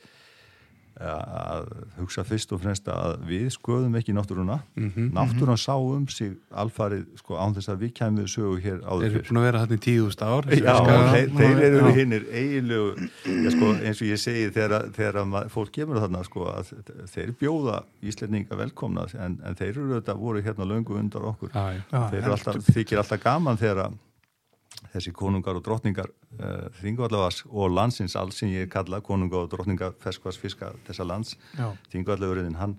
[1.01, 1.67] að
[1.99, 4.61] hugsa fyrst og fremst að við skoðum ekki náttúruna.
[4.77, 5.65] Mm -hmm, náttúran mm -hmm.
[5.67, 9.17] sá um sig alfarið sko án þess að við kemum við sögu hér áður Þeir
[9.17, 10.77] eru búin að vera hann í tíðust ár Já,
[11.13, 12.89] þeir, þeir eru hinnir eiginlegu
[13.45, 16.73] ja, sko, eins og ég segi þegar, þegar fólk kemur þarna sko, að
[17.13, 21.51] þeir bjóða Íslandinga velkomna en, en þeir eru þetta voru hérna löngu undar okkur.
[21.55, 23.93] Já, já, þeir alltaf, þykir alltaf gaman þegar
[24.93, 29.51] þessi konungar og drottningar uh, eh, þingvallavas og landsins alls sem ég kalla konungar og
[29.55, 31.37] drottningar ferskvarsfiska þessa lands,
[31.93, 32.77] þingvallavurinn hann,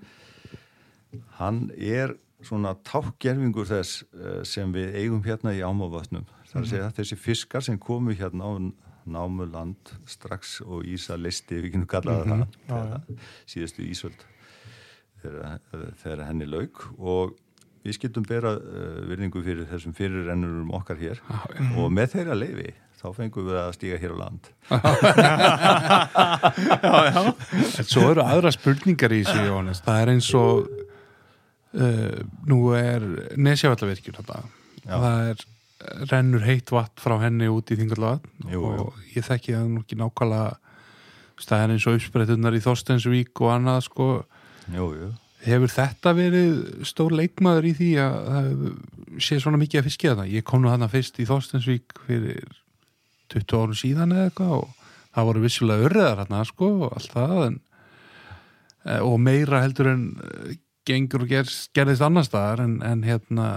[1.39, 2.15] hann er
[2.45, 6.97] svona tákgerfingur þess uh, sem við eigum hérna í ámávatnum þar að segja mm -hmm.
[6.99, 8.51] þessi fiskar sem komu hérna á
[9.07, 12.47] námuland strax og Ísa listi, við kynum kallaða mm -hmm.
[12.67, 14.25] það, það síðustu Ísvöld
[15.21, 15.59] þegar,
[16.03, 17.37] þegar henni lauk og
[17.85, 21.21] við skildum bera uh, virðingu fyrir þessum fyrirrennurum okkar hér.
[21.31, 21.69] Ah, ja.
[21.81, 24.49] og með þeirra leifi þá fengum við að stíga hér á land.
[24.71, 24.79] Já,
[27.11, 27.21] já
[27.77, 30.71] En svo eru aðra spurningar í þessu Jónas, það er eins og
[31.77, 32.17] uh,
[32.49, 33.05] nú er
[33.37, 35.45] nesjavallavirkjur það er
[36.09, 38.25] rennur heitt vatn frá henni út í þingarlagat
[38.57, 40.57] og ég þekki það nú ekki nákvæmlega.
[41.37, 44.07] Það er eins og uppsprettunar í Þorstensvík og annað sko.
[44.73, 45.13] Jú, jú
[45.47, 46.55] Hefur þetta verið
[46.87, 48.49] stór leikmaður í því að það
[49.23, 50.33] sé svona mikið að fiskja það?
[50.35, 52.43] Ég kom nú hana fyrst í Þorstensvík fyrir
[53.31, 54.67] 20 árum síðan eða eitthvað og
[55.15, 57.57] það voru vissulega örðar hérna sko og allt það en,
[58.85, 63.47] eh, og meira heldur en eh, gengur og gerst, gerðist annar staðar en, en hérna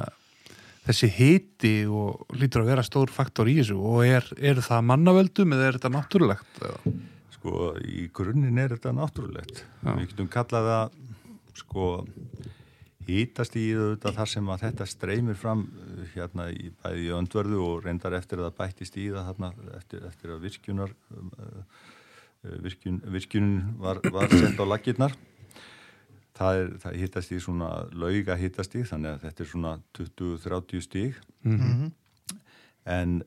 [0.86, 5.54] þessi hiti og lítur að vera stór faktor í þessu og er, er það mannavöldum
[5.56, 6.64] eða er þetta náttúrulegt?
[7.36, 9.62] Sko í grunninn er þetta náttúrulegt.
[9.84, 10.98] Við getum kallað það
[11.60, 11.86] sko
[13.08, 17.62] hýtast í þetta þar sem að þetta streymir fram uh, hérna í bæði í öndverðu
[17.64, 21.24] og reyndar eftir að það bættist í það þarna eftir, eftir að virkjunar uh,
[22.44, 23.50] uh, virkjun, virkjun
[23.80, 25.16] var, var sett á lakirnar
[26.40, 30.86] það, er, það hýtast í svona lauga hýtast í þannig að þetta er svona 20-30
[30.86, 31.90] stíg mm -hmm.
[32.96, 33.18] en,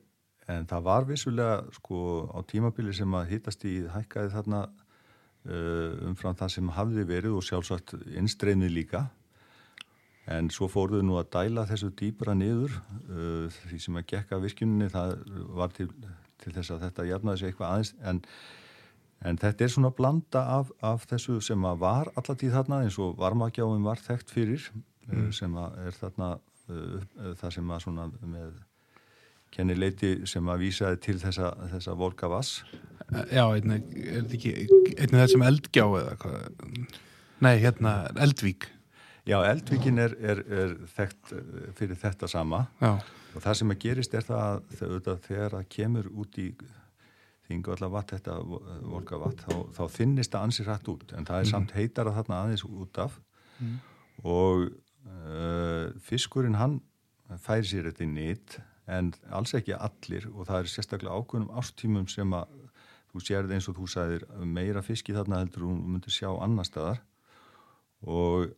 [0.50, 1.98] en það var vissulega sko
[2.34, 4.64] á tímabili sem að hýtast í hækkaði þarna
[5.44, 9.02] umfram það sem hafði verið og sjálfsagt innstreynið líka
[10.30, 14.88] en svo fóruðu nú að dæla þessu dýbra niður uh, því sem að gekka virkjuninni
[14.92, 15.16] það
[15.58, 15.88] var til,
[16.40, 18.22] til þess að þetta jafnaði sig eitthvað aðeins en,
[19.28, 23.18] en þetta er svona blanda af, af þessu sem að var allatíð þarna eins og
[23.20, 25.30] varmagjáum var þekkt fyrir uh, mm.
[25.36, 26.34] sem að er þarna
[26.64, 28.54] það sem að svona með
[29.54, 32.64] kennileiti sem að vísaði til þessa, þessa volka vass
[33.12, 34.52] Já, einnig, er þetta ekki
[34.96, 36.62] einnig þessum eldgjá eða hvað?
[37.44, 37.92] Nei, hérna,
[38.24, 38.68] Eldvík.
[39.28, 42.64] Já, Eldvíkin er, er, er þekkt eh, fyrir þetta sama.
[42.80, 42.96] Já.
[43.34, 44.64] og það sem að gerist er það
[45.10, 46.48] að þegar það kemur út í
[47.44, 48.38] vatn, þetta
[48.88, 51.12] volka vatn þá, þá finnist það ansið hrætt út.
[51.12, 51.52] En það er mm.
[51.52, 53.20] samt heitar að þarna aðeins út af.
[53.54, 53.74] Mm.
[54.26, 56.80] og uh, fiskurinn hann
[57.38, 58.56] fær sér þetta í nýtt
[58.86, 62.52] en alls ekki allir og það er sérstaklega ákveðnum ástímum sem að
[63.12, 67.00] þú sérði eins og þú sagðir meira fiski þarna heldur og myndir sjá annar staðar.
[68.04, 68.50] Og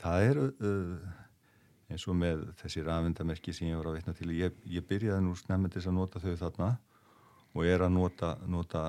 [0.00, 1.10] það er uh,
[1.92, 5.36] eins og með þessi rafendamerki sem ég var að veitna til ég, ég byrjaði nú
[5.38, 6.70] snemmendis að nota þau þarna
[7.52, 8.86] og er að nota, nota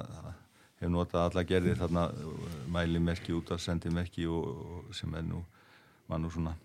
[0.79, 2.05] hef notað alla gerðir þarna
[2.71, 5.43] mælimerki út af sendimerki og, og sem er nú
[6.07, 6.55] var nú svona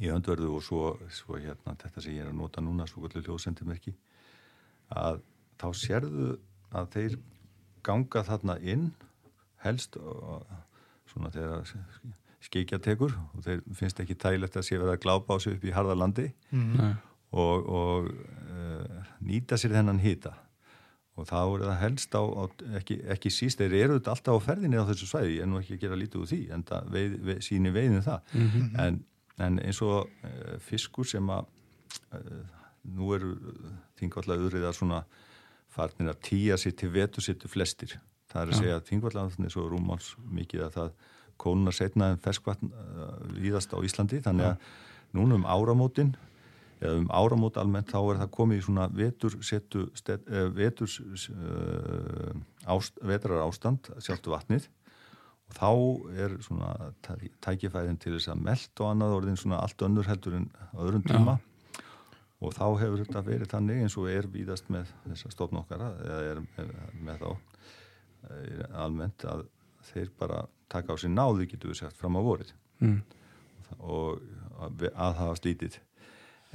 [0.00, 3.24] í höndverðu og svo, svo hérna þetta sem ég er að nota núna svo kvöldu
[3.26, 3.94] hljóðsendimerki
[4.92, 5.20] að
[5.60, 6.32] þá sérðu
[6.72, 7.16] að þeir
[7.84, 8.90] ganga þarna inn
[9.62, 10.46] helst og
[11.10, 11.68] svona þegar
[12.42, 15.66] skeikja tekur og þeir finnst ekki tægilegt að sé verið að glápa á sig upp
[15.66, 16.94] í harðalandi mm.
[17.38, 20.34] og, og uh, nýta sér þennan hýta
[21.12, 22.42] og þá er það helst á, á
[22.80, 25.76] ekki, ekki síst, þeir eru alltaf á ferðinni á þessu svæði, ég er nú ekki
[25.76, 28.70] að gera lítið úr því en það veið, veið, síni veiðin það mm -hmm.
[28.86, 29.00] en,
[29.42, 31.48] en eins og uh, fiskur sem að
[32.16, 32.40] uh,
[32.92, 33.34] nú eru
[34.00, 35.02] þingvallega öðriðar svona
[35.72, 37.96] farnir að týja sér til vetusittu flestir.
[38.32, 40.90] Það er að segja að þingvallega eins og rúmáls mikið að það
[41.42, 42.72] kónunar setna en ferskvatn
[43.38, 44.20] víðast á Íslandi.
[44.24, 44.66] Þannig að
[45.16, 46.12] núna um áramótin
[46.82, 50.50] eða um áramót almennt þá er það komið í svona vetur setu, sted, uh,
[53.06, 54.68] vetrar ástand sjálftu vatnið
[55.52, 55.70] þá
[56.24, 56.92] er svona
[57.44, 61.38] tækifæðin til þess að meld og annað orðin svona allt önnur heldur en öðrum tíma.
[61.38, 61.48] Já
[62.42, 66.40] og þá hefur þetta verið þannig eins og er víðast með þessar stofnokkara eða er,
[66.58, 67.30] er með þá
[68.38, 69.44] er almennt að
[69.92, 70.42] þeir bara
[70.72, 72.52] taka á sér náðu getur við sagt fram á vorið.
[72.82, 72.98] Mm.
[73.78, 74.22] og
[74.58, 75.76] að, að hafa slítið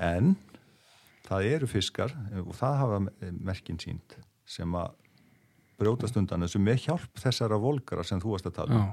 [0.04, 0.34] en
[1.24, 2.12] það eru fiskar
[2.44, 2.98] og það hafa
[3.48, 4.18] merkinn sínt
[4.48, 4.92] sem að
[5.78, 8.92] brjótast undan þessu með hjálp þessara volkara sem þú varst að tala um.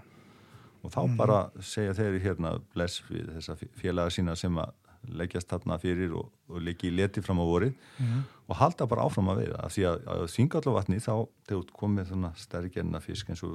[0.84, 1.16] Og þá mm.
[1.16, 4.74] bara segja þeir hérna bless við þessa félaga sína sem að
[5.04, 7.76] leggjast þarna fyrir og, og leggja í leti fram á vorið.
[7.98, 11.12] Mm og halda bara áfram að veiða því að, að þingallavatni þá
[11.48, 13.54] þegar komið stærgerna fisk eins og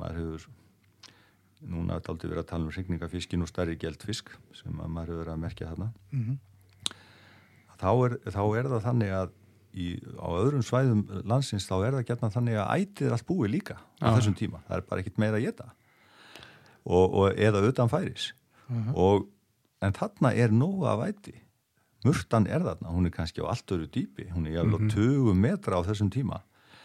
[0.00, 0.46] maður hefur
[1.60, 5.34] núna þetta aldrei verið að tala um regningafiskin og stærri geldfisk sem maður hefur verið
[5.34, 5.92] að merkja þarna.
[6.10, 6.38] Mm
[7.80, 9.30] þá, er, þá er það þannig að
[9.74, 13.52] í, á öðrum svæðum landsins þá er það gætna þannig að ætið er allt búið
[13.54, 14.16] líka á ah.
[14.16, 15.68] þessum tíma, það er bara ekkit meira að geta
[16.84, 18.74] og, og eða utan færis uh.
[18.74, 18.92] -huh.
[18.94, 19.28] og
[19.84, 21.36] en þarna er nóga að væti
[22.06, 25.34] murtan er þarna, hún er kannski á allt öru dýpi, hún er jáfnveg mm -hmm.
[25.34, 26.40] 20 metra á þessum tíma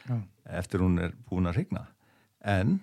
[0.10, 0.22] já.
[0.46, 1.88] eftir hún er búin að regna
[2.44, 2.80] en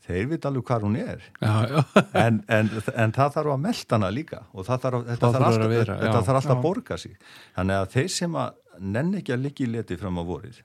[0.00, 1.84] þeir veit alveg hvað hún er já, já.
[2.26, 5.98] En, en, en það þarf að melda hana líka og þarf, þetta þarf alltaf, vera,
[6.00, 7.16] þetta þarf alltaf að borga sig
[7.54, 8.50] þannig að þeir sem að
[8.80, 10.60] nenn ekki að liggi í leti fram á vorið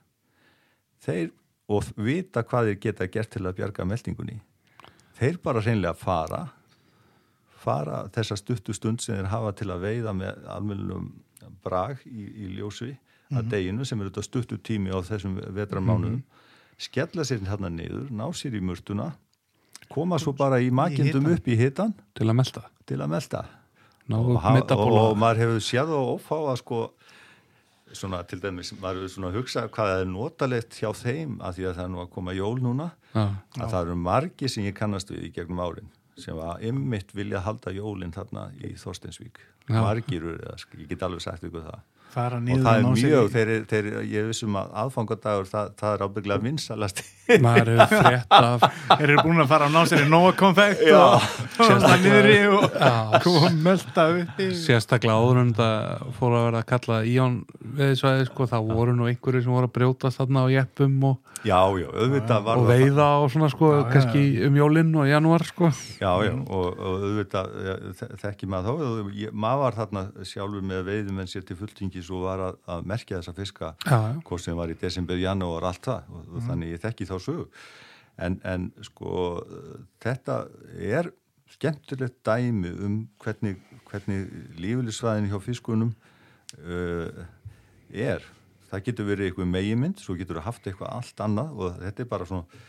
[1.06, 1.32] þeir
[1.72, 4.40] og vita hvað þeir geta gert til að bjarga meldingunni
[5.18, 6.46] þeir bara reynlega fara
[7.66, 11.12] fara þessa stuttu stund sem þeir hafa til að veiða með almennum
[11.66, 13.38] brag í, í ljósvi mm -hmm.
[13.40, 16.82] að deginu sem eru þetta stuttu tími á þessum vetramánuðum mm -hmm.
[16.88, 19.14] skella sér hérna niður, ná sér í mörtuna
[19.90, 23.46] koma svo bara í makindum upp í hitan til að melda, til að melda.
[24.14, 26.80] Og, og, og maður hefur séð og ofá að sko
[27.94, 31.76] svona til dæmis, maður hefur svona hugsað hvað er notalegt hjá þeim að því að
[31.76, 33.26] það er nú að koma jól núna ja,
[33.60, 37.44] að það eru margi sem ég kannast við í gegnum árin sem var ymmit vilja
[37.44, 39.42] halda jólinn þarna í Þorsteinsvík.
[39.68, 40.38] Margirur,
[40.80, 41.82] ég get alveg sagt ykkur það
[42.16, 47.04] og það er mjög, þeir, þeir, ég vissum að aðfangadagur það, það er ábygglega vinsalast
[47.42, 48.66] maður er frétt af
[49.00, 51.26] þeir eru búin að fara á násinni nóga konfekt og
[51.58, 52.66] það niðri og
[53.26, 57.40] koma melda upp sérstaklega áður en það fór að vera að kalla íjón
[57.80, 61.60] veðisvæði sko, það voru nú einhverju sem voru að brjótast þarna á jeppum og, já,
[61.82, 61.88] já,
[62.56, 65.72] og veiða og svona sko, já, kannski um jólinn og januar sko.
[66.02, 67.52] Já, já, og, og auðvitað
[68.22, 72.44] þekki maður þá, maður var þarna sjálfur með veiðum en sér til fulltingi svo var
[72.52, 73.74] að, að merkja þessa fiska
[74.26, 76.10] hvort sem var í desember, janúar, allt það.
[76.12, 76.48] Og, og mm.
[76.50, 77.46] þannig ég þekki þá sögu.
[78.16, 79.16] En, en sko
[80.04, 80.46] þetta
[80.80, 81.12] er
[81.52, 83.60] skemmtilegt dæmi um hvernig,
[83.90, 84.30] hvernig
[84.60, 85.92] lífeylisvæðin hjá fiskunum
[86.64, 87.26] uh,
[87.92, 88.24] er.
[88.72, 92.10] Það getur verið eitthvað meginmynd svo getur það haft eitthvað allt annað og þetta er
[92.12, 92.64] bara svona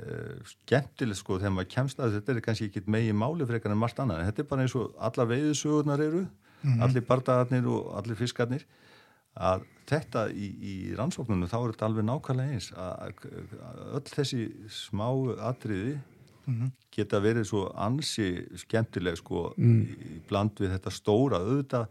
[0.00, 3.82] uh, skemmtilegt sko þegar maður kemst að þetta er kannski ekki megin máli frekar en
[3.82, 6.24] margt annað en þetta er bara eins og alla veiðsögurnar eru
[6.62, 6.82] mm -hmm.
[6.84, 8.66] allir bardagarnir og allir fiskarnir
[9.34, 13.26] að þetta í, í rannsóknunum þá er þetta alveg nákvæmlega eins að
[13.98, 15.06] öll þessi smá
[15.50, 15.98] atriði
[16.46, 16.72] mm -hmm.
[16.90, 19.80] geta verið svo ansi skemmtileg sko mm.
[19.82, 21.86] í bland við þetta stóra auðvitað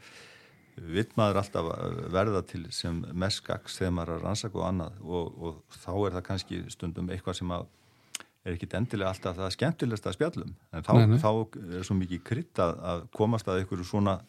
[0.79, 1.65] vitt maður alltaf
[2.11, 5.91] verða til sem mest gags þegar maður er að rannsaka og annað og, og þá
[6.07, 7.67] er það kannski stundum eitthvað sem að
[8.45, 11.31] er ekki endilega alltaf það skemmtilegast að spjallum en þá, þá
[11.75, 14.19] er svo mikið krytt að komast að einhverju svona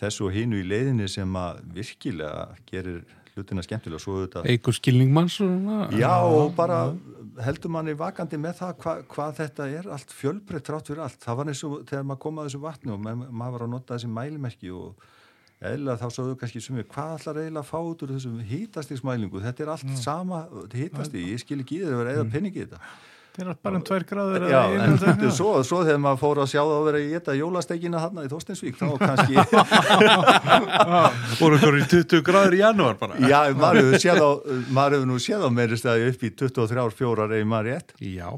[0.00, 3.02] þessu og hinu í leiðinni sem að virkilega gerir
[3.34, 5.38] hlutina skemmtilega svo þetta Eikur skilningmanns
[5.96, 6.82] Já og bara
[7.44, 11.20] heldur manni vakandi með það hva, hvað þetta er allt fjölbreytt trátt fyrir allt.
[11.22, 13.96] Það var eins og þegar maður kom að þessu vatnu og maður var að nota
[13.96, 15.08] þessi mælimerki og
[15.60, 19.64] eða þá sáðu kannski sumir hvað ætlar eiginlega að fá út úr þessum hítastíksmælingu þetta
[19.64, 19.98] er allt mm.
[20.00, 20.38] sama
[20.72, 22.30] hítastík ég skil ekki í það er eða mm.
[22.32, 22.80] penningi þetta
[23.30, 26.40] Það er bara um tvær gráður Já, en þetta er svo, svo þegar maður fór
[26.42, 29.34] að sjá það að vera í þetta jólastekina hann í Þorsteinsvík þá kannski
[31.40, 33.20] voru ykkur í 20 gráður í janúar bara?
[33.30, 37.94] Já, maður hefur nú séð á meiri stæði upp í 23-4 eða maður rétt.
[38.02, 38.28] Já,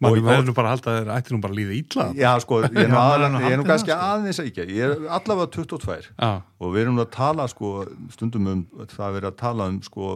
[0.00, 2.78] maður hefur nú bara að það ætti nú bara að líða ítla Já, sko, ég
[2.84, 6.30] er nú, aðal, ég er nú kannski aðeins ekki ég er allavega 22 Já.
[6.60, 7.72] og við erum nú að tala sko,
[8.14, 8.62] stundum um
[8.94, 10.14] það verið að tala um sko,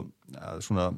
[0.65, 0.91] svona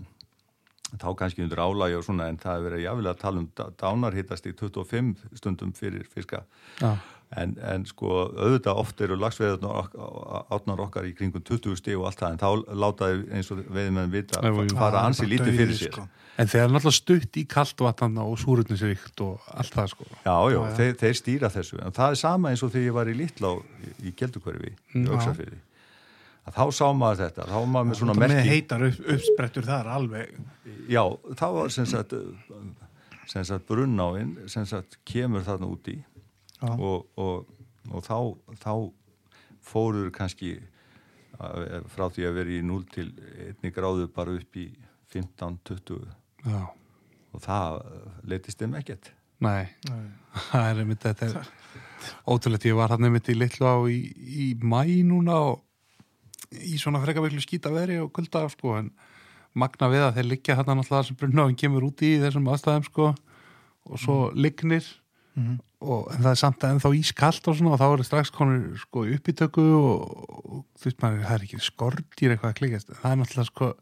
[0.95, 3.51] þá kannski undir álægi og svona en það er verið jáfnilega að tala um
[3.83, 6.45] dánarhittast í 25 stundum fyrir fiska
[6.81, 6.97] ja.
[7.35, 9.89] En, en sko auðvitað oft eru lagsveðunar
[10.55, 13.99] átnar okkar í kringum 20 stíg og allt það en þá látaði eins og veiðum
[14.05, 15.91] við vita að fara ansi lítið fyrir sér.
[15.91, 16.07] Sko.
[16.39, 20.07] En þeir er náttúrulega stutt í kaltvatnana og súrutnisrikt og allt það sko.
[20.23, 20.61] Já, já.
[20.79, 21.81] Þeir, þeir stýra þessu.
[21.83, 25.59] En það er sama eins og þegar ég var í Lítla í, Gjeldukverfi, í Öksafyrði.
[26.47, 28.35] Þá sá maður þetta, þá maður með svona merki.
[28.37, 30.37] Með heitar upp, uppsprettur þar alveg.
[30.93, 31.03] Já,
[31.35, 32.15] þá var sem sagt,
[33.27, 35.97] sem sagt brunnáinn sem sagt kemur þarna úti
[36.63, 37.51] og, og,
[37.91, 38.19] og þá,
[38.63, 38.73] þá
[39.67, 40.55] fóruður kannski
[41.93, 43.11] frá því að vera í 0 til
[43.51, 44.71] 1 gráðu bara upp í
[45.13, 45.99] 15-20
[46.57, 47.83] og það
[48.31, 49.11] letist þeim ekkert
[49.45, 50.07] Nei, Nei.
[50.49, 51.51] það er einmitt þetta er
[52.25, 55.66] ótrúlega, ég var hann einmitt í litlu á í, í mæ núna og
[56.53, 58.91] í svona freka veiklu skýta veri og kulda sko en
[59.57, 63.09] magna við að þeir liggja hann alltaf sem brunnáinn kemur úti í þessum aðstæðum sko
[63.87, 64.39] og svo mm.
[64.45, 64.85] lignir
[65.35, 65.59] mm -hmm.
[65.81, 68.79] og það er samt að ennþá ískallt og svona og þá er það strax konur
[68.79, 70.01] sko uppítöku og,
[70.45, 73.75] og þú veist maður, það er ekki skortir eitthvað að klikast, það er náttúrulega sko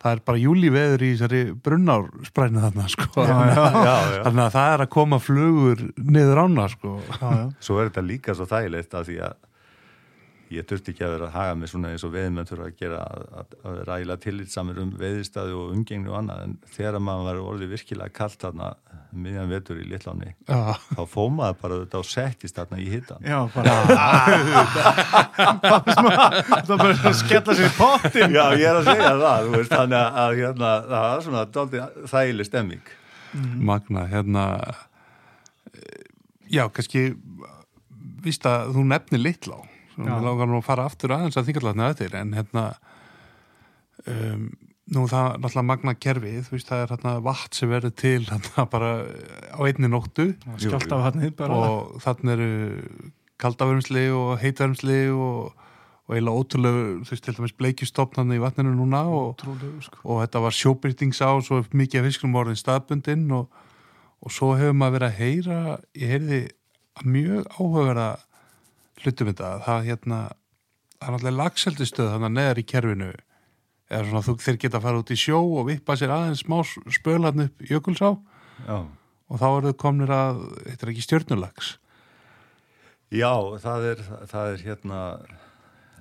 [0.00, 3.08] það er bara júlíveður í þessari brunnársprænið þarna sko.
[3.20, 6.94] Já, já, já, þannig að það er að koma flugur niður ána sko.
[7.60, 9.34] Svo er þetta líka svo þægilegt að því að
[10.50, 13.00] ég þurfti ekki að vera að haga mig svona eins og veðmenn þurfa að gera
[13.06, 16.46] að, að, að ræla tillitsamir um veðistadi og umgengni og annað.
[16.46, 18.72] En þegar maður var orðið virkilega kallt þarna
[19.10, 20.74] miðjan vetur í Littláni ja.
[20.92, 23.72] þá fómaði bara þetta og settist þarna í hittan Já, bara
[26.60, 30.20] Það bara að skella sér í pottin Já, ég er að segja það veist, þannig
[30.22, 32.94] að hérna, það var svona doldið þægileg stemming.
[33.30, 33.56] Mm.
[33.70, 34.44] Magna, hérna
[36.50, 37.10] Já, kannski
[38.24, 39.58] víst að þú nefnir Littlá
[40.08, 42.64] við langar nú að fara aftur aðeins að þingarlatna eftir en hérna
[44.06, 44.50] um,
[44.90, 48.20] nú það er náttúrulega magna kerfið, þú veist það er hérna vatn sem verður til
[48.26, 48.90] hérna bara
[49.54, 50.32] á einni nóttu.
[51.62, 53.10] Og þannig eru
[53.40, 55.52] kaldavörmsli og heitavörmsli og,
[56.08, 59.44] og eiginlega ótrúlegu þú veist til dæmis bleikjustofnarni í vatninu núna og,
[59.86, 60.02] sko.
[60.04, 63.62] og þetta var sjóbyrtings á svo mikið af fiskunum orðin staðbundinn og,
[64.20, 65.60] og svo hefur maður verið að heyra
[65.96, 66.42] ég heyrði
[67.06, 68.10] mjög áhugaverða
[69.04, 70.20] hlutum þetta það hérna,
[70.98, 73.10] það er náttúrulega lagseldistöð þannig að neðar í kerfinu.
[73.90, 76.60] Eða svona þú þeir geta að fara út í sjó og vippa sér aðeins smá
[76.94, 78.10] spölarn upp jökulsá.
[78.66, 78.86] Já.
[79.30, 81.70] og þá eru þau komnir að, þetta er ekki stjórnulags
[83.10, 83.32] Já,
[83.62, 84.98] það er, það er hérna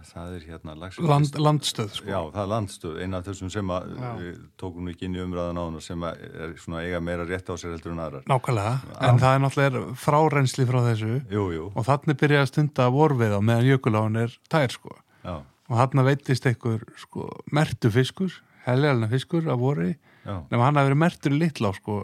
[0.07, 2.07] það er hérna Land, landstöð sko.
[2.09, 3.89] já það er landstöð, eina af þessum sem að
[4.19, 7.55] við tókum ekki inn í umræðan á hana sem er svona eiga meira rétt á
[7.59, 8.25] sér heldur en aðrar.
[8.29, 8.73] Nákvæmlega,
[9.09, 11.15] en það er náttúrulega frárensli frá þessu.
[11.33, 11.71] Jú, jú.
[11.75, 14.95] og þannig byrja að stunda vorfið á meðan jökuláðan er tær sko.
[15.23, 15.35] Já.
[15.69, 18.31] og þannig veitist einhver sko mertu fiskur,
[18.65, 19.91] helgalina fiskur af vorri,
[20.25, 21.99] nema hann hafi verið mertur í litlá sko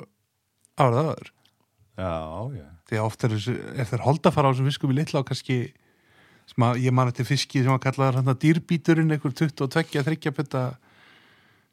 [0.78, 1.32] árað aður
[1.96, 2.12] já,
[2.60, 2.66] já.
[2.86, 3.34] Því að oft er,
[3.82, 5.85] er þeir holda fara á þessum fiskum í litlá kannski að,
[6.80, 10.66] ég man eftir fiski sem var kallaður hann að dýrbíturinn einhver 22-30 petta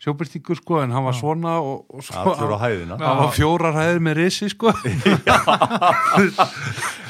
[0.02, 2.96] sjóbyrtingur sko en hann var svona og, og svo, hæðina.
[2.98, 4.72] hann var fjórar hæðir með risi sko.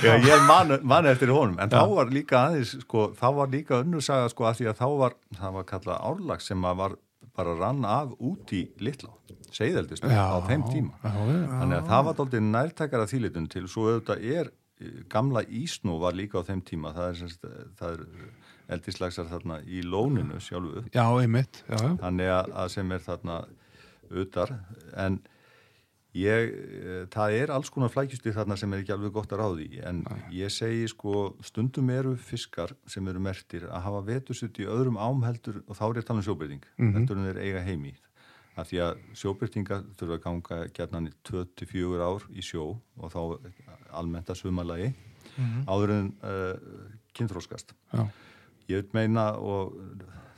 [0.03, 1.79] Já, ég man, man eftir honum en Já.
[1.79, 5.17] þá var líka aðeins sko þá var líka önnursaga sko að því að þá var
[5.39, 6.97] það var kallað árlags sem að var
[7.33, 9.13] bara rann af út í litla
[9.53, 10.93] segðeldist á þeim tíma.
[11.01, 14.53] já, já, þannig að það var doldið nærtækara þýlitun til svo auðvitað er
[15.13, 17.45] gamla Ísnú var líka á þeim tíma það er, semst,
[17.79, 18.07] það er
[18.77, 21.79] eldislagsar þarna í lóninu sjálfu já, einmitt já.
[22.01, 23.37] þannig að, sem er þarna
[24.13, 24.55] auðar
[25.05, 25.19] en
[26.19, 26.55] ég,
[27.13, 30.15] það er alls konar flækjusti þarna sem er ekki alveg gott að ráði en Æ.
[30.43, 35.63] ég segi sko stundum eru fiskar sem eru mertir að hafa vetursutt í öðrum ámheldur
[35.67, 36.97] og þá er að tala um sjóbyrting mm -hmm.
[36.99, 37.95] heldur en þeir eiga heimi
[38.53, 42.67] að því að sjóbyrtinga þurfa að ganga gætnan í 24 ár í sjó
[43.01, 43.21] og þá
[43.99, 45.65] almennt að sumalagi mm -hmm.
[45.67, 48.09] áður en uh, kynþróskast Já.
[48.69, 49.77] ég vil meina og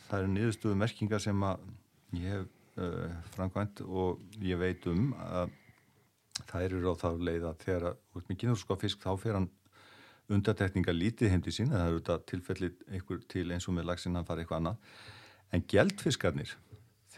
[0.09, 1.59] það er niðurstöðu merkingar sem að
[2.13, 2.47] ég hef
[2.79, 5.51] uh, framkvæmt og ég veit um að
[6.47, 7.97] það eru á þá leið að þegar
[8.29, 9.51] kynþróskafisk þá fer hann
[10.33, 14.27] undatekninga lítið heimdi sín það eru þetta tilfellið einhver til eins og með lagsin hann
[14.29, 14.77] fara eitthvað annað
[15.55, 16.55] en gældfiskarnir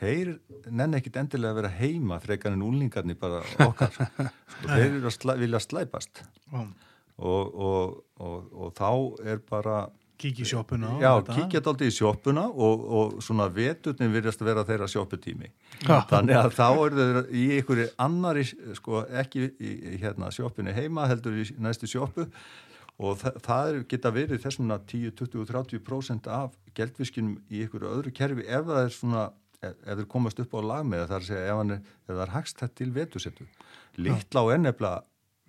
[0.00, 0.32] þeir
[0.68, 4.08] nenn ekkit endilega að vera heima frekar en úlingarnir bara okkar sko,
[4.64, 6.24] þeir eru að slæ, vilja slæpast.
[6.52, 6.66] Og,
[7.16, 8.90] og, og, og þá
[9.32, 9.86] er bara
[10.20, 14.64] kíkja í sjóppuna já, kíkja þetta aldrei í sjóppuna og svona veturnin virðast að vera
[14.68, 15.50] þeirra sjópputími
[15.84, 15.98] ja.
[16.08, 18.44] þannig að þá eru þeir í einhverju annari,
[18.78, 22.26] sko, ekki í hérna, sjóppinu heima heldur í næstu sjóppu
[22.96, 28.46] og það, það geta verið þessumna 10, 20, 30% af geldviskinum í einhverju öðru kerfi
[28.48, 29.26] ef það er svona
[29.74, 32.24] ef þeir komast upp á lag með það er að segja ef, er, ef það
[32.24, 33.46] er hagstætt til vetusettu
[34.06, 34.94] litla á ennefla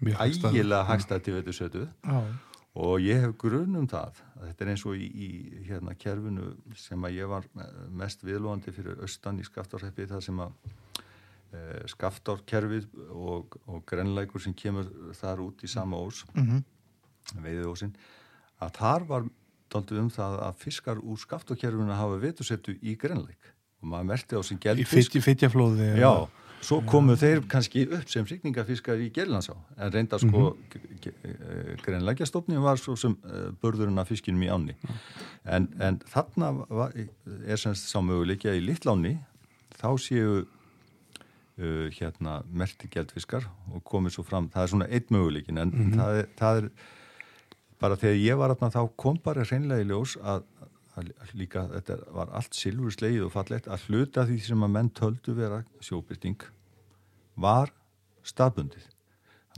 [0.02, 1.88] ægilega hagstætt til vetusettu
[2.77, 5.30] og ég hef grunn um það þetta er eins og í, í
[5.65, 7.48] hérna kerfinu sem að ég var
[7.89, 11.64] mest viðlóðandi fyrir austan í skaftárheppi það sem að e,
[11.94, 17.41] skaftárkerfið og, og grenleikur sem kemur þar út í sama ós mm -hmm.
[17.41, 17.98] veiðið ósinn
[18.61, 19.30] að þar var
[19.76, 24.60] um það að fiskar úr skaftárkerfinu hafa vetusettu í grenleik og maður merti á sem
[24.62, 26.12] gelfisk í fytjaflóði já
[26.68, 27.20] Svo komu ja.
[27.22, 31.82] þeir kannski upp sem frikningafiskar í Gerlandsá en reynda sko mm -hmm.
[31.86, 34.76] greinlækjastofni var svo sem uh, börðurinn af fiskinum í áni
[35.45, 36.91] en, en þarna var,
[37.45, 39.18] er semst sámöguleikja í Littláni
[39.78, 40.45] þá séu
[41.58, 45.98] uh, hérna mertigeldfiskar og komið svo fram, það er svona eitt möguleikin en mm -hmm.
[45.99, 46.70] það, er, það er
[47.80, 50.44] bara þegar ég var aðna þá kom bara reynlega í ljós að
[51.38, 55.36] líka þetta var allt silfur sleið og fallett að hluta því sem að menn töldu
[55.38, 56.45] vera sjóbyrting
[57.38, 57.74] var
[58.28, 58.86] staðbundið.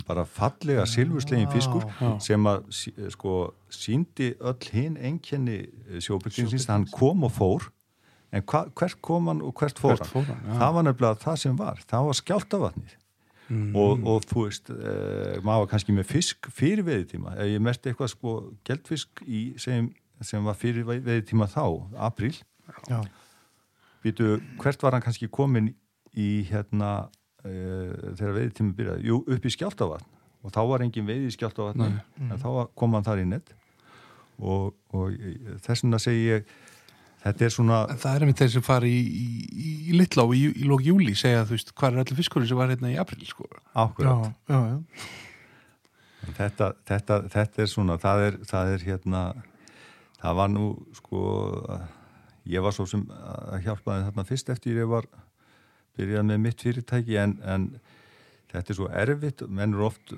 [0.08, 1.84] Bara fallega silfurslegin fiskur
[2.24, 2.70] sem að
[3.12, 3.34] sko
[3.74, 7.68] síndi öll hinn enkenni eh, sjóbyrtingsins hann kom og fór.
[8.32, 11.44] En hva, hvert kom hann og hvert fór hvert hann, hann það var nefnilega það
[11.44, 11.84] sem var.
[11.90, 12.96] Það var skjáltavatnið
[13.50, 13.72] mm.
[13.76, 14.94] og, og þú veist e,
[15.46, 18.36] maður kannski með fisk fyrir veðitíma ég merti eitthvað sko
[18.68, 19.90] geldfisk í segjum
[20.26, 21.64] sem var fyrir veið tíma þá,
[22.10, 22.34] april
[24.04, 25.74] býtu, hvert var hann kannski komin
[26.18, 26.94] í hérna
[27.46, 31.36] uh, þegar veið tíma byrjaði, jú, upp í skjáltavatn og þá var engin veið í
[31.36, 32.36] skjáltavatn en mm.
[32.40, 33.54] þá kom hann þar í nett
[34.40, 35.16] og, og
[35.66, 36.52] þess vegna segi ég
[37.24, 40.46] þetta er svona en það er einmitt þeir sem fari í, í, í Littlá í,
[40.48, 43.28] í lók júli segja þú veist hvað er allir fiskurinn sem var hérna í april
[43.28, 43.48] sko?
[44.48, 44.56] Já.
[46.40, 49.24] Þetta, þetta, þetta er svona það er, það er hérna
[50.20, 50.66] það var nú
[50.98, 51.22] sko
[52.50, 55.08] ég var svo sem að hjálpaði þarna fyrst eftir ég var
[56.00, 57.68] byrjað með mitt fyrirtæki en, en
[58.50, 60.14] þetta er svo erfitt, menn eru oft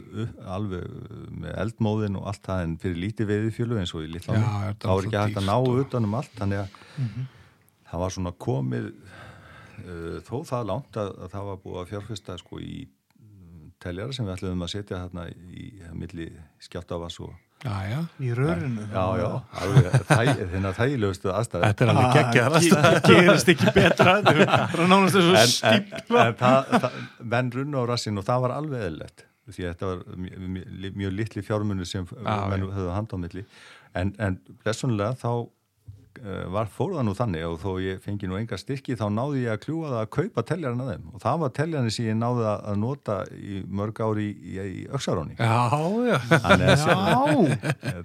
[0.55, 0.85] alveg
[1.41, 5.09] með eldmóðin og allt það en fyrir lítið veiðifjölu eins og í Lillanum þá er
[5.09, 7.27] ekki hægt að ná utanum allt þannig að mm -hmm.
[7.91, 12.37] það var svona komið uh, þó það langt að, að það var búið að fjárfesta
[12.39, 12.87] sko í
[13.81, 16.29] teljara sem við ætlum að setja þarna í, milli
[16.61, 18.85] skjáttavas og Já, já, í rörinu.
[18.89, 19.27] Já, já,
[19.61, 24.39] alveg, þennan þægilegustu aðstæði Þetta er alveg ah, geggjar aðstæði Það gerist ekki betra Það
[24.41, 29.73] er nánast þessu stípla Menn runn á rassin og það var alveg eðlert því að
[29.73, 33.43] þetta var mjög, mjög, mjög litli fjármunni sem menn höfðu hand á milli.
[33.97, 35.31] En, en blessunlega þá
[36.51, 39.61] var fóruða nú þannig og þó ég fengi nú enga styrki þá náði ég að
[39.65, 41.05] kljúa það að kaupa teljarinn að þeim.
[41.15, 44.83] Og það var teljarinn sem ég náði að nota í mörg ári í, í, í
[44.91, 45.71] Öksaróni Já,
[46.09, 46.91] já, já.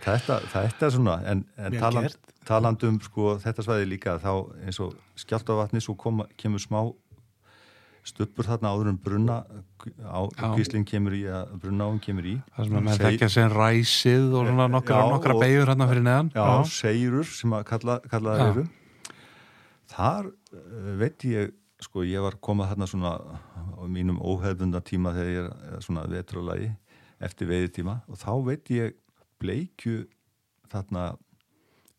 [0.07, 2.17] Þetta, þetta er svona en, en taland,
[2.47, 4.33] talandum sko þetta svæði líka þá
[4.65, 6.81] eins og skjáltavatni svo kom, kemur smá
[8.07, 9.37] stöppur þarna áður en brunna
[10.07, 10.21] á
[10.55, 12.35] gíslinn kemur í að brunna áum kemur í.
[12.55, 16.33] Það sem að menn þekkja sem ræsið og nokkra, nokkra beigur hérna fyrir neðan.
[16.37, 16.73] Já, já.
[16.79, 18.67] seirur sem að kalla, kalla það eru.
[19.97, 23.13] Þar uh, veit ég sko ég var komað þarna svona
[23.77, 26.71] á mínum óhefbunda tíma þegar ég er svona vetralagi
[27.27, 28.97] eftir veiðtíma og þá veit ég
[29.43, 30.07] bleikju
[30.73, 31.11] þarna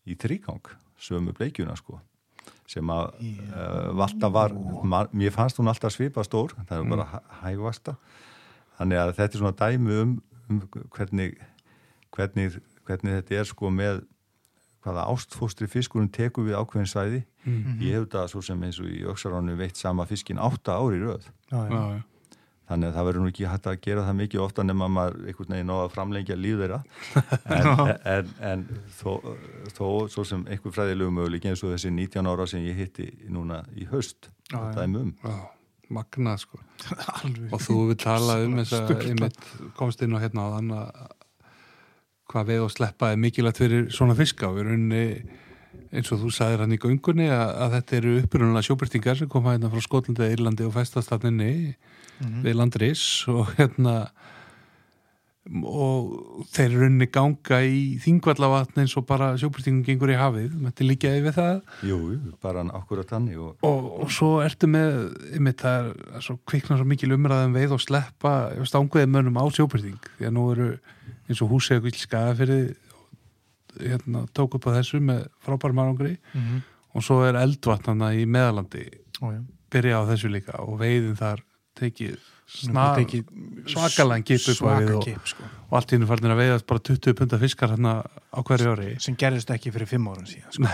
[0.07, 1.99] í þrýgang sömu bleikjuna sko
[2.67, 4.55] sem að uh, valda var,
[5.15, 6.95] mér fannst hún alltaf svipa stór, það er mm.
[6.95, 7.95] bara hægvasta
[8.77, 10.13] þannig að þetta er svona dæmi um,
[10.51, 10.61] um
[10.95, 11.37] hvernig,
[12.15, 14.03] hvernig, hvernig þetta er sko með
[14.85, 17.79] hvaða ástfóstri fiskurinn teku við ákveðin svæði mm -hmm.
[17.83, 21.03] ég hef þetta svo sem eins og í Öksaránu veitt sama fiskin átta ári í
[21.03, 21.71] röð já, já.
[21.71, 22.03] Já,
[22.67, 25.53] þannig að það verður nú ekki hægt að gera það mikið ofta nema maður einhvern
[25.55, 26.79] veginn á að framlengja líf þeirra.
[27.57, 28.65] En, en, en
[28.99, 29.11] þó,
[29.73, 33.61] þó svo sem einhver fræðilegu möguleik eins og þessi 19 ára sem ég hitti núna
[33.75, 35.13] í höst það er mum
[35.87, 36.59] Magna sko.
[37.55, 39.37] Og þú vil tala um þess að
[39.77, 40.89] komst inn og hérna á þann að
[42.27, 44.49] hvað við og sleppa er mikilvægt fyrir svona fiska.
[44.49, 45.03] Og við erum unni
[45.91, 49.53] eins og þú sagðir hann í göngunni að, að þetta eru upprunalega sjóbyrtingar sem koma
[49.55, 52.41] hérna frá Skotlandi, Írlandi og fæstastatninni mm -hmm.
[52.43, 53.97] við landris og hérna
[55.47, 60.83] og þeir eru unni ganga í þingvallavatn eins og bara sjóbrytingum gengur í hafið, þetta
[60.83, 61.99] er líka yfir það Jú,
[62.43, 63.55] bara akkurat hann og...
[63.61, 67.81] Og, og svo ertu með, með það er svo kviknar svo mikil umræðum veið og
[67.81, 68.33] sleppa
[68.67, 70.69] stanguðið mönnum á sjóbryting því að nú eru
[71.27, 71.55] eins og
[71.95, 72.75] skaða fyrir
[73.81, 76.63] hérna, tók upp á þessu með frábærum árangri mm -hmm.
[76.93, 78.87] og svo er eldvatnana í meðalandi
[79.21, 79.33] Ó,
[79.71, 81.43] byrja á þessu líka og veiðin þar
[81.77, 82.17] tekið
[82.47, 83.05] svakalega
[84.23, 85.43] kip upp svaka og, sko.
[85.67, 88.93] og allt í húnu farnir að veiðast bara 20 punta fiskar hérna á hverju ári
[89.03, 90.71] sem gerðist ekki fyrir 5 árun síðan sko.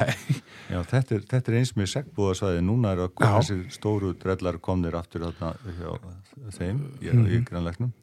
[0.70, 5.00] Já, þetta er, þetta er eins með segbúðasvæði núna er að þessi stóru drellar komnir
[5.00, 5.90] aftur hérna hjá
[6.60, 7.28] þeim í, mm -hmm.
[7.34, 7.94] í grannleiknum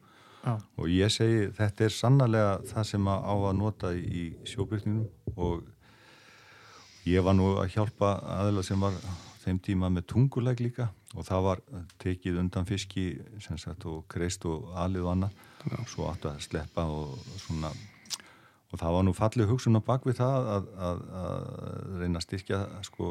[0.41, 0.55] Já.
[0.57, 5.67] og ég segi þetta er sannarlega það sem að á að nota í sjóbyrkningnum og
[7.05, 8.97] ég var nú að hjálpa aðeila sem var
[9.41, 11.61] þeim tíma með tunguleg líka og það var
[12.01, 13.05] tekið undan fiski
[13.41, 15.39] sagt, og kreist og alið og annað.
[15.77, 17.71] Og svo áttu að sleppa og svona.
[18.71, 22.61] Og það var nú fallið hugsun á bakvið það að, að, að reyna að styrkja
[22.87, 23.09] sko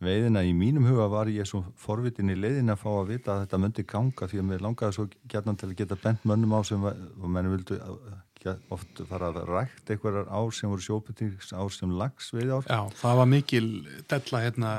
[0.00, 3.44] veiðina í mínum huga var ég svo forvitin í leiðin að fá að vita að
[3.44, 6.60] þetta myndi ganga því að mér langaði svo gætnan til að geta bent mönnum á
[6.64, 7.78] sem og mennum vildu
[8.72, 12.64] oft fara að rækt einhverjar ár sem voru sjópetings ár sem lags veið ár.
[12.64, 13.68] Já, það var mikil
[14.08, 14.70] della hérna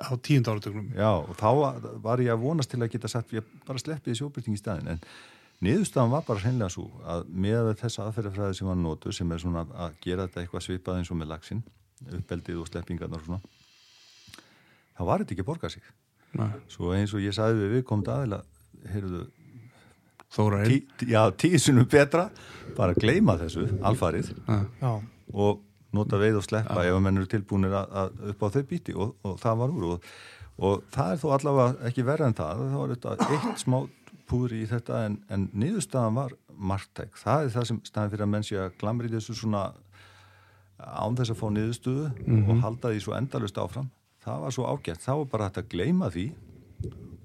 [0.00, 0.88] á tíund áratögnum.
[0.96, 4.56] Já, og þá var ég að vonast til að geta sagt, ég bara sleppiði sjópeting
[4.56, 5.04] í staðin, en
[5.66, 9.66] niðurstafan var bara hreinlega svo að með þessa aðferðafræði sem var nótu, sem er svona
[9.76, 11.62] að gera þetta eitthvað svipað eins og með lagsin,
[12.08, 13.55] uppbeldið og sleppingarnar og svona,
[14.96, 15.82] þá var þetta ekki að borga sig.
[16.36, 16.50] Nei.
[16.68, 18.04] Svo eins og ég sagði við við komum
[18.86, 19.26] heyrðu,
[20.36, 22.26] Tí, já, tísunum betra
[22.76, 24.90] bara að gleima þessu alfarið já.
[25.32, 25.62] og
[25.96, 26.90] nota veið og sleppa já.
[26.90, 29.86] ef mann eru tilbúinir að, að upp á þau bíti og, og það var úr
[29.94, 30.10] og,
[30.58, 33.78] og það er þó allavega ekki verið en það það var þetta eitt smá
[34.26, 38.32] púri í þetta en, en niðurstaðan var margtæk, það er það sem staðin fyrir að
[38.34, 39.64] menn sé að glamri þessu svona
[40.76, 42.50] án þess að fá niðurstöðu mm -hmm.
[42.50, 43.88] og halda því svo endalust áfram
[44.26, 46.26] það var svo ágætt, þá var bara þetta að gleima því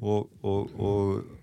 [0.02, 1.42] og, og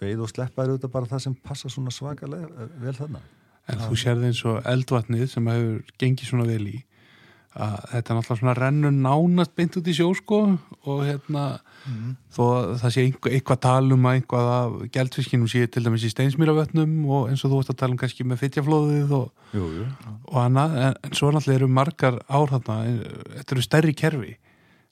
[0.00, 3.24] veið og sleppa er auðvitað bara það sem passa svona svakalega eh, vel þarna.
[3.70, 6.78] En þú sérði eins og eldvatnið sem hefur gengið svona vel í
[7.50, 10.36] að þetta er náttúrulega svona rennu nánast beint út í sjósko
[10.86, 11.44] og hérna
[11.82, 12.12] mm.
[12.30, 12.44] þó
[12.78, 17.32] það sé einhver, eitthvað talum að einhvað af gældfiskinum sé til dæmis í steinsmýravötnum og
[17.32, 19.42] eins og þú ætti að tala um kannski með fytjaflóðið og,
[20.30, 22.78] og annað en, en svo náttúrulega eru margar ár þarna,
[23.40, 24.36] þetta eru stærri kerfi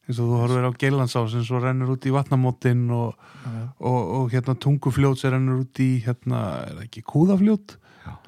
[0.08, 3.64] eins og þú horfir á Geilandsás eins og rennur út í vatnamótin og, ja.
[3.76, 7.76] og, og hérna tungufljót sem rennur út í hérna, er það ekki kúðafljót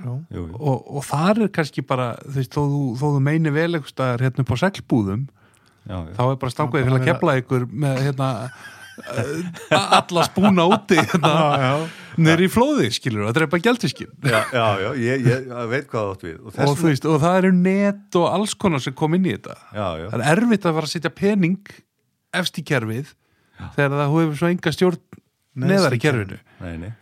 [0.05, 2.63] og, og það er kannski bara þú veist, þó,
[3.01, 6.13] þó þú meini vel eitthvað hérna upp á seglbúðum já, já.
[6.19, 8.29] þá er bara stanguðið fyrir að kepla ykkur með hérna
[10.01, 11.89] alla spúna úti hérna,
[12.21, 16.27] neyri í flóði, skilur það er bara gæltiskin já, já, ég, ég veit hvað átt
[16.27, 16.37] við.
[16.41, 19.57] Og, og, veist, og það eru net og alls konar sem kom inn í þetta.
[19.75, 20.09] Já, já.
[20.13, 21.73] það er erfitt að fara að setja pening
[22.41, 23.15] efst í kerfið
[23.77, 25.01] þegar það hefur svo enga stjórn
[25.61, 26.43] neðar í kerfinu.
[26.61, 26.93] nei, nei.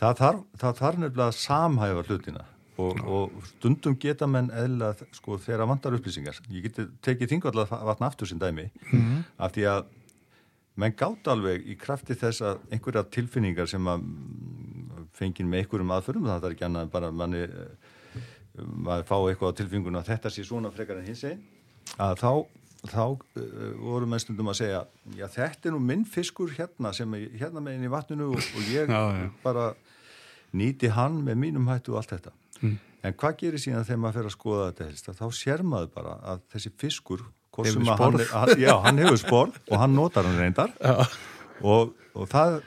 [0.00, 2.46] það þarf, þarf nefnilega að samhæfa hlutina.
[2.80, 6.38] Og, og stundum geta menn eðla sko þegar vandar upplýsingar.
[6.50, 8.70] Ég geti tekið þingvallega vatna aftur sem dæmi.
[8.88, 9.18] Mm -hmm.
[9.36, 9.82] af því að
[10.80, 15.92] menn gátt alveg í krafti þess að einhverja tilfinningar sem að mm, fengin með einhverjum
[15.96, 17.90] aðförum það er ekki annað en bara manni eh,
[18.56, 21.42] maður fá eitthvað á tilfinninguna að þetta sé svona frekar en hins einn
[22.00, 22.32] að þá,
[22.92, 23.42] þá uh,
[23.80, 24.82] voru menn stundum að segja
[25.18, 28.72] já þetta er nú minn fiskur hérna sem er hérna meginn í vatninu og, og
[28.72, 29.28] ég já, já.
[29.44, 29.72] bara
[30.56, 32.76] nýti hann með mínum hættu og allt þetta mm.
[33.08, 36.18] en hvað gerir síðan þegar maður fer að skoða þetta helst þá sér maður bara
[36.34, 40.72] að þessi fiskur Hefur spór hann, Já, hann hefur spór og hann notar hann reyndar.
[41.60, 42.62] Og, og það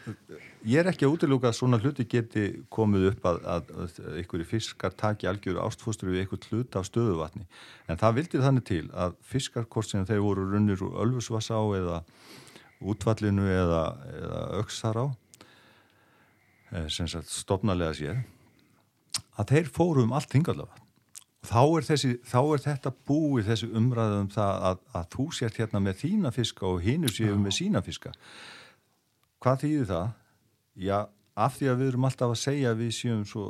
[0.66, 4.48] ég er ekki að útiluga að svona hluti geti komið upp að, að, að einhverju
[4.50, 7.46] fiskar taki algjöru ástfóstur við einhvert hlut af stöðuvatni.
[7.90, 12.00] En það vildi þannig til að fiskarkort sem þeir voru runnir úr Ölfusvassá eða
[12.86, 13.84] útvallinu eða,
[14.22, 15.06] eða Öksará
[16.72, 18.24] eh, sem sagt stopnalega sér
[19.40, 20.85] að þeir fóru um allt hingallega
[21.50, 25.82] þá er, þessi, þá er þetta búið þessi umræðum það að, að þú sért hérna
[25.84, 28.14] með þína fiska og hinu séu með sína fiska.
[29.44, 30.08] Hvað þýðir það?
[30.86, 30.98] Já,
[31.36, 33.46] af því að við erum alltaf að segja við séum svo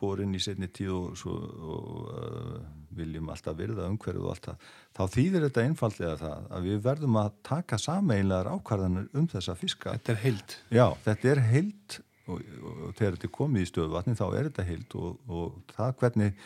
[0.00, 1.34] borin í setni tíð og, svo,
[1.74, 2.58] og uh,
[2.94, 7.20] viljum alltaf verða umhverjuð og allt það þá þýðir þetta einfallega það að við verðum
[7.22, 9.96] að taka sameinlegar ákvarðanir um þessa fiska.
[9.96, 13.70] Þetta er heilt Já, þetta er heilt og, og, og þegar þetta er komið í
[13.72, 16.44] stöðvatni þá er þetta heilt og það hvernig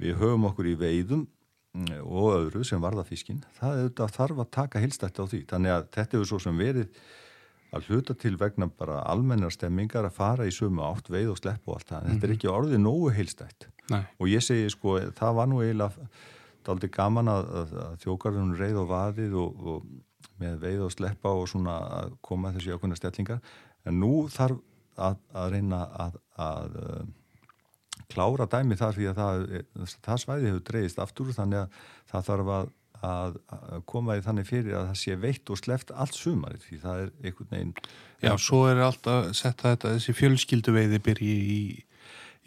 [0.00, 1.24] við höfum okkur í veiðum
[1.76, 5.76] mm, og öðru sem varða fiskin það er þarf að taka hilstætt á því þannig
[5.76, 7.02] að þetta hefur svo sem verið
[7.70, 11.68] að hluta til vegna bara almennar stemmingar að fara í sömu átt veið og slepp
[11.68, 12.12] og allt það, mm -hmm.
[12.12, 12.38] þetta er mhm.
[12.38, 14.04] ekki orðið nógu hilstætt Nei.
[14.18, 16.08] og ég segi sko það var nú eiginlega
[16.66, 19.84] daldi gaman að, að, að þjókarðunum reið og vaðið og, og
[20.40, 23.40] með veið og sleppa og svona að koma þessi ákveðna stellingar
[23.84, 24.60] en nú þarf
[25.00, 26.18] að, að reyna að
[28.12, 29.46] klára dæmi þar því að það,
[30.06, 31.80] það svæði hefur dreyist aftur þannig að
[32.12, 32.70] það þarf að,
[33.10, 37.04] að koma í þannig fyrir að það sé veitt og sleft allt sumarið því það
[37.06, 37.76] er einhvern veginn
[38.20, 41.60] Já, svo er alltaf sett að þetta, þessi fjölskyldu veiði byrji í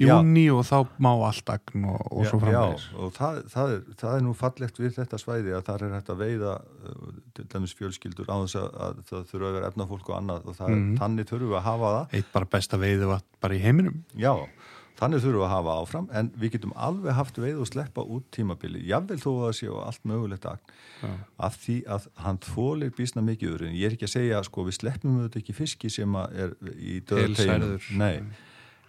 [0.04, 2.86] júni og þá má allt agn og, og svo framvegis.
[2.90, 5.94] Já, og það, það, er, það er nú fallegt við þetta svæði að það er
[5.94, 9.70] hægt að veiða uh, til dæmis fjölskyldur á þess að, að það þurfa að vera
[9.70, 10.96] efnafólk og annað og það, Mhm.
[11.02, 12.18] þannig þurfum við að hafa það.
[12.20, 14.00] Eitt bara besta veiði var bara í heiminum.
[14.18, 14.34] Já,
[15.00, 18.30] þannig þurfum við að hafa áfram en við getum alveg haft veið og sleppa út
[18.36, 21.12] tímabili, jável þó að það sé á allt mögulegt agn Já.
[21.50, 24.50] af því að hann þólir bísna mikið öðru en ég er ekki að segja að
[24.50, 28.34] sko við sleppum auðvitað ekki fiski sem að er í döðarteginu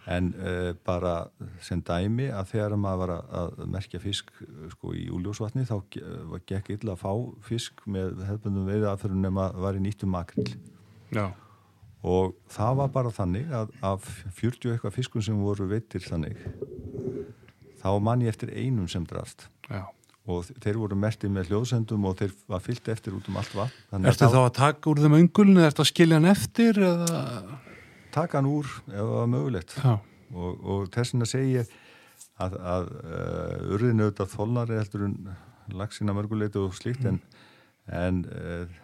[0.05, 1.15] en uh, bara
[1.65, 4.33] sem dæmi að þegar maður var að, að merkja fisk
[4.75, 5.79] sko í úljósvatni þá
[6.45, 7.13] gekk illa að fá
[7.47, 10.51] fisk með hefðbundum veiða aðferðum nema var í nýttum makrill
[11.15, 11.31] Já,
[12.05, 16.41] og það var bara þannig að af 40 og eitthvað fiskun sem voru veitir þannig
[17.85, 19.49] þá man ég eftir einum sem drast.
[19.69, 19.85] Já.
[20.25, 24.07] Og þeir voru mertið með hljóðsendum og þeir var fyllt eftir út um allt vatn.
[24.09, 27.25] Ertu þá að taka úr þeim öngulni, ertu að skilja hann eftir eða?
[28.15, 29.75] Taka hann úr ef það var mögulegt.
[30.35, 31.75] Og, og þess vegna segi ég
[32.41, 35.19] að, að uh, urðinu auðvitað þólnari heldur en
[35.77, 37.21] lagsina mörguleiti og slíkt en,
[37.93, 38.81] en uh,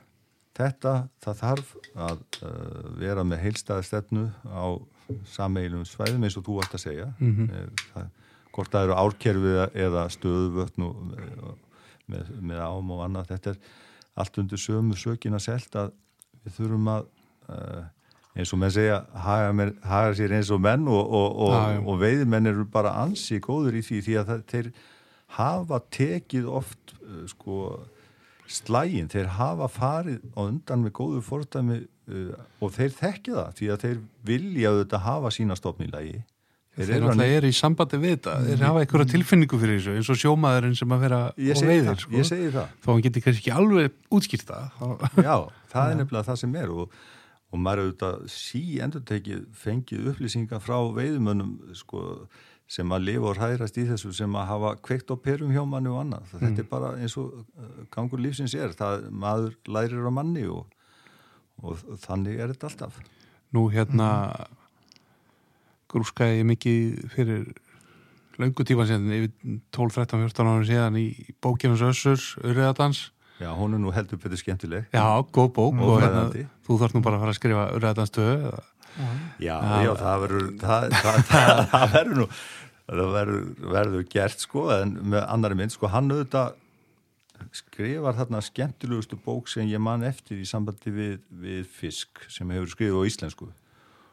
[0.60, 1.74] þetta það þarf
[2.06, 4.64] að uh, vera með heilstæða stefnu á
[5.26, 7.50] sameilum svæðum eins og þú vart að segja Mhm.
[7.50, 8.10] Eh, það,
[8.54, 11.56] hvort það eru árkerfið eða stöðuvötn og,
[12.10, 13.58] með, með ám og annað þetta er
[14.20, 15.92] allt undir sömu sökina selt að
[16.44, 17.04] við þurfum að
[17.50, 17.82] uh,
[18.34, 21.78] eins og menn segja haga, mér, haga sér eins og menn og, og, og, já.
[21.84, 24.70] og veiðmenn eru bara ansi góður í því því að það, þeir
[25.38, 27.60] hafa tekið oft uh, sko
[28.50, 33.70] slægin, þeir hafa farið á undan með góðu fordæmi uh, og þeir þekkja það því
[33.74, 34.00] að þeir
[34.30, 36.18] vilja auðvitað hafa sína stofn í lagi.
[36.80, 38.34] Þeir eru alltaf eru í sambandi við þetta.
[38.46, 41.88] Þeir hafa einhverja tilfinningu fyrir þessu eins og sjómaðurinn sem að vera ég og veiðir
[41.90, 42.12] það, sko.
[42.20, 42.68] ég segi það.
[42.84, 45.34] Þó hann geti kannski ekki alveg útskýrt það þá- Já,
[45.74, 46.94] það er nefnilega það sem er og,
[47.50, 51.52] og maður auðvitað sí endur tekið fengið upplýsingar frá veiðumönnum
[51.82, 52.04] sko,
[52.70, 55.90] sem að lifa og hræðrast í þessu sem að hafa kveikt á perum hjá manni
[55.90, 56.28] og annað.
[56.38, 58.76] Þetta er bara eins og uh, gangur lífsins er.
[58.78, 60.68] Það, maður lærir á manni og,
[61.64, 63.00] og þannig er þetta alltaf.
[63.50, 64.06] nú hérna
[65.90, 67.48] grúskaði ég mikið fyrir
[68.40, 69.32] löngu tíma síðan yfir
[69.74, 71.06] 12, 13, 14 árum síðan í
[71.42, 73.08] bókinans Össurs, Uriðadans
[73.40, 74.86] Já, hún er nú heldur betur skemmtileg.
[74.92, 75.02] já,
[75.32, 78.28] góð bók Og og hérna, þú þarf nú bara að fara að skrifa Uriðadans 2
[79.40, 79.54] Já,
[79.86, 82.26] já, það verður það, það, það, það verður nú
[82.90, 83.46] það verður,
[83.76, 86.58] verður gert sko en með annari mynd, sko hann auðvitað
[87.56, 92.72] skrifar þarna skemmtilegustu bók sem ég man eftir í sambandi við, við fisk sem hefur
[92.74, 93.48] skrifið á íslensku.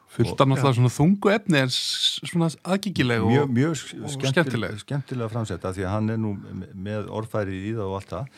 [0.08, 3.74] Fullt af náttúrulega svona þungu efni en svona aðgengileg og mjög, mjög
[4.08, 4.78] og skemmtileg.
[4.86, 6.32] skemmtilega framsetta því að hann er nú
[6.72, 8.32] með orðfæri í það og allt það.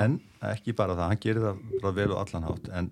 [0.00, 0.18] En
[0.50, 2.70] ekki bara það, hann gerir það bara vel og allan hátt.
[2.74, 2.90] En,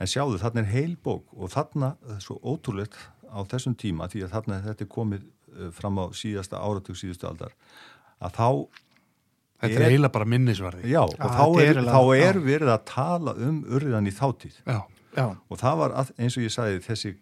[0.00, 2.96] en sjáðu, þarna er heil bók og þarna, það er svo ótrúlegt
[3.28, 5.28] á þessum tíma, því að þarna þetta er komið
[5.76, 7.52] fram á síðasta áratug síðustu aldar,
[8.20, 8.48] að þá
[9.60, 10.84] þetta er- er eiginlega bara minnisvarði.
[10.88, 14.56] Já, og Já, þá er, er þá er verið að tala um urðan í þáttíð
[14.66, 14.78] já,
[15.16, 17.14] Já, og það var að, eins og ég sagði þessi,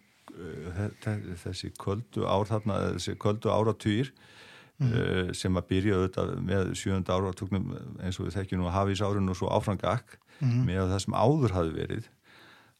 [1.02, 7.16] þe- þessi köldu ár þarna, þessi köldu áratugir uh, sem að byrja auðvitað með sjönda
[7.16, 7.72] áratugnum
[8.04, 11.54] eins og við þekkjum nú að hafís árun og svo áfrangak með það sem áður
[11.56, 12.04] hafi verið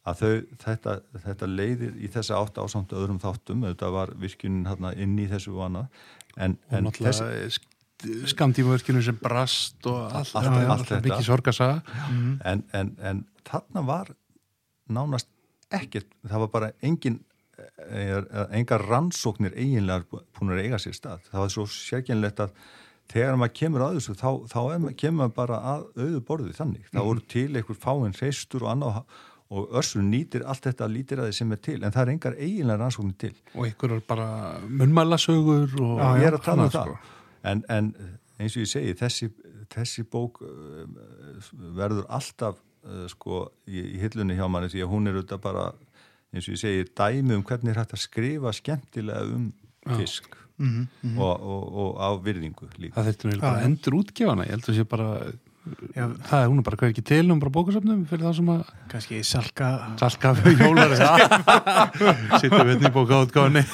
[0.09, 0.94] að þau, þetta,
[1.24, 5.56] þetta leiðir í þessa átt ásamt öðrum þáttum þetta var virkunin hérna inn í þessu
[5.64, 5.89] annað
[6.39, 7.60] en, en þessi...
[8.30, 11.02] skamtímaverkinu sem brast og allt, Allt- allt, allt þetta.
[11.09, 11.80] mikið sorgasaga
[12.47, 14.12] en, en, en þarna var
[14.89, 15.28] nánast
[15.74, 17.18] ekkert, það var bara engin
[17.59, 18.18] eh,
[18.56, 21.26] engar rannsóknir eiginlega búin að eiga sér stað.
[21.28, 22.55] Það var svo sérkynlegt að
[23.12, 24.60] þegar maður kemur að þessu þá, þá
[25.01, 29.02] kemur maður bara að auðu borði þannig, þá voru til einhver fáinn hreistur og annað
[29.49, 32.35] og össur nýtir allt þetta lítir að þið sem er til en það er engar
[32.37, 33.35] eiginlega rannsóknir til.
[33.55, 34.27] Og einhverjar bara
[34.69, 36.91] munnmælasögur og Já, ég er að tala um það.
[36.93, 37.15] sko.
[37.53, 37.93] en, en
[38.39, 39.31] eins og ég segi þessi,
[39.73, 40.85] þessi bók uh,
[41.79, 45.65] verður alltaf uh, sko í, í hillunni hjá manni því að hún er auðvitað bara
[46.35, 49.49] eins og ég segi dæmi um hvernig er hægt að skrifa skemmtilega um
[49.97, 52.99] fisk og, og, og á virðingu líka.
[52.99, 53.66] Það þurftum við Já, bara já.
[53.70, 55.09] endur útgefana ég held að sé bara
[55.95, 56.05] Já.
[56.28, 59.20] það er hún bara hver ekki til um bara bókasöfnum fyrir það sem að kannski
[59.27, 59.70] salka
[60.01, 60.95] salka við jólar
[62.43, 63.65] sittum við í bókaútgáðinni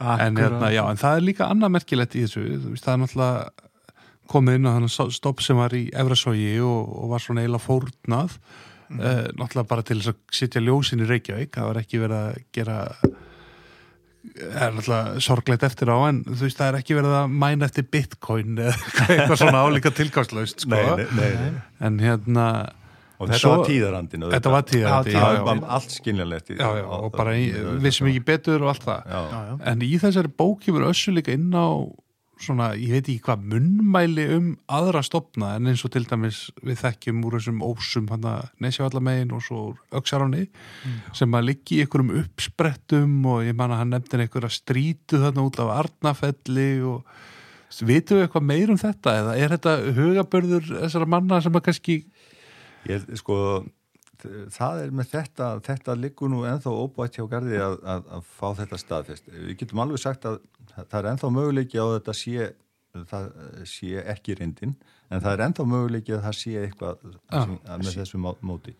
[0.00, 3.66] en, hérna, en það er líka annað merkilegt í þessu það er náttúrulega
[4.30, 8.38] komið inn á þannig stopp sem var í Efrasógi og, og var svona eiginlega fórnað
[8.88, 9.04] mm.
[9.38, 12.80] náttúrulega bara til að sitja ljósin í Reykjavík, það var ekki verið að gera
[14.46, 17.86] er náttúrulega sorglegt eftir á en þú veist það er ekki verið að mæna eftir
[17.92, 18.74] bitcoin eða
[19.06, 20.74] eitthvað svona álíka tilgáðslaust sko.
[20.74, 21.62] nei, nei, nei, nei.
[21.88, 22.46] en hérna
[23.16, 27.32] og þetta Svo- var tíðarandin Þetta var tíðarandi, Já, já, allt skiljanlegt já, og bara
[27.40, 29.06] í, á- vissum ekki betur og allt það.
[29.08, 29.54] Já, Já, já.
[29.72, 31.64] en í þessari bók kemur össu líka inn á
[32.42, 36.82] svona, ég veit ekki hvað munnmæli um aðra stopna en eins og til dæmis við
[36.82, 40.44] þekkjum úr þessum ósum hann að nesjavallamegin og svo úr öksaráni
[41.16, 45.46] sem að liggi í einhverjum uppsprettum og ég man að hann nefndir einhverja strítu þarna
[45.48, 47.08] út af Arnafelli og
[47.86, 51.98] vitum við eitthvað meir um þetta eða er þetta hugabörður þessara manna sem að kannski
[52.86, 53.36] Ég, sko,
[54.54, 58.46] það er með þetta, þetta liggur nú ennþá óbætt hjá Garði að, að, að fá
[58.60, 59.30] þetta staðfest.
[59.32, 60.38] Við getum alveg sagt að
[60.76, 62.48] það er ennþá möguleiki á þetta sé,
[63.12, 63.28] það
[63.70, 64.74] sé ekki reyndin,
[65.10, 68.74] en það er ennþá möguleiki að það sé eitthvað Ah, sem, með þessu má- móti.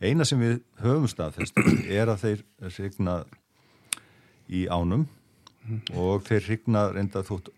[0.00, 1.56] Eina sem við höfum staðfest
[2.00, 2.42] er að þeir
[2.74, 3.20] signa
[4.52, 5.06] í ánum
[5.98, 7.48] og þeir signa reynda þótt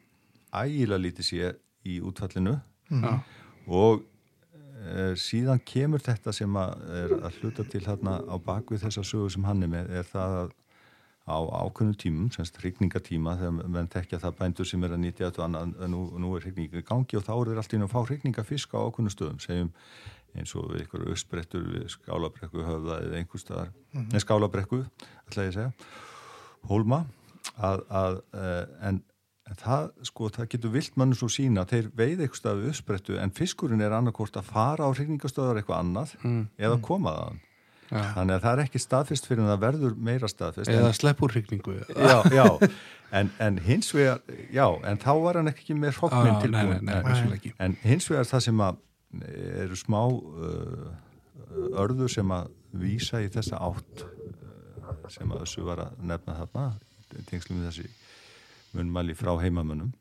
[0.57, 1.51] ægilega lítið sé
[1.89, 2.55] í útfallinu.
[2.89, 3.19] Já,
[3.69, 4.05] og
[4.89, 6.87] e, síðan kemur þetta sem að
[7.19, 10.55] að hluta til hérna á bakvið þessa sögu sem hann er með er það að
[11.29, 15.43] á ákveðnum tímum, semst hrigningatíma þegar menn tekja það bændur sem er að nýtja þetta
[15.43, 17.87] og annað, en nú, nú er hrigninga í gangi og þá er þeir alltaf inn
[17.87, 19.73] að fá hrigningafisk á ákveðnum stöðum, segjum
[20.39, 24.25] eins og við ykkur uppsprettur við skálabrekku höfða eða einhver staðar, mm -hmm.
[24.25, 24.81] skálabrekku
[25.29, 25.73] ætla ég að segja,
[26.69, 27.05] hólma
[27.57, 29.05] að, að uh, en
[29.49, 33.81] En það, sko, það getur vilt mann svo sína þeir veið eitthvað uppsprettu en fiskurinn
[33.81, 36.17] er annarkort að fara á hrigningastöðar eitthvað annað
[36.59, 37.48] eða koma það Mm.
[37.91, 38.03] Já.
[38.17, 42.19] þannig að það er ekki staðfist fyrir en það verður meira staðfist eða sleppurrykningu já,
[42.35, 42.47] já,
[43.21, 44.23] en, en hins vegar
[44.55, 47.55] já, en þá var hann ekki með hrokkminn nei, tilbúin nei, nei, ekki.
[47.65, 48.83] en hins vegar það sem að
[49.65, 50.91] eru smá uh,
[51.81, 56.67] örður sem að vísa í þessa átt uh, sem að þessu var að nefna þarna
[57.31, 57.89] tengslum við þessi
[58.77, 59.95] munmæli frá heimamönnum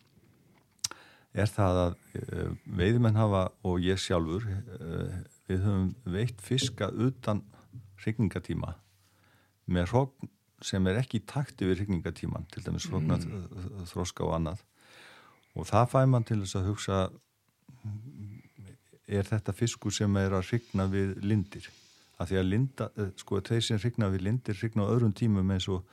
[1.38, 2.50] er það að uh,
[2.80, 7.44] veiðmenn hafa og ég sjálfur uh, við höfum veitt fiska utan
[8.04, 8.74] hrigningatíma
[9.68, 10.32] með hrókn
[10.66, 13.84] sem er ekki í takti við hrigningatíman til dæmis hrókna mm.
[13.92, 14.64] þróska og annað
[15.58, 17.02] og það fæ mann til þess að hugsa
[19.08, 21.70] er þetta fiskur sem er að hrigna við lindir
[22.18, 25.52] af því að linda, eh, sko þeir sem hrigna við lindir hrigna á öðrum tímum
[25.54, 25.86] eins og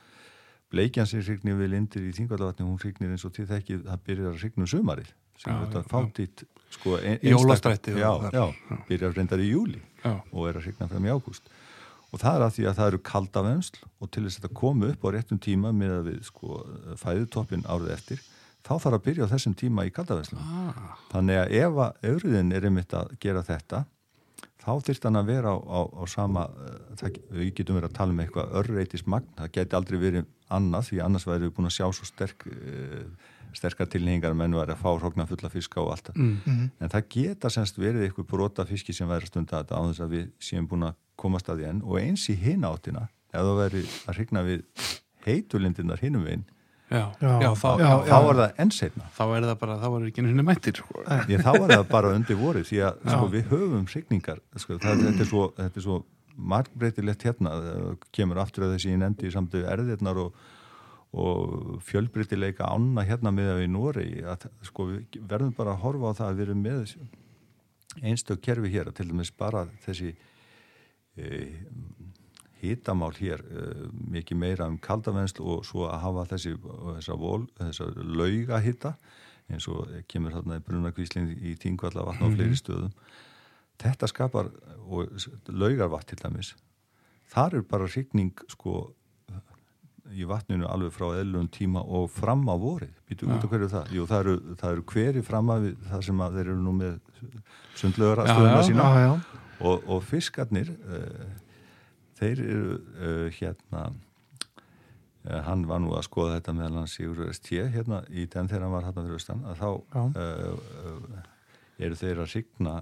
[0.73, 4.31] bleikjan sem hrigni við lindir í þingvallavatni hún hrignir eins og til þekki það byrjar
[4.31, 8.39] að hrigna um sumarið sem Já, þetta já, fátitt sko, ein, Jólastræti og já, þar.
[8.39, 10.13] já, byrjar reyndar í júli Já.
[10.31, 11.49] og er að hrigna fram í ágúst
[12.15, 14.91] og það er að því að það eru kaldavensl og til þess að þetta komi
[14.93, 16.61] upp á réttum tíma með að við sko
[17.01, 18.21] fæðutoppin árið eftir
[18.65, 22.55] þá þarf að byrja á þessum tíma í kaldavenslu ah, þannig að ef að auðriðin
[22.55, 23.83] er einmitt að gera þetta
[24.63, 27.97] þá þyrst hann að vera á, á, á sama uh, það, við getum verið að
[27.99, 31.69] tala um eitthvað örreitis magn, það geti aldrei verið annað því annars væri við búin
[31.69, 35.79] að sjá svo sterk uh, sterkar tilhengar að menn væri að fá hrókna fulla fiska
[35.79, 36.17] og allt það.
[36.19, 39.81] Mm, en það geta semst verið eitthvað brota fiski sem væri að stunda þetta á
[39.85, 41.81] þess að við séum búin að komast að því enn.
[41.85, 44.65] Og eins í hinn áttina ef það væri að hrigna við
[45.25, 46.43] heitulindirnar hinnum veginn
[46.91, 47.31] já, Já.
[47.41, 50.25] já, þá, Já, þá, er það enn setna þá er það bara, þá er ekki
[50.27, 51.05] sinni mættir sko.
[51.31, 55.01] Ég, þá er það bara undir vorið því að sko, við höfum hrigningar sko, það,
[55.07, 55.97] þetta er svo, þetta er svo
[56.35, 57.55] margbreytilegt hérna.
[57.65, 60.39] Það kemur aftur að þessi ég nefndi samt við erðirnar og,
[61.15, 66.11] og fjölbreytileika ána hérna með að við Nóri að sko, við verðum bara að horfa
[66.11, 66.95] á það að við erum með
[68.03, 70.13] einstök kerfi hér að til dæmis bara þessi
[72.65, 73.65] hitamál hér e,
[74.15, 76.55] mikið meira um kaldavennsl og svo að hafa þessi
[77.19, 77.45] vol,
[77.95, 78.95] lauga hita
[79.51, 82.93] eins og kemur þarna í brunakvíslinn í Þingvalla vatn á fleiri stöðum.
[83.81, 84.49] Þetta skapar
[84.87, 85.11] og
[85.51, 86.55] laugarvatt til dæmis
[87.33, 88.87] þar er bara hrigning sko
[90.15, 93.87] í vatninu alveg frá eðlun tíma og fram á vorið, býtu út af hverju það?
[93.95, 96.99] Jú, það eru, það eru hveri fram að það sem að þeir eru nú með
[97.81, 98.85] sundlögur að Já, stöðuna já, sína.
[98.85, 99.41] já, já.
[99.59, 101.29] Og, og fiskarnir uh,
[102.19, 107.53] þeir eru uh, hérna uh, hann var nú að skoða þetta meðal hans Sigur ST
[107.75, 109.69] hérna í den þegar hann var hérna fyrir austan að þá
[111.85, 112.75] eru þeir að signa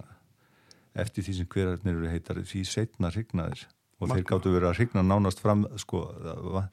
[0.93, 3.63] eftir því sem hverjarnir eru heitar því setna signaðir
[3.99, 6.67] og þeir gáttu verið að signa nánast fram sko það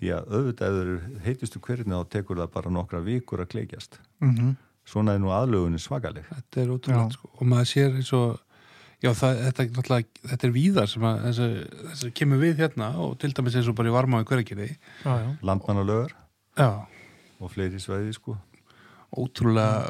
[0.00, 0.76] því að auðvitað
[1.26, 4.56] heitustu hverjarnir þá tekur það bara nokkra vikur að kleikjast Mm
[4.90, 7.30] svona er nú aðlögunin svagaleg þetta er ótrúlega sko.
[7.36, 8.40] og maður sér eins og
[9.00, 11.54] já, það, þetta, er þetta er víðar sem að þess að,
[11.90, 14.68] þess að kemur við hérna og til dæmis eins og bara í varma á hverjarkirði
[14.70, 15.30] já, já.
[15.46, 16.14] landmannalögar
[16.60, 16.70] já,
[17.40, 18.36] og fleiri svæði sko.
[19.10, 19.88] Ótrúlega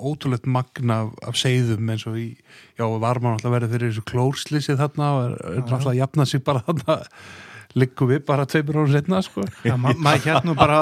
[0.00, 2.30] ótrúlegt magna af, af seiðum eins og í,
[2.78, 6.44] já, varma náttúrulega verið fyrir þessu klórslýsið þarna og er, er náttúrulega að jafna sig
[6.46, 6.96] bara þarna
[7.78, 9.44] liggum við bara tveimur ára setna sko.
[9.66, 10.80] Já, ma maður hérna bara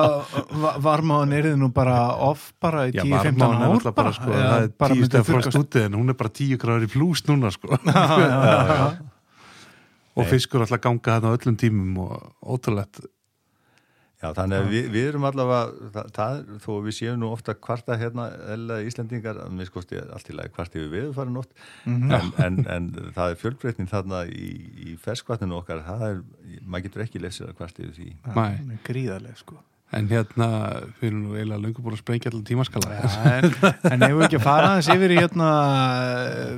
[0.85, 1.98] varmáðan er þið nú bara
[2.28, 5.98] off bara í 10-15 ár bara, bara, sko, það er tíu steg frost úti en
[5.98, 7.77] hún er bara 10 gráður í flús núna sko.
[7.77, 8.89] já, já, já,
[10.19, 13.02] og fiskur alltaf ganga þarna öllum tímum og ótrúlegt
[14.19, 17.95] Já, þannig að við, við erum allavega, það, það, þó við séum nú ofta kvarta
[18.01, 18.24] hérna,
[18.57, 21.55] eða Íslandingar, mér skoðst ég allt í lagi kvart yfir viðfarin oft,
[21.85, 22.16] mm -hmm.
[22.19, 24.51] en, en, en það er fjölbreytnin þarna í,
[24.90, 26.20] í ferskvatninu okkar, það er,
[26.65, 28.11] maður getur ekki lesið að kvart yfir því.
[28.27, 29.61] Það er gríðarlega, sko.
[29.89, 30.49] En hérna,
[30.99, 32.90] við erum nú eiginlega lengur búin að sprengja allir tímaskala.
[32.93, 33.47] Ja, en,
[33.89, 35.53] en ef við ekki að fara aðeins yfir í hérna,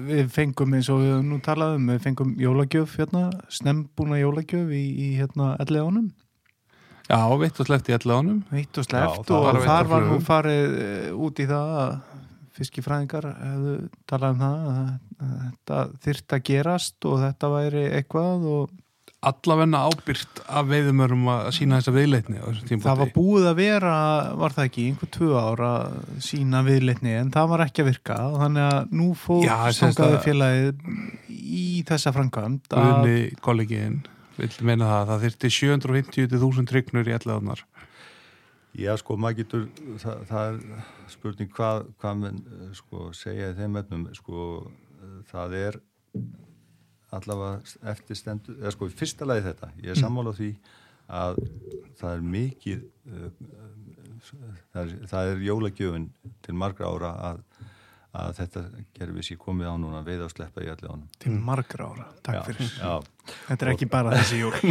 [0.09, 5.13] við fengum eins og við nú talaðum, við fengum jólagjöf hérna, snembúna jólagjöf í, í
[5.21, 6.11] hérna elli ánum.
[7.11, 10.19] Já, veitt og sleft í allir ánum Veitt og sleft og, og þar var nú
[10.25, 11.95] farið eh, út í það að
[12.61, 13.75] fiskifræðingar hefðu
[14.11, 18.79] talað um það að þetta þyrrt að gerast og þetta væri eitthvað og
[19.21, 23.97] Allavenna ábyrgt af veiðumörum að sína þessa viðleitni Það var búið að vera,
[24.41, 28.17] var það ekki einhver tvö ára að sína viðleitni en það var ekki að virka.
[28.31, 29.45] Og þannig að nú fór
[29.77, 30.81] stangaði félagið
[31.37, 34.01] í þessa framkvæmt Guðni kollegiðinn
[34.41, 37.65] vil meina það, það þurfti 750.000 tryggnur í ellaðunar
[38.79, 39.65] Já sko, maður getur
[39.99, 42.45] það, það er spurning hvað, hvað menn
[42.79, 44.45] sko, segja í þeim ennum sko,
[45.33, 45.81] það er
[47.11, 50.05] allavega eftirstendu eða sko, fyrsta lagi þetta, ég er mm.
[50.05, 50.53] sammála því
[51.11, 51.41] að
[51.99, 52.85] það er mikið
[54.71, 56.07] það er, er jólagjöfun
[56.45, 57.43] til margra ára að
[58.11, 58.63] að þetta
[58.99, 62.07] gerum við sér komið á núna veið að sleppa í allir ánum til margra ára,
[62.27, 62.73] takk já, fyrir.
[62.75, 62.93] já.
[63.47, 64.55] þetta er ekki bara þessi jól.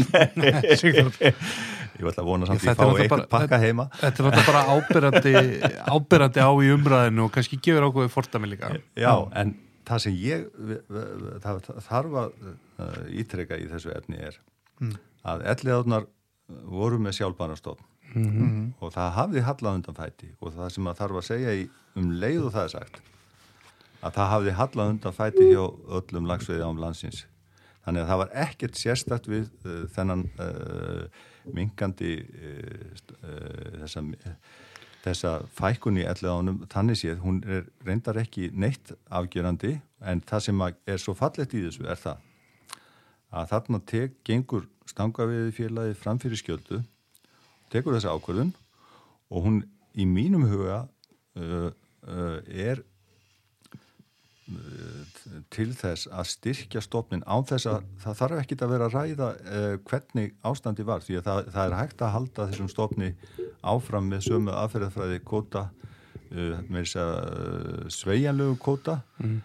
[2.00, 3.86] Ég ætla að vona samt að ég fá eitthvað pakka heima.
[4.00, 5.34] þetta er náttúrulega bara ábyrrandi
[5.96, 8.72] ábyrrandi á í umræðinu og kannski gefur ákveði fortami líka.
[8.96, 9.52] Já, en
[9.90, 10.46] það sem ég
[11.44, 14.40] það, það þarf að uh, ítreka í þessu efni er
[14.80, 14.96] mm.
[15.28, 16.08] að elliðáðnar
[16.72, 18.66] voru með sjálfbænarstofn mm -hmm.
[18.80, 22.12] og það hafði hallað undan fæti og það sem að þarf að segja í, um
[22.22, 23.02] leið og það er sagt
[24.00, 25.66] að það hafði hallað undan fæti hjá
[26.00, 27.26] öllum lagsveiði ám landsins.
[27.84, 33.04] Þannig að það var ekkert sérstakt við uh, þennan uh, mingandi uh,
[33.82, 34.04] þessa,
[35.04, 36.62] þessa fækun í ellið ánum.
[36.72, 41.66] Þannig séð, hún er reyndar ekki neitt afgjörandi en það sem er svo fallet í
[41.68, 42.26] þessu er það
[43.30, 46.80] að þarna tek, gengur stangaviði félagi framfyrir skjöldu,
[47.70, 48.56] tekur þessa ákvörðun
[49.30, 49.60] og hún
[49.94, 50.80] í mínum huga
[52.50, 52.82] er
[55.54, 59.28] til þess að styrkja stofnin án þess að það þarf ekki að vera að ræða
[59.36, 63.12] uh, hvernig ástandi var því að það, það er hægt að halda þessum stofni
[63.74, 69.38] áfram með sömu aðferðafræði kóta uh, með þess að uh, sveigjanlegu kóta mm.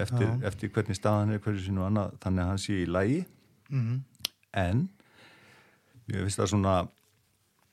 [0.00, 3.22] eftir, eftir hvernig staðan er hverju sínu annað þannig að hann sé í lægi
[3.70, 3.96] mm.
[4.64, 4.84] en
[6.08, 6.76] ég finnst það svona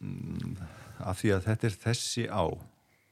[0.03, 0.57] um,
[1.01, 2.45] af því að þetta er þessi á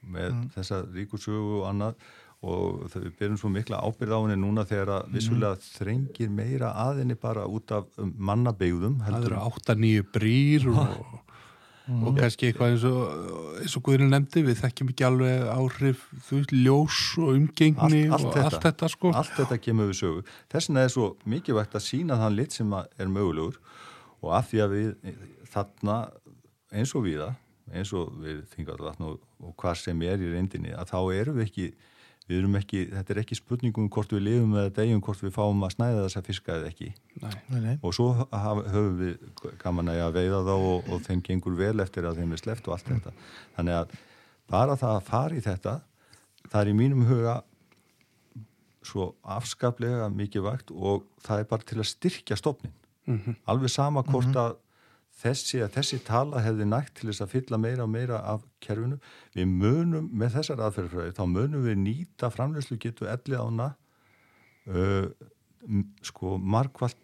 [0.04, 0.50] með mm.
[0.58, 2.12] þessa ríkursögu og annað
[2.44, 5.18] og við byrjum svo mikla ábyrð á henni núna þegar að mhm.
[5.18, 5.68] vissulega mm.
[5.80, 10.82] þrengir meira aðinni bara út af um, mannabegðum Það eru 8-9 brýr og,
[11.88, 12.02] mm.
[12.10, 16.40] og kannski eitthvað eins og eins og Guðurinn nefndi, við þekkjum ekki alveg áhrif, þú
[16.40, 20.00] veist, ljós og umgengni allt, allt og þetta, allt þetta sko Allt þetta kemur við
[20.02, 20.26] sögu.
[20.52, 23.62] Þess vegna er svo mikið vægt að sína þann lit sem er mögulegur
[24.24, 25.16] og að því að við
[25.54, 25.98] þarna
[26.74, 27.32] eins og viða
[27.72, 31.48] eins og við þingar og, og hvað sem er í reyndinni að þá erum við
[31.48, 31.68] ekki
[32.30, 35.66] við erum ekki, þetta er ekki spurningum hvort við lifum eða degjum hvort við fáum
[35.66, 36.90] að snæða þessa fiska eða ekki
[37.22, 37.76] nei, nei.
[37.82, 42.08] og svo haf, höfum við gaman að veiða þá og, og þeim gengur vel eftir
[42.08, 43.02] að þeim er sleft og allt mm.
[43.02, 43.98] þetta þannig að
[44.54, 45.76] bara það að fara í þetta
[46.48, 47.36] það er í mínum huga
[48.84, 52.74] svo afskaplega mikið vakt og það er bara til að styrkja stofnin
[53.08, 53.36] mm -hmm.
[53.46, 54.40] alveg sama hvort mm -hmm.
[54.40, 54.58] að
[55.24, 58.98] þessi að þessi tala hefði nægt til þess að fylla meira og meira af kerfinu.
[59.36, 63.70] Við munum með þessar aðferðfræði, þá munum við nýta framlegslu getur elli ána
[64.68, 65.08] uh,
[66.04, 66.98] sko markvallt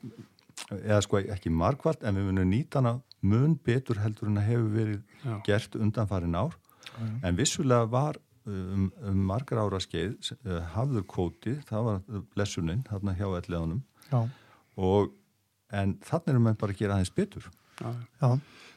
[0.75, 4.73] eða sko ekki markvallt en við munum nýta hana mun betur heldur en að hefur
[4.73, 5.35] verið Já.
[5.47, 6.57] gert undanfarin ár
[6.89, 7.05] Já.
[7.23, 13.15] en vissulega var um, um margar ára skeið uh, hafður kóti, það var blessuninn hérna
[13.15, 13.81] hjá elli ánum
[14.79, 15.15] og
[15.69, 17.49] en þannig erum við bara að gera aðeins betur
[17.79, 18.31] Já.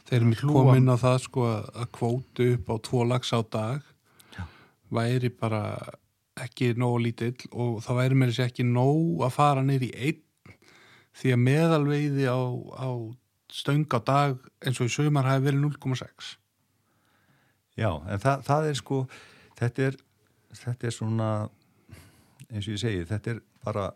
[0.08, 3.80] Þeir eru mitt komin á það sko að kvótu upp á tvo lags á dag.
[4.36, 4.44] Já.
[4.92, 5.62] væri bara
[6.42, 10.22] ekki nóg lítill og það væri með þessi ekki nóg að fara neyri einn.
[11.12, 12.40] Því að meðalveiði á,
[12.72, 12.88] á
[13.52, 16.36] stöng á dag eins og í sögumar hafi verið 0,6
[17.76, 19.00] Já, en það, það er sko
[19.58, 19.98] þetta er,
[20.60, 21.28] þetta er svona
[22.48, 23.90] eins og ég segi, þetta er bara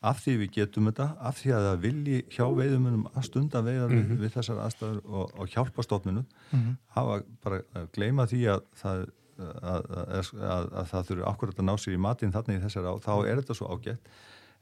[0.00, 3.90] af því við getum þetta, af því að það vilji hjá veiðumunum að stunda veiðar
[3.92, 4.20] mm -hmm.
[4.22, 6.76] við, þessar aðstæður og, og hjálpa stofnunum mm -hmm.
[6.96, 9.04] hafa bara að gleima því að það,
[9.38, 10.32] að, að,
[10.72, 13.42] að það þurfi akkurat að ná sér í matin þannig í þessar á, þá er
[13.42, 14.08] þetta svo ágætt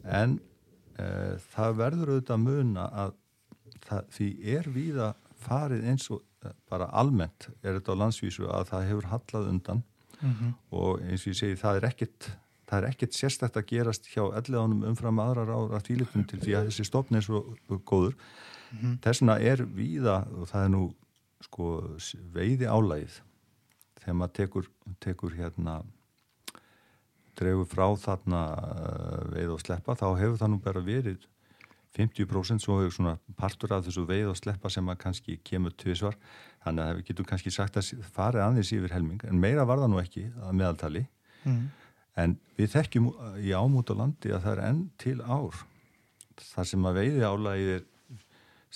[0.04, 0.40] en
[0.98, 1.06] e,
[1.54, 3.14] það verður auðvitað muna að
[3.86, 8.68] það, því er víða farið eins og e, bara almennt er þetta á landsvísu að
[8.72, 9.82] það hefur hallað undan
[10.20, 10.52] mm -hmm.
[10.70, 12.30] og eins og ég segi það er ekkit
[12.68, 16.70] það er ekkert sérstækt að gerast hjá elliðanum umfram aðrar ára tílitum til því að
[16.70, 18.98] þessi stofn er svo góður mm -hmm.
[19.04, 20.82] þessuna er víða og það er nú
[21.40, 21.96] sko
[22.34, 23.20] veiði álægið
[24.00, 24.70] þegar maður tekur,
[25.00, 25.82] tekur hérna
[27.38, 31.26] dregur frá þarna uh, veið og sleppa þá hefur það nú bara verið
[31.96, 36.18] 50% svo hefur svona partur af þessu veið og sleppa sem að kannski kemur tviðsvar
[36.64, 39.92] þannig að við getum kannski sagt að farið aðeins yfir helming en meira var það
[39.94, 41.04] nú ekki að meðaltali
[41.44, 41.62] mm.
[42.18, 43.10] En við þekkjum
[43.44, 45.62] í ámút á landi að það er enn til ár
[46.38, 47.86] þar sem að veiði álægið er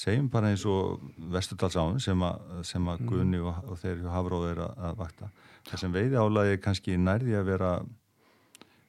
[0.02, 1.02] segjum bara eins og
[1.32, 3.10] vesturdalsáðun sem að, sem að mm.
[3.10, 5.28] Gunni og, og þeir hafróð er að, að vakta.
[5.69, 7.73] Það sem veiði álægið er kannski nærði að vera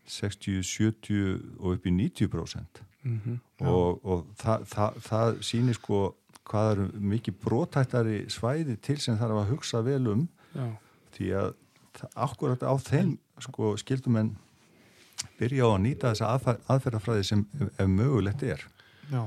[0.10, 1.20] 60, 70
[1.60, 3.40] og upp í 90% mm -hmm.
[3.68, 9.44] og, og það, það, það sýnir sko hvað eru mikið brótættari svæði til sem þarf
[9.44, 10.68] að hugsa vel um Já.
[11.16, 11.54] því að
[12.16, 14.36] akkurat á þeim sko skildum en
[15.40, 18.64] byrja á að nýta þessa aðfer, aðferðafræði sem ef, mögulegt er
[19.12, 19.24] Já.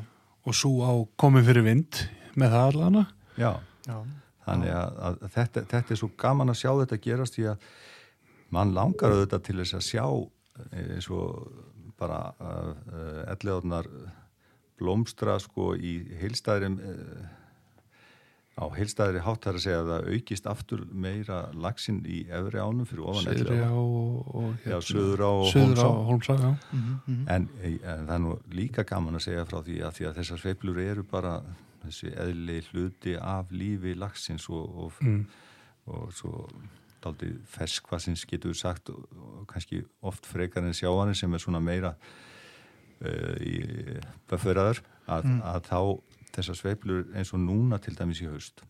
[0.47, 2.03] og svo á komið fyrir vind
[2.37, 3.05] með það allana
[3.37, 3.53] Já,
[3.89, 3.99] Já.
[4.47, 7.71] þannig að, að þetta, þetta er svo gaman að sjá þetta gerast því að
[8.55, 10.05] mann langar auðvitað til þess að sjá
[10.73, 11.49] eins og
[12.01, 13.89] bara uh, elliðornar
[14.77, 17.27] blómstra sko í heilstæðrim uh,
[18.57, 23.11] á heilstæðri háttar að segja að það aukist aftur meira lagsinn í efri ánum fyrir
[23.11, 27.19] ofan Söðri á og hérna, söður á og Holmsá mm -hmm.
[27.29, 30.41] en, en það er nú líka gaman að segja frá því að, því að þessar
[30.41, 31.35] sveiplur eru bara
[31.85, 35.27] þessi eðli hluti af lífi lagsins og, og, mm.
[35.87, 36.49] og svo
[37.05, 41.95] daldi ferskvassins getur sagt og, og kannski oft frekar en sjáanir sem er svona meira
[43.05, 43.61] uh, í
[44.31, 45.41] beföraður að, mm.
[45.45, 45.81] að þá
[46.37, 48.65] þessar sveiplur eins og núna til dæmis í haust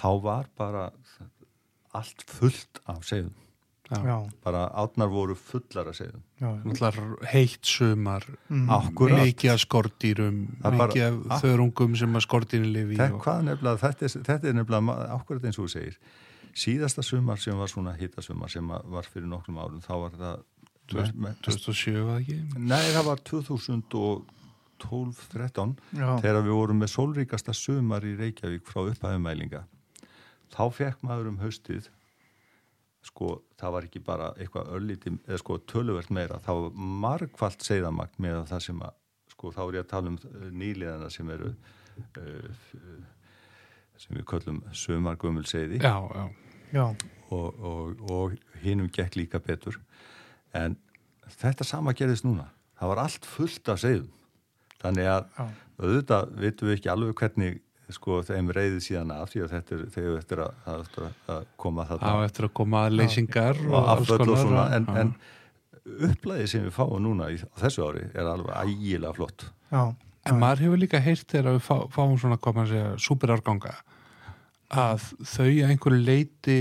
[0.00, 0.90] þá var bara
[1.96, 3.36] allt fullt af segðum
[4.44, 6.22] bara átnar voru fullar af segðum
[7.32, 8.70] heitt sumar mm.
[9.18, 15.08] mikið af skortýrum mikið af þörungum sem að skortýrin lifi þetta, þetta, þetta er nefnilega
[15.16, 15.98] ákveðið eins og þú segir.
[16.60, 20.46] Síðasta sumar sem var svona hittasumar sem var fyrir nokkrum árum þá var það
[20.90, 22.38] 2007 var það ekki?
[22.58, 24.30] Nei það var 2000 og
[24.82, 29.64] 12-13 þegar við vorum með sólríkasta sumar í Reykjavík frá upphæfumælinga
[30.50, 31.88] þá fekk maður um haustið
[33.04, 36.40] sko það var ekki bara eitthvað öllíti eða sko töluvert meira.
[36.44, 38.98] Þá var margfalt segðamagt með það sem að
[39.32, 42.68] sko þá er ég að tala um eh, nýliðana sem eru uh,
[44.00, 46.24] sem við köllum sömargömmul segði já, já.
[46.74, 46.84] Já.
[47.32, 49.80] og, og, og hinnum gekk líka betur.
[50.56, 50.76] En
[51.40, 52.50] þetta sama gerðist núna.
[52.80, 54.10] Það var allt fullt af segðum
[54.80, 55.44] þannig að Já.
[55.80, 57.58] auðvitað vitum við ekki alveg hvernig
[57.90, 60.98] sko þeim reyði síðan af því að þetta er þegar eftir að, að,
[61.34, 65.14] að koma þarna á eftir að koma leysingar og, og afsvöld og svona en, en
[66.10, 69.82] upplæði sem við fáum núna í þessu ári er alveg ægilega flott Já.
[70.28, 73.74] en maður hefur líka heyrt þegar við fá, fáum svona koma að segja superarganga
[74.70, 76.60] að þau að einhverju leiti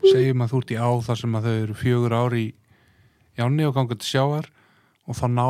[0.00, 2.50] segjum að þú ert í á þar sem að þau eru fjögur ári í
[3.40, 4.48] jáni og gangað til sjáar
[5.08, 5.46] og þá ná,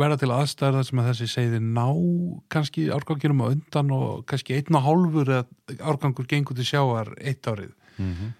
[0.00, 1.88] verða til aðstæðar þar sem að þessi segði ná
[2.52, 7.44] kannski árganginum á undan og kannski einn og hálfur eða árgangur gengur til sjáar eitt
[7.46, 8.32] árið mm -hmm.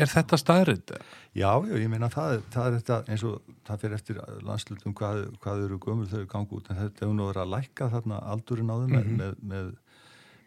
[0.00, 0.94] er þetta staðrind?
[1.34, 5.26] Já, já, ég meina það, það er þetta eins og það fyrir eftir landslutum hvað,
[5.42, 8.70] hvað eru gömur þau gangi út en þetta hefur nú verið að lækka þarna aldurinn
[8.70, 9.16] á þau mm -hmm.
[9.16, 9.72] með, með,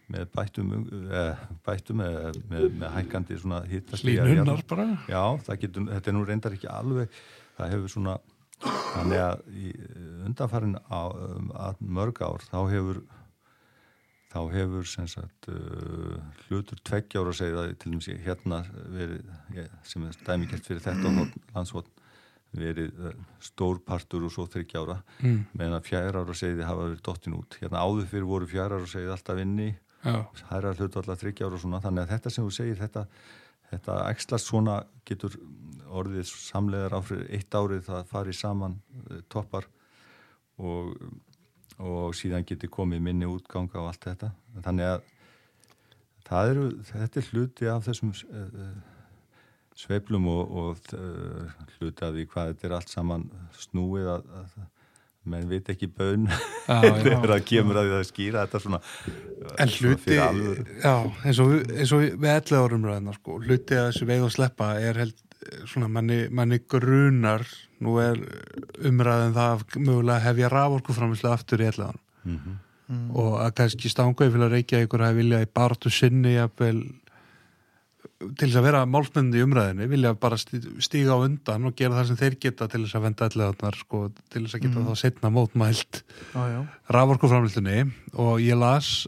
[0.08, 0.74] með bættum
[1.12, 1.36] eh,
[1.66, 4.98] bættum með, með hækandi svona hittast Línunnar bara?
[5.08, 7.10] Já, getur, þetta er nú reyndar ekki alveg
[7.58, 8.18] það hefur svona
[8.66, 9.42] þannig að
[10.28, 13.02] undanfærin á um, mörg ár þá hefur
[14.32, 18.62] þá hefur sagt, uh, hlutur tveggjára segða til með hérna
[18.94, 19.26] verið,
[19.84, 21.12] sem er dæmikert fyrir þetta
[21.52, 21.98] landshotn
[22.56, 23.14] verið uh,
[23.44, 25.38] stórpartur og svo þryggjára mm.
[25.56, 27.56] meðan að fjæra ára segði hafa verið dottin út.
[27.62, 29.70] Hérna áður fyrir voru fjæra ára segði alltaf inni
[30.50, 31.82] hæra hlutu alltaf þryggjára og svona.
[31.84, 33.06] Þannig að þetta sem þú segir þetta,
[33.72, 35.38] þetta ekslast svona getur
[35.92, 38.78] orðið samlegar áfrið eitt árið það farið saman
[39.10, 39.68] eh, toppar
[40.62, 40.94] og,
[41.82, 44.32] og síðan geti komið minni útganga og allt þetta.
[44.62, 45.10] Þannig að
[46.32, 48.68] eru, þetta er hluti af þessum uh,
[49.78, 53.26] sveiflum og, og uh, hluti af því hvað þetta er allt saman
[53.60, 54.62] snúið að, að,
[55.32, 56.30] menn veit ekki bön
[56.66, 58.80] þegar það kemur að því að skýra þetta svona
[59.62, 60.96] en hluti, já,
[61.28, 64.72] eins og, eins og við ellega árum ræðina sko, hluti að þessu veið og sleppa
[64.82, 65.22] er held
[65.70, 67.46] svona manni, manni grunar
[67.82, 68.20] nú er
[68.88, 72.58] umræðin það mögulega hefja raforkuframislega aftur í ellegan mm -hmm.
[72.88, 73.12] mm.
[73.16, 76.84] og að kannski stanga yfir að reykja ykkur að vilja í bartu sinni jafnvel
[78.22, 82.08] til þess að vera málsmenni í umræðinu vilja bara stíga á undan og gera það
[82.08, 84.88] sem þeir geta til þess að venda allir sko, til þess að geta mm.
[84.88, 86.04] þá setna mótmælt
[86.36, 89.08] ah, raforkuframlistinni og ég las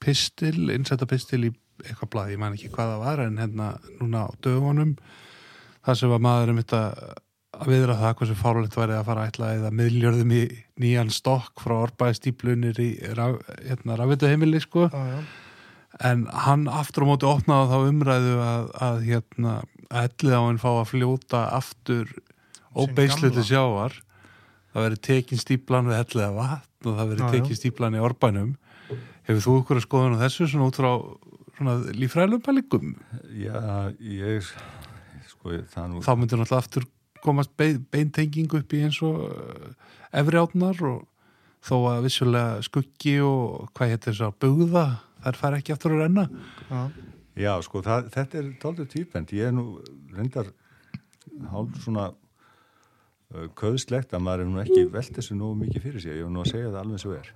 [0.00, 1.52] pistil, innsetta pistil í
[1.84, 3.68] eitthvað blað, ég mæn ekki hvað það var en hérna
[4.00, 4.94] núna á dögunum
[5.90, 6.80] það sem var maður um þetta
[7.60, 10.42] að viðra það hversu fárlegt væri að fara ætla eða miðljörðum í
[10.80, 14.86] nýjan stokk frá orbaði stíplunir í raf, hérna, rafvituheimili sko.
[14.94, 15.18] Ah,
[16.06, 19.56] en hann aftur á móti opnaði þá umræðu að, að hérna
[19.90, 22.14] ellið á hann fá að fljóta aftur
[22.70, 23.98] óbeisluti sjávar.
[24.70, 28.04] Það veri tekin stíplan við ellið að vatn og það veri ah, tekin stíplan í
[28.06, 28.54] orbænum
[29.26, 30.92] hefur þú okkur að skoða nú þessu svona út frá
[31.60, 32.94] svona lífræðilegum pælingum?
[33.36, 33.58] Já,
[34.00, 34.48] ég
[35.40, 36.86] sko, nú Þá myndir náttúrulega aftur
[37.24, 39.70] komast beintenging upp í eins og uh,
[40.16, 41.06] efri átnar og
[41.64, 44.84] þó að vissulega skuggi og hvað heitir þess að bugða
[45.24, 46.26] þær fara ekki aftur að renna.
[46.70, 46.80] Já,
[47.40, 49.66] Já sko það, þetta er tóldur týpend ég er nú
[50.14, 50.48] reyndar
[51.52, 56.16] hálf svona uh, köðslegt að maður er nú ekki velt þessu nú mikið fyrir sig,
[56.16, 57.30] ég hef nú að segja það alveg svo er.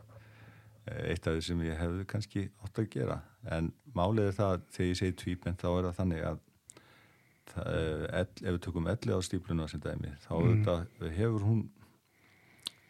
[0.84, 3.20] Eh, eitt af því sem ég hefði kannski ótt að gera.
[3.56, 6.42] En málið er það þegar ég segi týpend þá er það þannig að
[7.54, 10.64] ef við tökum elli á stípluna sem dæmi þá mm.
[10.64, 11.62] þetta, hefur hún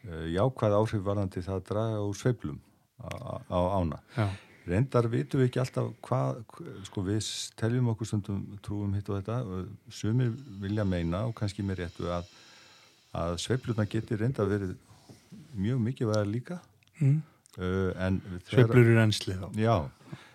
[0.09, 2.59] uh, jákvæð áhrif varðandi það að draga úr sveiblum
[3.05, 4.29] á, ána Já
[4.69, 6.41] reyndar vitum við ekki alltaf hvað,
[6.89, 7.29] sko við
[7.61, 10.33] teljum okkur stundum trúum hitt og þetta, sumir
[10.63, 12.31] vilja meina og kannski með réttu að,
[13.21, 14.75] að sveiflurna getur reynda verið
[15.55, 16.59] mjög mikið verið líka
[17.01, 17.19] mm.
[17.59, 18.09] uh,
[18.49, 19.77] Sveiflur eru ennslið þá Já,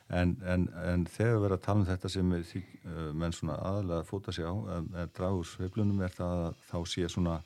[0.09, 2.49] en, en, en þegar við verðum að tala um þetta sem er,
[2.81, 6.61] uh, menn svona aðalega að fóta sig á, að draga úr sveiflunum er það að
[6.71, 7.39] þá sé svona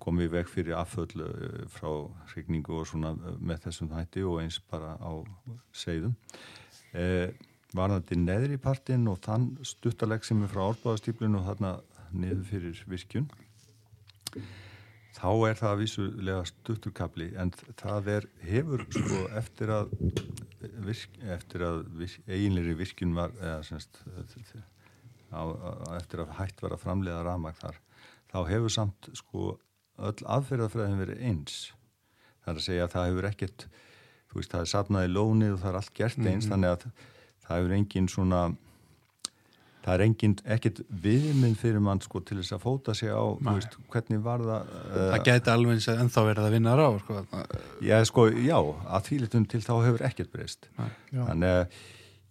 [0.00, 1.90] komið veg fyrir afföllu eh, frá
[2.32, 5.12] hrigningu og svona eh, með þessum hætti og eins bara á
[5.76, 6.14] segðum.
[6.94, 7.30] Eh,
[7.76, 11.76] varðandi neðri partinn og þann stuttaleg sem er frá árbáðastýplinu og þarna
[12.10, 13.28] niður fyrir virkjun
[15.16, 19.90] þá er það vísulega stutturkabli en það er, hefur sko eftir að
[20.86, 24.02] virk, eftir að virk, eiginleiri virkjun var eða semst
[25.30, 25.42] á,
[25.96, 27.80] eftir að hætt var að framlega ramag þar
[28.30, 29.52] þá hefur samt sko
[30.00, 31.60] öll aðferðafræðin verið eins
[32.40, 33.68] það er að segja að það hefur ekkert
[34.30, 36.50] þú veist það er sapnaði lónið og það er allt gert eins mm -hmm.
[36.50, 36.84] þannig að
[37.44, 38.42] það hefur engin svona
[39.84, 43.78] það er engin ekkert viðminn fyrir mann sko til þess að fóta sig á veist,
[43.92, 47.24] hvernig var það uh, það geti alveg eins að ennþá verið að vinna rá sko.
[47.86, 50.70] já sko já að því litum til þá hefur ekkert breyst.
[51.14, 51.80] Þannig að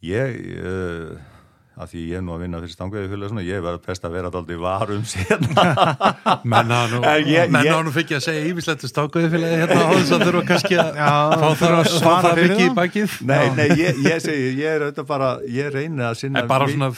[0.09, 1.35] ég uh,
[1.79, 4.15] að því ég er nú að vinna fyrir stanguði fjöla svona, ég verði best að
[4.17, 5.63] vera alltaf í varum sérna
[6.51, 10.43] menn á nú fikk ég að segja ímislettu stanguði fjöla hérna á þess að þurfa
[10.49, 13.15] kannski að fá það að svara mikið í bakið.
[13.29, 16.67] Nei, nei, ég, ég segi, ég er auðvitað bara ég reynir að sinna en bara
[16.67, 16.91] svona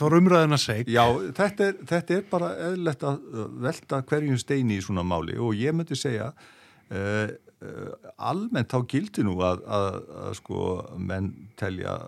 [0.00, 1.04] fór umræðin að seg Já,
[1.38, 3.32] þetta er, þetta er bara eðlert að
[3.66, 7.26] velta hverjum steini í svona máli og ég myndi segja uh,
[7.62, 12.00] uh, almennt á gildi nú að, að, að sko menn telja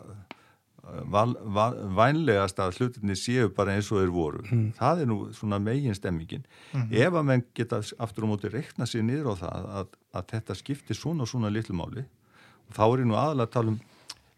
[1.98, 4.64] vænlegast að hlutinni séu bara eins og þeir voru mm.
[4.78, 6.88] það er nú svona megin stemmingin mm.
[6.92, 10.58] ef að menn geta aftur á móti rekna sér niður á það að, að þetta
[10.58, 12.04] skiptir svona og svona litlumáli
[12.68, 13.78] og þá er ég nú aðalega að tala um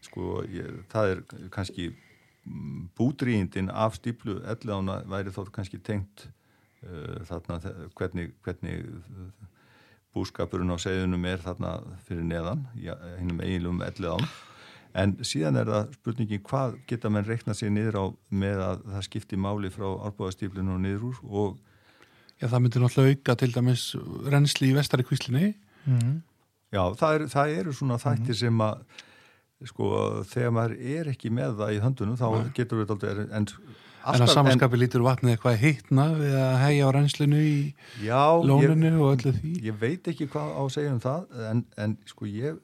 [0.00, 1.22] sko, ég, það er
[1.54, 6.26] kannski mm, búdrýjindin af stíplu ellána væri þó kannski tengt
[6.82, 7.60] uh, þarna
[7.98, 8.86] hvernig, hvernig
[10.16, 11.76] búskapurinn á segðunum er þarna
[12.08, 14.30] fyrir neðan, hennum eiginlegum ellána
[14.98, 18.04] En síðan er það spurningin hvað geta menn reikna sér niður á
[18.42, 21.58] með að það skipti máli frá árbúðastíflinu og niður úr og
[22.40, 23.82] Já, það myndir náttúrulega auka til dæmis
[24.32, 25.50] reynsli í vestari kvíslinni.
[25.84, 26.14] Mm.
[26.72, 28.38] Já, það, er, það eru svona þættir mm.
[28.40, 29.02] sem að,
[29.68, 29.90] sko,
[30.30, 32.50] þegar maður er ekki með það í höndunum, þá Nei.
[32.56, 33.76] getur við alltaf, en alltaf...
[34.00, 37.56] En að samanskapi lítur vatnið eitthvað hittna við að hegja á reynslinu í
[38.06, 39.52] já, lóninu ég, og öllu því?
[39.66, 42.62] Ég veit ekki hvað á að segja um það, en, en sko, ég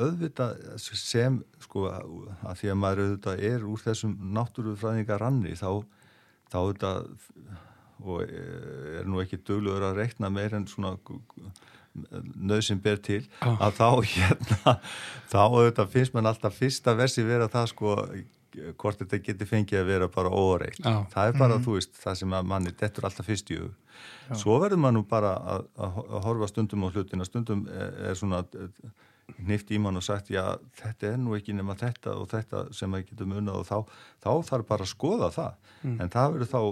[0.00, 5.82] auðvitað sem sko að því að maður auðvitað er úr þessum náttúrufræðingar ranni þá,
[6.50, 7.10] þá auðvitað
[8.00, 10.94] og er nú ekki dögluður að rekna meir en svona
[12.38, 13.58] nöðsinn ber til ah.
[13.66, 14.74] að þá hérna
[15.32, 17.96] þá auðvitað finnst mann alltaf fyrsta versi vera það sko
[18.80, 20.80] hvort þetta getur fengið að vera bara óreitt.
[20.82, 21.64] Það er bara, mm.
[21.66, 23.76] þú veist, það sem að manni dettur alltaf fyrst í hug.
[24.40, 28.42] Svo verður mann nú bara að, að horfa stundum á hlutina, stundum er, er svona
[29.38, 30.42] nýft í mann og sagt já,
[30.80, 34.30] þetta er nú ekki nema þetta og þetta sem að getum unnað og þá, þá
[34.50, 35.70] þarf bara að skoða það.
[35.82, 35.96] Mm.
[36.00, 36.62] en það verður þá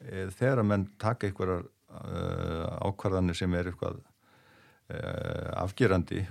[0.00, 6.24] e, þegar að menn taka einhverjar uh, ákvarðanir sem er eitthvað uh, afgerandi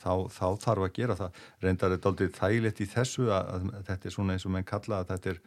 [0.00, 1.42] þá, þá þarf að gera það.
[1.64, 4.68] Reyndar er þetta aldrei þægilegt í þessu að, að þetta er svona eins og menn
[4.68, 5.42] kalla að þetta er,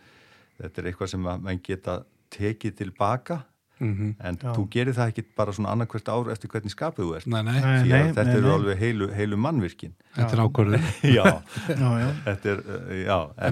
[0.62, 1.98] þetta er eitthvað sem menn geta
[2.34, 3.44] tekið tilbaka
[3.84, 4.28] mm -hmm.
[4.28, 4.54] en Já.
[4.56, 7.28] þú gerir það ekki bara svona annarkvært ár eftir hvernig skapið þú ert.
[7.28, 7.60] Nei, nei.
[7.62, 9.94] Nei, þetta eru alveg heilu, heilu mannvirkin.
[10.16, 10.84] Þetta er ákvörðin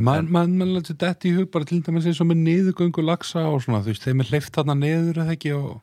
[0.01, 3.47] Man, man, man lætur þetta í hug bara til dæmis eins og með niðugöngu lagsa
[3.47, 5.81] og svona, þú veist, þeim er hleyft þarna niður eða ekki og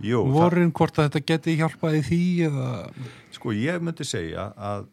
[0.00, 2.68] Jú, vorin hvort að þetta geti hjálpaði því eða...
[3.34, 4.86] Sko ég myndi segja að,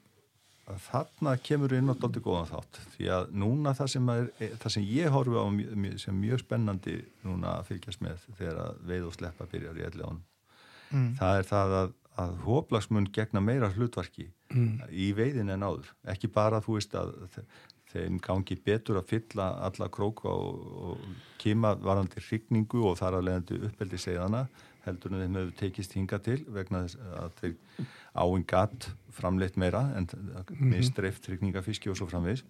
[0.67, 4.25] að þarna kemur inn á doldi góðan þátt því að núna það sem, er,
[4.63, 5.45] það sem ég horfi á
[6.03, 10.03] sem mjög spennandi núna að fylgjast með þegar að veið og sleppa byrjar í elli
[10.03, 10.19] ánum
[10.91, 11.07] mm.
[11.21, 11.95] það er það að,
[12.25, 14.75] að hóplagsmun gegna meira hlutvarki mm.
[14.91, 17.15] í veiðin en áður ekki bara þú veist að
[17.93, 21.05] þeim gangi betur að fylla alla króka og, og
[21.39, 24.47] kima varandi hrigningu og þar að leiðandi uppeldi segðana
[24.87, 27.89] heldur en þeim hefur tekist hinga til vegna þess að þeir
[28.23, 30.71] áinn gatt framleitt meira en mhm.
[30.73, 32.45] mistreift trygningafiski og svo framvegs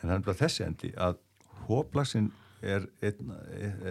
[0.00, 1.18] en það er bara þessi endi að
[1.68, 2.30] hóplagsinn
[2.62, 3.14] er, er,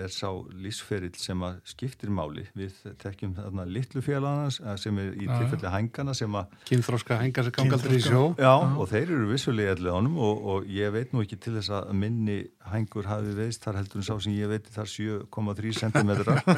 [0.03, 2.45] er sá lísferill sem að skiptir máli.
[2.57, 7.55] Við tekjum þarna litlu félagana sem er í tilfelli hængana sem að kynþróska hængar sem
[7.57, 8.23] gangaldur í sjó.
[8.39, 11.73] Já og þeir eru vissulega allir ánum og, og ég veit nú ekki til þess
[11.79, 12.39] að minni
[12.69, 16.11] hængur hafi veist þar heldur en sá sem ég veit þar 7,3 cm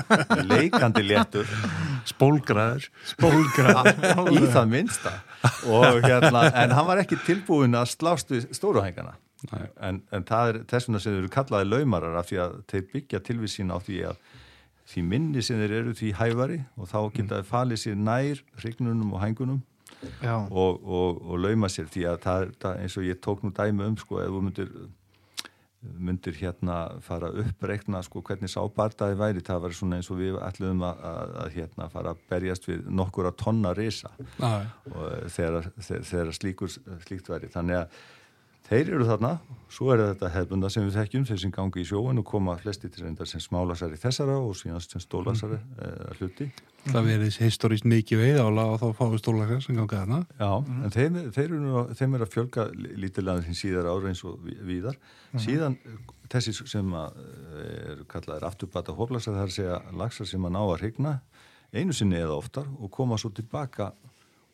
[0.52, 1.58] leikandi léttur.
[2.12, 2.90] Spólgraður.
[3.14, 4.32] Spólgraður.
[4.36, 5.18] Í það minsta
[5.72, 9.16] og hérna en hann var ekki tilbúin að slást við stóruhængana
[9.50, 12.88] en, en það er þess vegna sem þeir eru kallaði laumarar af því að þeir
[12.94, 14.24] byggja tilvið sín á því að
[14.92, 19.14] því minni sem þeir eru því hæfari og þá geta þeir falið sér nær hrygnunum
[19.16, 19.62] og hængunum
[20.50, 23.88] og, og, og lauma sér því að það er eins og ég tók nú dæmi
[23.88, 24.74] um sko ef þú myndir
[25.82, 30.84] myndir hérna fara uppreikna sko hvernig sábardaði væri það var svona eins og við ætluðum
[30.86, 34.12] að, að, að hérna fara að berjast við nokkur að tonna risa.
[34.92, 36.76] Og þegar, þegar, þegar slíkur
[37.08, 37.50] slíkt væri.
[37.54, 38.04] Þannig að
[38.68, 39.32] Þeir eru þarna,
[39.72, 42.88] svo er þetta hefbunda sem við þekkjum, þeir sem gangi í sjóin og koma flesti
[42.92, 45.82] til reyndar sem smálasari þessara og síðan sem stólasari mm.
[45.82, 46.48] uh, hluti.
[46.86, 50.22] Það verðis historiskt mikið veið ála og þá fáum við stólasari sem gangi þarna.
[50.40, 50.80] Já, mm.
[50.88, 52.68] en þeim, þeir eru, þeim er að fjölga
[53.04, 55.00] lítilega þinn síðar ára eins og víðar.
[55.34, 55.44] Mm.
[55.46, 55.78] Síðan
[56.32, 60.78] þessi sem er kallaðir afturbata hóplasar, það er að segja lagsar sem að ná að
[60.86, 61.18] regna
[61.72, 63.92] einu sinni eða oftar og koma svo tilbaka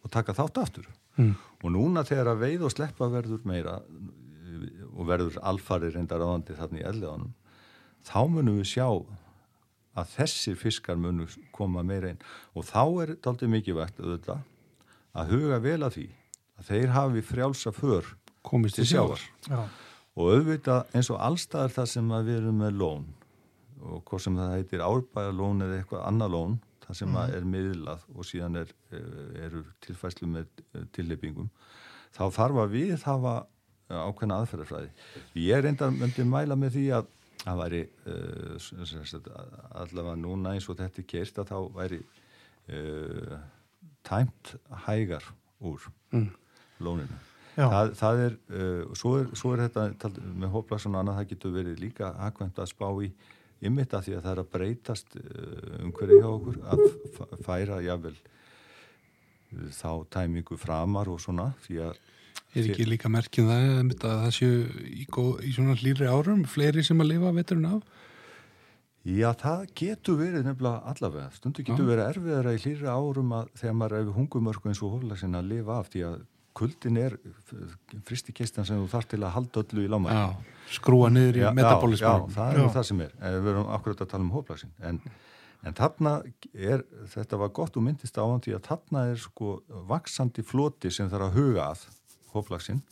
[0.04, 1.34] og taka þátt aftur mm.
[1.64, 3.80] og núna þegar að veið og sleppa verður meira
[4.98, 7.34] og verður alfari reyndar áðandi þarna í elliðanum
[8.08, 8.88] þá munum við sjá
[9.98, 12.22] að þessir fiskar munum koma meira inn.
[12.54, 14.46] Og þá er þetta aldrei mikið vekt auðvitað
[15.18, 16.08] að huga vel að því
[16.58, 18.12] að þeir hafi frjálsa för
[18.46, 19.22] komist til sjávar.
[20.18, 23.08] og auðvitað eins og allstaðar það sem við erum með lón
[23.88, 26.56] og hvort sem það heitir árbæðalón eða eitthvað annað lón
[26.88, 27.36] það sem mm.
[27.38, 31.52] er miðlað og síðan er, eh, eru tilfæslu með eh, tilleipingum
[32.16, 34.92] þá þarf að við hafa eh, ákveðna aðferðarfræði.
[35.44, 38.66] Ég er enda myndið mæla með því að það væri uh,
[39.78, 42.00] allavega núna eins og þetta er kert að þá væri
[42.74, 43.38] uh,
[44.08, 44.54] tæmt
[44.88, 45.26] hægar
[45.64, 46.30] úr mm.
[46.84, 47.20] lóninu.
[47.58, 51.56] Það, það er, uh, svo er, svo er þetta með hóplaðsson og annað, það getur
[51.56, 53.12] verið líka aðkvæmt að spá í
[53.66, 56.84] ymmit að því að það er að breytast eh, umhverju hjá okkur að
[57.46, 58.16] færa jável
[59.74, 62.06] þá tæmingu framar og svona því að
[62.58, 63.66] Er ekki líka merkjum það
[64.08, 67.82] að það séu í, í svona hlýri árum fleiri sem að lifa veturinn af?
[69.08, 71.28] Já, það getur verið nefnilega allavega.
[71.36, 71.90] Stundu getur Já.
[71.92, 75.52] verið erfiðara í hlýri árum að þegar maður er við hungumörku eins og hóflagsinn að
[75.52, 76.18] lifa af því að
[76.58, 77.16] kuldin er
[78.08, 80.16] fristikistan sem þú þarf til að halda öllu í láma
[80.72, 82.70] skrúa niður í metabolismu já, já, það er já.
[82.76, 83.16] það sem er.
[83.22, 85.00] En við verum akkurat að tala um hóplagsin en,
[85.64, 86.14] en þarna
[86.54, 86.84] er
[87.14, 89.58] þetta var gott og myndist því að þarna er sko
[89.90, 91.88] vaksandi floti sem þarf að huga að
[92.34, 92.84] hóplagsin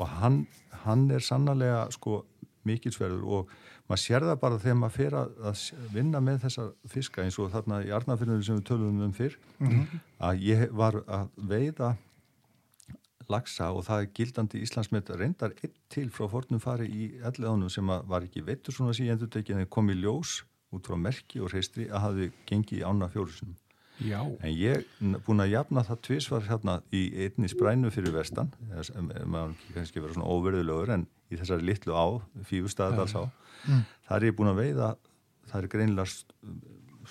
[0.00, 0.44] og hann,
[0.84, 2.22] hann er sannlega sko
[2.68, 3.22] mikilsverður.
[3.26, 3.52] Og
[3.90, 7.82] maður sér það bara þegar maður fer að vinna með þessa fiska eins og þarna
[7.86, 10.02] í Arnafjörnum sem við töluðum um fyrr mm -hmm.
[10.28, 11.96] að ég var að veiða
[13.30, 17.86] lagsa og það er gildandi Íslandsmet reyndar eitt til frá fornum fari í elliðánum sem
[17.86, 20.40] var ekki veitur svona síðan endur tekið en kom í ljós
[20.72, 23.58] út frá merki og reistri að hafi gengið í ána fjórusunum
[24.02, 24.20] Já.
[24.24, 28.50] en ég er búin að jafna það tvísvar hérna í einni sprænu fyrir vestan
[29.28, 32.06] maður kannski vera svona óverðulegur en í þessari litlu á
[32.48, 33.82] fífustæðadals á mm.
[34.08, 34.88] það er ég búin að veiða
[35.50, 36.08] það er greinilega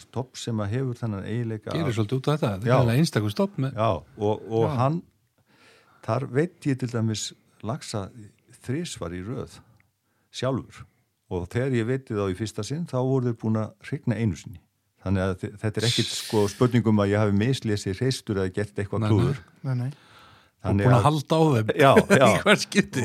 [0.02, 3.58] stopp sem að hefur þennan eiginleika Gerir svolítið út af þetta, það er einstaklega stopp
[3.62, 4.76] með Já, og, og Já.
[4.80, 5.00] hann
[6.06, 7.32] þar veit ég til dæmis
[7.66, 8.08] lagsa
[8.66, 9.60] þrísvar í röð
[10.34, 10.86] sjálfur.
[11.32, 14.38] Og þegar ég veitti þá í fyrsta sinn þá voru þau búin að hrigna einu
[14.40, 14.62] sinni.
[15.02, 19.08] Þannig að þetta er ekkit sko spurningum að ég hafi mislesið reistur eða gert eitthvað
[19.08, 19.44] klúður.
[19.66, 19.92] Nei, nei.
[20.62, 21.72] Og búin að halda á þeim.
[21.82, 21.92] Já,
[22.22, 22.28] já.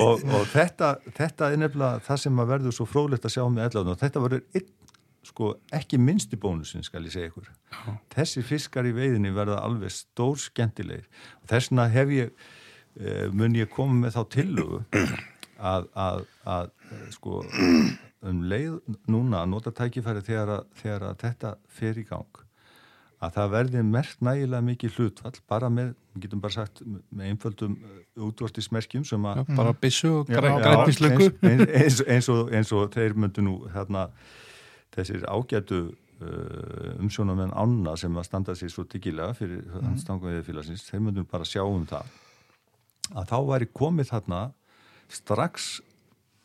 [0.04, 3.70] og, og þetta, þetta er nefnilega það sem að verður svo frólitt að sjá með
[3.70, 4.66] ellan og þetta verður einn,
[5.26, 5.48] sko,
[5.78, 7.48] ekki minnsti bónusin skal ég segja ykkur.
[7.72, 7.94] Já.
[8.12, 11.08] þessi fiskar í veiðinni verða alveg stór skemmtilegir
[11.40, 12.46] og þessna hef ég
[13.36, 14.82] mun ég koma með þá tillugu
[15.58, 16.70] að, að, að
[17.14, 17.42] sko
[18.26, 18.78] um leið
[19.10, 22.42] núna að nota tækifæri þegar að, þegar að þetta fer í gang
[23.26, 27.76] að það verði mert nægilega mikið hlutfall bara með, við getum bara sagt með einföldum
[27.80, 29.44] uh, útvortismerkjum sem að...
[29.56, 34.10] Bara bissu og grænislöngu eins, eins, eins, eins og þeir myndu nú hérna
[34.96, 35.86] þessir ágætu
[36.96, 39.82] umsjónum en ána sem að standa sér svo diggilega fyrir mm.
[39.84, 42.08] hanstangum við félagsins, þeir myndu bara sjá um það
[43.14, 44.40] að þá væri komið þarna
[45.12, 45.68] strax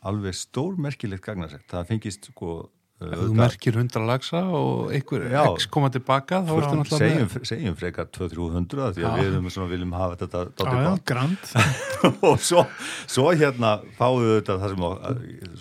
[0.05, 2.61] alveg stórmerkilegt gagnarsett, það fengist sko
[3.01, 7.45] Ef þú merkir 100 lagsa og einhver já, x koma tilbaka þá ertu náttúrulega segjum,
[7.49, 9.23] segjum frekar 200-300 því að já.
[9.25, 10.41] við svona, viljum hafa þetta
[12.29, 12.63] og svo,
[13.09, 14.85] svo hérna fáum við þetta það sem,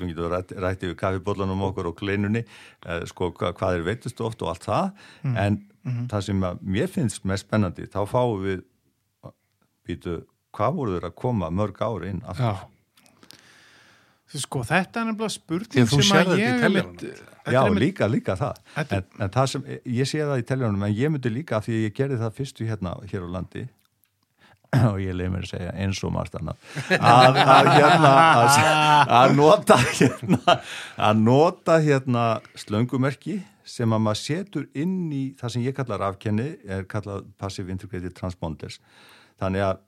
[0.02, 4.20] sem getur rætt, rætti við kaffibóllanum okkur og kleinunni eh, sko hva, hvað er veitust
[4.27, 4.90] oft og allt það
[5.24, 5.40] mm.
[5.47, 6.10] en mm -hmm.
[6.12, 8.66] það sem mér finnst mest spennandi þá fáum við
[9.89, 10.20] býtu
[10.56, 12.44] hvað voru þeir að koma mörg ári inn aftur?
[12.47, 12.77] Já.
[14.31, 17.02] Sko þetta er nefnilega spurning sem að ég mynd,
[17.51, 18.60] Já, mynd, líka, líka það.
[18.78, 21.86] En, en það sem, ég sé það í teljónum en ég myndi líka því að
[21.89, 23.64] ég gerði það fyrstu hérna hér á landi
[24.93, 26.60] og ég leiði mér að segja eins og margt annað
[26.94, 28.60] að, að hérna að,
[29.18, 30.56] að nota hérna
[31.09, 32.27] að nota hérna
[32.62, 37.70] slöngumerki sem að maður setur inn í það sem ég kallar afkenni er kallað Passive
[37.74, 38.81] Integrated Transponders.
[39.40, 39.82] Þannig að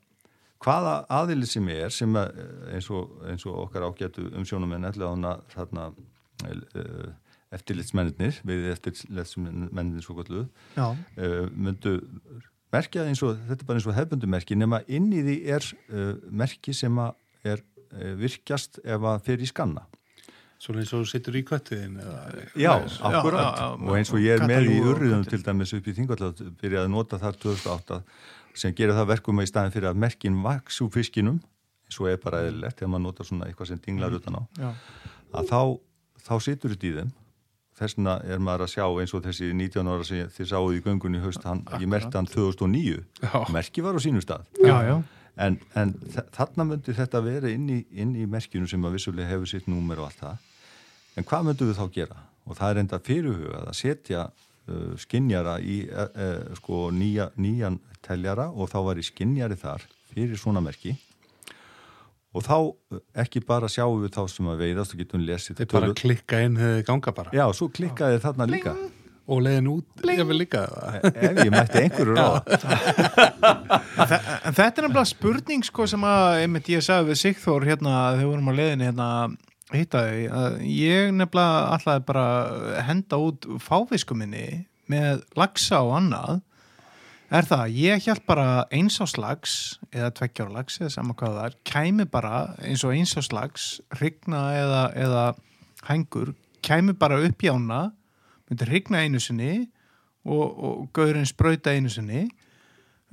[0.62, 2.38] hvaða aðili sem er sem að,
[2.72, 7.08] eins, og, eins og okkar ágætu á hana þarna uh,
[7.52, 10.46] eftirlitsmennir við eftirlitsmennir svo gott luð
[10.78, 11.98] uh, myndu
[12.72, 16.14] merkja eins og þetta er bara eins og hefbundumerki nema inn í því er uh,
[16.30, 17.66] merki sem að er
[18.16, 19.82] virkjast ef að fyrir í skanna.
[20.62, 21.98] Svo eins og þú sittur í kvættiðin
[22.56, 22.70] Já,
[23.04, 23.58] akkurat.
[23.82, 26.92] Og eins og ég er með í urriðum til dæmis upp í Þingvallad byrjaði að
[26.94, 27.98] nota þar 2008
[28.54, 31.40] sem gerir það verkum að í staðin fyrir að merkin vaks úr fiskinum,
[32.00, 34.70] og er bara eðlilegt þegar maður notar svona eitthvað sem dinglar utan á Já.
[35.36, 35.60] að þá,
[36.24, 37.10] þá situr þetta í þeim.
[37.82, 41.18] Þessuna er maður að sjá eins og þessi 19 ára sem þið sáðu í göngunni
[41.18, 43.36] í haust, hann, ég merkti hann 2009 já.
[43.52, 44.44] merki var á sínu stað.
[44.60, 45.00] Já,
[45.40, 45.94] en, en
[46.36, 50.00] þarna myndi þetta vera inn í, inn í merkinu sem að vissulega hefur sitt númer
[50.00, 50.48] og allt það.
[51.16, 52.22] En hvað myndum við þá gera?
[52.48, 54.26] Og það er enda fyrirhugað að setja
[55.00, 60.38] skinnjara í uh, uh, sko nýja, nýjan teljara og þá var í skinnjari þar fyrir
[60.38, 60.94] svona merki.
[62.32, 62.56] Og þá
[63.24, 66.56] ekki bara sjáum við þá sem að veiðast og getum lesið Þeir bara klikka inn
[66.56, 67.34] þegar þið ganga bara.
[67.36, 68.74] Já, svo klikkaði þið þarna líka.
[69.32, 72.40] Og leiðin út, ég vil líka e, Ef ég mætti einhverju ráð
[74.02, 78.30] Þetta er nefnilega spurning sko sem að, einmitt ég sagði við Sigþór hérna þegar við
[78.32, 79.06] vorum á leiðin hérna
[79.80, 82.26] hittaði, að ég nefnilega alltaf bara
[82.86, 86.40] henda út fáfiskuminni með lagsa og annað.
[87.32, 89.54] Er það, ég held bara eins á slags
[89.88, 93.68] eða tveggjárlags eða saman hvað það er, kæmi bara eins og eins á slags,
[94.02, 95.22] rigna eða, eða
[95.88, 97.86] hengur, kæmi bara upp í ána,
[98.50, 99.54] myndi rigna einu sinni
[100.28, 102.26] og, og gaurinn spröyta einu sinni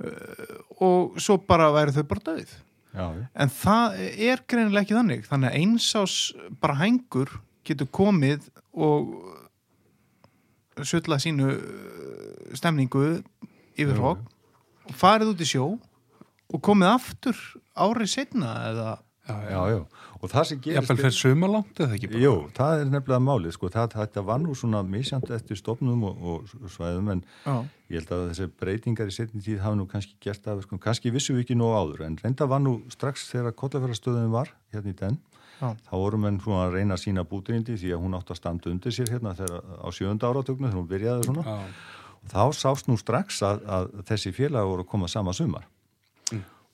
[0.04, 2.52] uh, og svo bara væri þau bara döið
[2.90, 5.26] Já, en það er greinilega ekki þannig.
[5.28, 6.14] Þannig að eins ás
[6.62, 7.36] bara hengur
[7.66, 9.12] getur komið og
[10.86, 11.52] sölla sínu
[12.56, 13.20] stemningu
[13.78, 14.24] yfir hók
[14.88, 15.66] og farið út í sjó
[16.50, 17.38] og komið aftur
[17.78, 18.90] árið setna eða
[19.30, 19.80] Já, já, já,
[20.20, 22.22] og það sem gerist Jafnvel fyrir sumalangt eða ekki bara?
[22.24, 26.20] Jú, það er nefnilega málið, sko, það, þetta var nú svona misjant eftir stofnum og,
[26.20, 27.54] og svæðum en já.
[27.92, 31.14] ég held að þessi breytingar í setni tíð hafa nú kannski gert að, sko, kannski
[31.14, 34.98] vissum við ekki nóg áður, en reynda var nú strax þegar kollafærastöðum var, hérna í
[35.00, 35.16] den
[35.60, 35.70] já.
[35.88, 38.74] þá vorum við svona að reyna að sína bútinindi því að hún átt að standa
[38.74, 41.58] undir sér hérna þegar á sjönda áratögnu þegar hún byrjaði svona já
[42.28, 45.66] þá sást nú strax að, að þessi félag voru að koma sama sumar.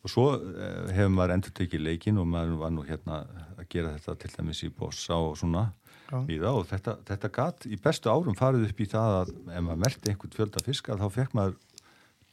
[0.07, 3.25] Og svo eh, hefur maður endur tekið leikin og maður var nú hérna
[3.57, 5.67] að gera þetta til dæmis í bossa og svona
[6.13, 6.51] ja.
[6.53, 10.13] og þetta, þetta gatt í bestu árum farið upp í það að ef maður merti
[10.13, 11.57] einhvern fjölda fiska þá fekk maður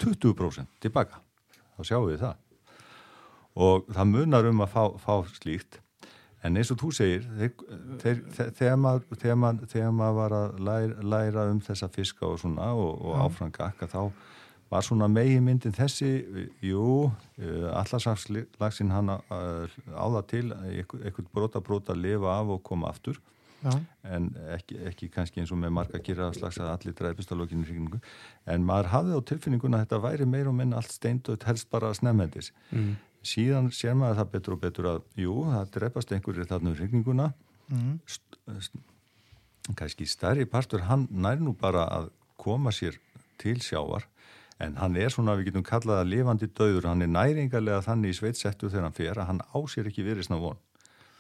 [0.04, 1.22] 20% tilbaka.
[1.78, 2.42] Þá sjáum við það.
[3.64, 5.80] Og það munar um að fá, fá slíkt.
[6.44, 7.52] En eins og þú segir þeir,
[8.02, 8.22] þeir,
[8.58, 13.54] þegar, maður, maður var að læra, læra um þessa fiska og svona og, og áfram
[13.54, 14.02] gakka þá
[14.74, 16.10] var svona megimyndin þessi
[16.66, 23.22] jú, eh, allarsafslagsinn hann áða til eitthvað brota brota að lifa af og koma aftur
[23.64, 23.78] Já.
[24.12, 28.00] en ekki, ekki kannski eins og með marga kýraðslags að allir dreifist á lokinu hringu
[28.50, 31.94] en maður hafði á tilfinninguna að þetta væri meir og minna allt steindöð helst bara
[31.96, 32.98] snemhendis mm.
[33.24, 37.30] síðan sér maður það betur og betur að jú, það dreifast einhverjir þarna um hringinguna
[37.72, 37.94] mm.
[39.80, 42.12] kannski stærri partur hann nær nú bara að
[42.44, 43.00] koma sér
[43.40, 44.10] til sjávar
[44.64, 48.18] en hann er svona, við getum kallað að lifandi döður, hann er næringarlega þannig í
[48.20, 50.62] sveitsettu þegar hann fer að hann ásér ekki verið svona von.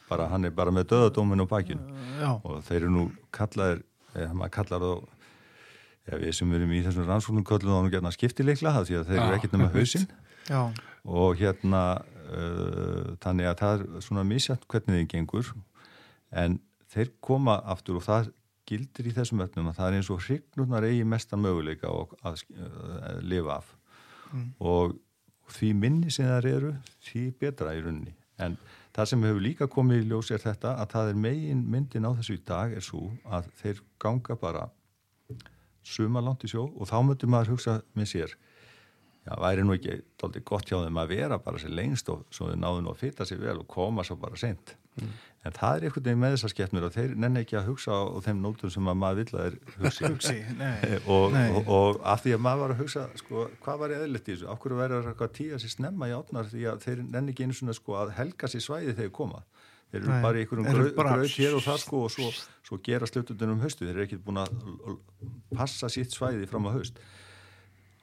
[0.10, 1.98] Bara hann er bara með döðadóminu á bakinu.
[2.20, 2.32] Já.
[2.44, 3.04] og þeir eru nú
[3.34, 3.84] kallaðir
[4.14, 4.92] eða maður kallar þá
[6.08, 9.12] ja, við sem erum í þessum rannsóknum kallum þá nú gerna skiptileikla það því að
[9.12, 10.08] þeir eru ekkert nema hausinn.
[11.04, 15.52] Og hérna uh, þannig að það er svona misjætt hvernig þeim gengur.
[16.32, 16.60] En
[16.94, 18.32] þeir koma aftur og það
[18.70, 21.92] gildir í þessum öllum að það er eins og hrygnurnar eigi mestan möguleika
[22.24, 22.44] að,
[23.22, 23.74] lifa af
[24.32, 24.48] mm.
[24.60, 24.96] og
[25.54, 28.58] því minni sem það eru því betra í runni en
[28.94, 32.14] Það sem hefur líka komið í ljós er þetta að það er megin myndin á
[32.14, 34.68] þessu í dag er svo að þeir ganga bara
[35.84, 40.46] sumalant í sjó og þá möttum maður hugsa með sér já, væri nú ekki doldið
[40.46, 43.28] gott hjá þeim að vera bara sér lengst og svo þau náðu nú að fyrta
[43.28, 45.18] sér vel og koma svo bara sent mm.
[45.44, 48.16] En það er einhvern veginn með þessar skeppnur og þeir nenni ekki að hugsa á
[48.24, 50.38] þeim nótum sem að maður vil að þeir hugsi, hugsi
[51.16, 54.38] og, og, og af því að maður var að hugsa sko, hvað var eðlitt í
[54.38, 57.58] þessu, hverju verður eitthvað tíða sér snemma í átnar því að þeir nenni ekki einu
[57.60, 59.44] svona sko að helga sér svæði þegar koma?
[59.94, 60.24] Þeir eru Nei.
[60.24, 62.30] bara í einhverjum gröð, gröð hér og það sko og svo,
[62.66, 64.56] svo gera slutundunum höstu þeir eru ekki búin að
[65.54, 66.74] passa sitt svæði fram á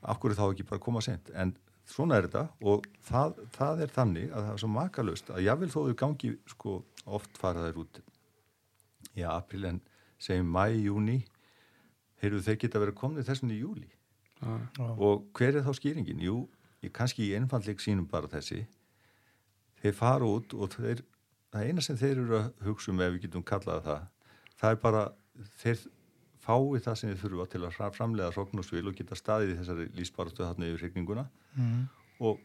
[0.00, 1.52] af hverju þá ekki bara koma sent en
[1.90, 5.70] svona er þetta og það, það er þannig að það er svo makalust að jável
[5.72, 6.76] þó þau gangi sko
[7.18, 8.00] oft fara þær út
[9.18, 9.80] í april en
[10.20, 11.20] segjum mæ, júni
[12.20, 13.88] heyrðu þeir geta verið komnið þessum í júli
[14.44, 14.60] ah.
[14.96, 16.20] og hver er þá skýringin?
[16.24, 16.42] Jú,
[16.84, 18.64] ég kannski í einfalleg sínum bara þessi
[19.80, 21.04] þeir fara út og þeir,
[21.52, 24.04] það eina sem þeir eru að hugsa um ef við getum kallað það
[24.60, 25.06] það er bara
[25.62, 25.86] þeir
[26.40, 30.44] fái það sem þið þurfa til að framlega sóknusvil og geta staðið í þessari lísbaratu
[30.44, 31.26] þarna yfir hrygninguna
[31.56, 31.82] mm.
[32.26, 32.40] og,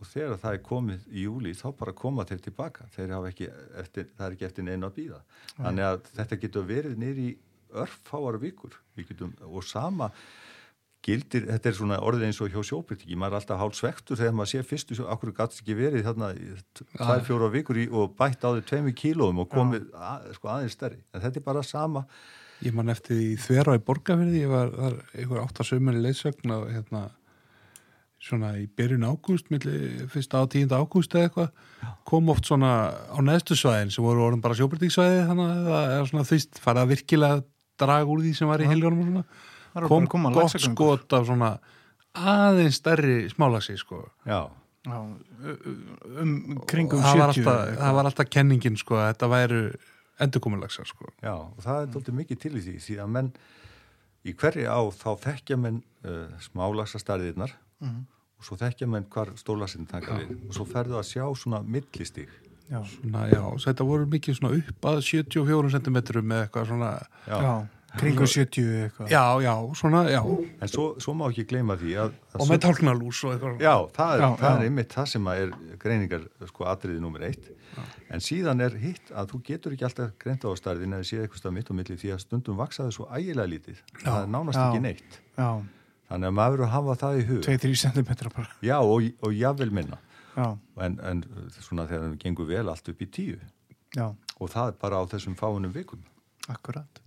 [0.00, 2.88] og þegar það er komið í júli þá bara koma þeir tilbaka.
[2.94, 5.20] Þeir eftir, það er ekki eftir neina að býða
[5.56, 7.28] þannig að þetta getur verið nýri
[7.74, 8.74] örfáar vikur.
[8.98, 10.10] Getum, og sama
[11.04, 14.36] gildir, þetta er svona orðið eins og hjá sjóbyrtingi, maður er alltaf hálf svektur þegar
[14.38, 16.30] maður sé fyrstu, okkur gæti ekki verið þarna
[16.80, 20.78] tvær, fjóra vikur í og bætt á því tvemi kílóum og komið að, sko, aðeins
[20.78, 22.06] stærri, en þetta er bara sama.
[22.64, 26.70] Ég man eftir því þverra í borgarferði, ég var þar einhver áttasömmur í leysögn og
[26.72, 27.04] hérna
[28.24, 29.50] svona í byrjun ágúst,
[30.12, 31.50] fyrsta á tíunda ágúst eða eitthvað,
[32.08, 32.72] kom oft svona
[33.12, 36.84] á neðstu svæðin sem voru orðin bara sjóbrytíksvæði þannig að það er svona þvist farið
[36.84, 37.40] að virkilega
[37.84, 39.24] draga úr því sem var í svona,
[39.90, 41.50] kom gott skot af svona
[42.14, 44.04] aðeins stærri smálagsi sko.
[44.28, 44.46] Já.
[44.84, 45.00] Já,
[46.20, 47.44] um kringum 70.
[47.80, 49.60] Það var alltaf kenningin sko að þetta væru
[50.24, 51.08] endurkomunlagsar sko.
[51.24, 53.30] Já, og það er doldið mikið til í því því að menn
[54.24, 58.04] í hverju á þá þekkja menn uh, smálagsastarðirnar mm -hmm.
[58.44, 60.18] Og svo þekkja menn hvar stólasinn taka.
[60.20, 62.32] Við og svo ferðu að sjá svona millistík
[62.64, 66.92] Já, svona, já, þetta voru mikið svona upp að 74 cm með eitthvað svona
[67.28, 67.54] Já, já
[67.98, 69.10] kringu 70 eitthvað.
[69.10, 70.20] Já, já, svona, já.
[70.60, 73.62] En svo, svo má ekki gleyma því að, að Og með tálknalús og eitthvað.
[73.62, 75.54] Já, það er, já, það er einmitt það sem er
[75.84, 77.52] greiningar sko atriði nummer eitt.
[78.14, 81.56] En síðan er hitt að þú getur ekki alltaf greinta á starðin eða séð eitthvað
[81.56, 83.80] mitt og milli því að stundum vaksaði svo ægilega lítið.
[84.02, 85.18] Já, það er nánast já, ekki neitt.
[85.38, 85.48] Já.
[86.14, 88.48] Þannig að maður verður að hafa það í hug 2-3 cm bara.
[88.64, 90.00] Já og, og jável minna.
[90.34, 91.22] En, en
[91.60, 93.38] svona þegar það gengur vel allt upp í tíu.
[94.40, 96.02] Og það er bara á þessum fáunum vikum.
[96.50, 97.03] Akkurat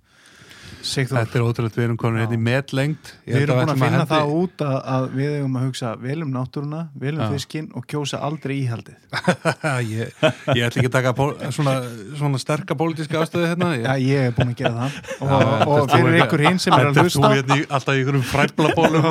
[0.85, 1.17] Sigþór.
[1.19, 4.09] Þetta er ótrúlega, við erum komin hérna í metlengt Við erum búin að finna hendi...
[4.11, 7.87] það út að, að við hefum að hugsa vel um náttúruna vel um fiskinn og
[7.89, 8.95] kjósa aldrei íhaldið.
[9.97, 10.13] Ég,
[10.55, 11.75] ég ætla ekki að taka pól, svona,
[12.19, 13.73] svona sterka pólitíska ástöðu hérna.
[13.75, 13.85] Ég...
[13.87, 14.97] Já, ég hef búin að gera það.
[15.17, 19.07] Og, og, og fyrir ykkur hinn sem er að hlusta hérna Alltaf ykkur um fræblabólum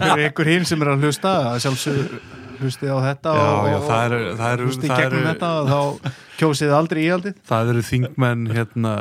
[0.00, 4.04] Fyrir ykkur hinn sem er að hlusta sjálfsögur hlustið á þetta já, og, já, það
[4.04, 8.44] er, það er, hlustið gegnum er, þetta og þá kjósið aldrei íhaldið Það eru þingmenn
[8.54, 8.92] hérna,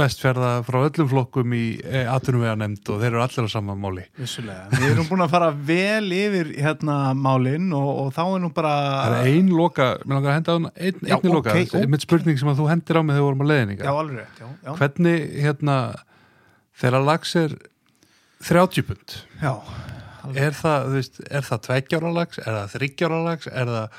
[0.00, 4.06] vestferða frá öllum flokkum í e, atvinnumvega nefnd og þeir eru allir á sama máli.
[4.20, 4.66] Vissulega.
[4.72, 8.74] Við erum búin að fara vel yfir hérna málinn og, og þá er nú bara
[8.94, 11.88] Það er einn loka, mér langar að henda á ein, einni okay, loka, okay.
[11.94, 13.96] með spurning sem að þú hendir á mig þegar við vorum að leðninga
[14.80, 15.80] Hvernig, hérna,
[16.80, 17.58] þegar lags er
[18.44, 19.54] 30 pund Já
[20.32, 23.98] er það, þú veist, er það tveggjáralags, er það þryggjáralags, er það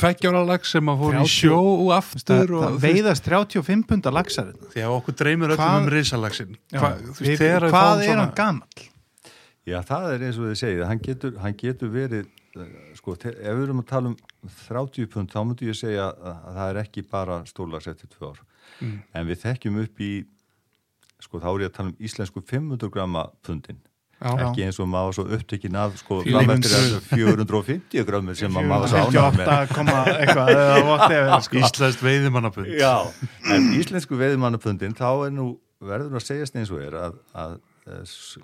[0.00, 4.14] tveggjáralags sem að fór í 30 sjó og aftur það, og það veiðast 35 pundar
[4.16, 4.70] laxar hérna.
[4.72, 6.92] því að okkur dreymir öllum um risalagsin Já, Hva,
[7.68, 8.86] hvað er hann gamall?
[9.66, 13.40] Já, það er eins og þið segið, hann getur, hann getur verið, eh, sko, ef
[13.42, 14.16] við erum að tala um
[14.68, 18.30] 30 pund, þá myndi ég segja að, að það er ekki bara stólags eftir tvö
[18.30, 18.44] ár.
[18.78, 19.00] Mm.
[19.10, 20.12] En við þekkjum upp í,
[21.18, 23.82] sko, þá er ég að tala um íslensku 500 gramma pundin.
[24.16, 26.32] Já, Ekki eins og maður var svo upptekinn af, sko, 400.
[26.32, 29.50] fram eftir þessu 450 grammir sem að maður var svo ánægð með.
[29.50, 31.58] 58, komma eitthvað eða whatever, sko.
[31.60, 32.92] Íslandst veiðimannapund Já,
[33.52, 35.48] en íslensku veiðmannapundin þá er nú,
[35.84, 37.58] verður nú að segjast eins og er að, að,
[37.92, 38.38] að s-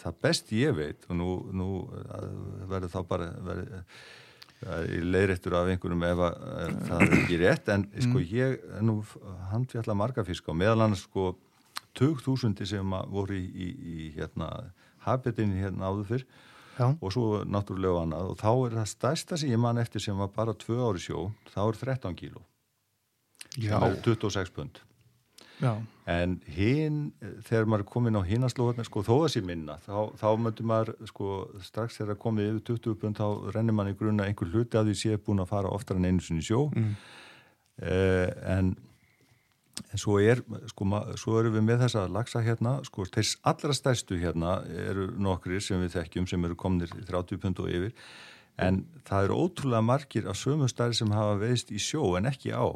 [0.00, 1.28] það best ég veit og nú,
[1.60, 1.68] nú
[2.08, 2.24] að
[2.72, 3.84] verður þá bara verður,
[4.96, 8.96] í leiðrættur af einhverjum ef, að, það er ekki rétt en sko ég nú
[9.52, 11.34] handfjalla marga fisk á meðal annars sko
[12.00, 14.48] 20.000 sem voru í, í, í hérna
[15.12, 16.26] habitin hérna áður fyrr
[16.78, 16.92] Já.
[17.02, 20.28] og svo náttúrulega annað og þá er það stærsta sem ég man eftir sem var
[20.34, 22.44] bara tvö ári sjó, þá er 13 kíló
[23.58, 24.78] sem er 26 pund
[25.58, 25.72] Já.
[26.06, 26.98] en hinn,
[27.48, 31.30] þegar maður er komin á hinnaslóðarna, sko, þó sé minna þá, þá möndum maður, sko,
[31.66, 34.94] strax þegar komið yfir 20 pund, þá rennir mann í grunna einhver hluti að því
[35.00, 36.94] sé búin að fara oftar en einu sinni sjó Mm.
[37.82, 38.76] eh, en
[39.92, 40.42] en svo er,
[40.72, 40.88] sko,
[41.20, 45.80] svo erum við með þessa lagsa hérna, sko, þess allra stærstu hérna eru nokkri sem
[45.84, 47.94] við þekkjum sem eru komnir í 30 pund og yfir
[48.58, 52.50] en það eru ótrúlega margir af sömu stærri sem hafa veist í sjó en ekki
[52.50, 52.66] á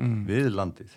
[0.00, 0.24] Mm.
[0.24, 0.92] við landið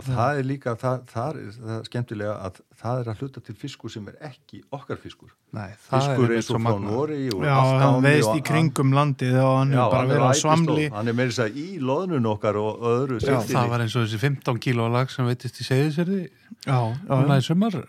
[0.00, 3.42] og það er líka, það, það, er, það er skemmtilega að það er að hluta
[3.44, 5.30] til fiskur sem er ekki okkar fiskur.
[5.56, 6.80] Nei, það er fiskur eins svo og frá.
[6.86, 10.24] Nóri og Já, allt hann veist í kringum landið og hann Já, er bara verið
[10.24, 10.88] er á svamli.
[10.96, 14.06] Hann er meira þess að í loðnun okkar og öðru Já, það var eins og
[14.06, 16.22] þessi 15 kíló lag sem veitist í segðisverði
[16.64, 16.78] Já,
[17.10, 17.80] núna í sumar.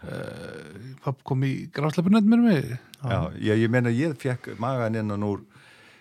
[0.00, 5.26] Uh, Papp kom í gráðsleipinett mér mig Já, ég, ég meina ég fekk magan innan
[5.28, 5.42] úr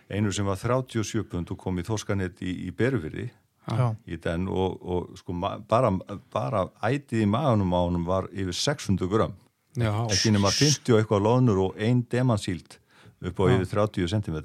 [0.09, 3.27] einu sem var 37 pund og kom í þóskanett í, í Berufyrði
[3.67, 5.35] já, í den og, og sko
[5.69, 5.91] bara,
[6.33, 9.33] bara ætið í maganum á honum var yfir 600 gram
[9.79, 12.79] Já, ekki nema 50 og eitthvað loðnur og ein demansíld
[13.21, 14.37] upp á yfir 30 cm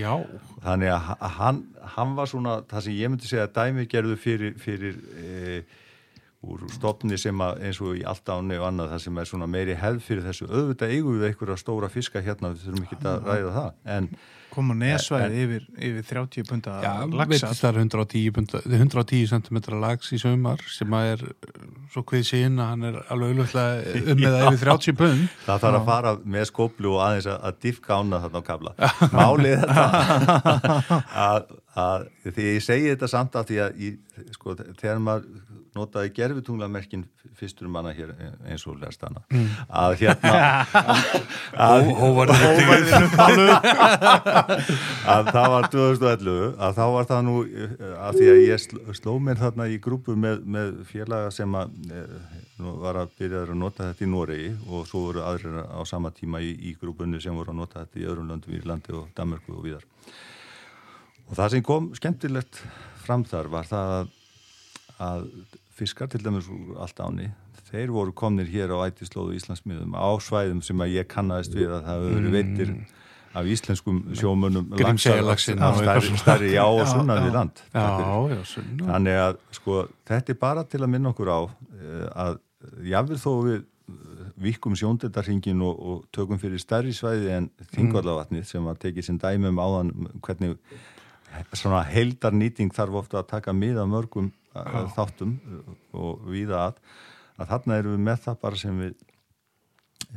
[0.00, 0.12] já,
[0.64, 1.62] þannig að ha- hann,
[1.94, 5.62] hann var svona það sem ég myndi segja að dæmi gerðu fyrir, fyrir e,
[6.44, 9.46] úr stopni sem að eins og í allt áni og annað það sem er svona
[9.48, 10.48] meiri hefð fyrir þessu.
[10.50, 13.70] Auðvitað eigum við einhverja stóra fiska hérna við þurfum ekki að ræða það.
[13.94, 14.08] En
[14.54, 19.26] kom á nesvæði yfir, yfir 30 punda já laxa veitist það er 110, punda- 110
[19.34, 21.24] cm lags í sumar sem að er
[21.94, 23.84] svo hvið sín að hann er alveg auðvitað
[24.14, 25.26] um með það yfir 30 pund.
[25.46, 28.72] Það þarf að fara með skóplu og aðeins að, að diffka ána þarna á kabla
[29.14, 31.52] málið er þetta að,
[31.84, 33.92] að því ég segi þetta samt af því að í,
[34.34, 35.28] sko, þegar maður
[35.74, 37.04] notaði gerfitunglamerkin
[37.34, 38.12] fyrstur manna hér
[38.46, 39.22] eins og lærst hana.
[39.68, 40.32] Að hérna
[41.68, 43.54] að, Hóvarður
[45.14, 47.36] að það var 2011 að þá var það nú
[47.98, 51.74] að því að ég sl- sló mér þarna í grúpu með, með félaga sem að
[51.90, 52.04] e,
[52.62, 56.12] nú var að byrja að nota þetta í Noregi og svo voru aðrir á sama
[56.14, 59.10] tíma í, í grúpunni sem voru að nota þetta í öðrum löndum í landi og
[59.16, 59.86] Danmarku og víðar.
[61.24, 62.62] Og það sem kom skemmtilegt
[63.04, 64.08] fram þar var það að,
[65.04, 65.28] að
[65.74, 67.30] fiskar til dæmis allt áni
[67.70, 71.88] þeir voru komnir hér á ætislóðu Íslandsmiðum á svæðum sem að ég kannast við að
[71.88, 72.76] það verið veitir
[73.34, 77.62] af íslenskum sjómunum eitthvað stærri já og við land.
[77.74, 77.86] Já,
[78.30, 82.38] já, sunna þannig að sko þetta er bara til að minna okkur á eh, að
[82.92, 88.70] jáfnvel þó við eh, vikum sjóndeldarhingin og, og tökum fyrir stærri svæði en þingvallavatnið sem
[88.70, 90.54] að tekið sinn dæmi um áðan hvernig
[91.50, 96.80] svona heldar nýting þarf ofta að taka miða mörgum uh, þáttum uh, og víða að
[97.34, 98.94] að þarna erum við með það bara sem við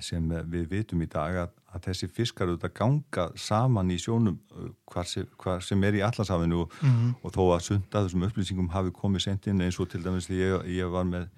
[0.04, 4.68] sem við vitum í dag að, að þessi fiskar auðvitað ganga saman í sjónum uh,
[4.92, 6.76] hvar sem, hvar sem er í allarsafinu og,
[7.24, 10.42] og þó að sunda þessum upplýsingum hafi komið sent inn eins og til dæmis því
[10.44, 11.30] ég, ég var með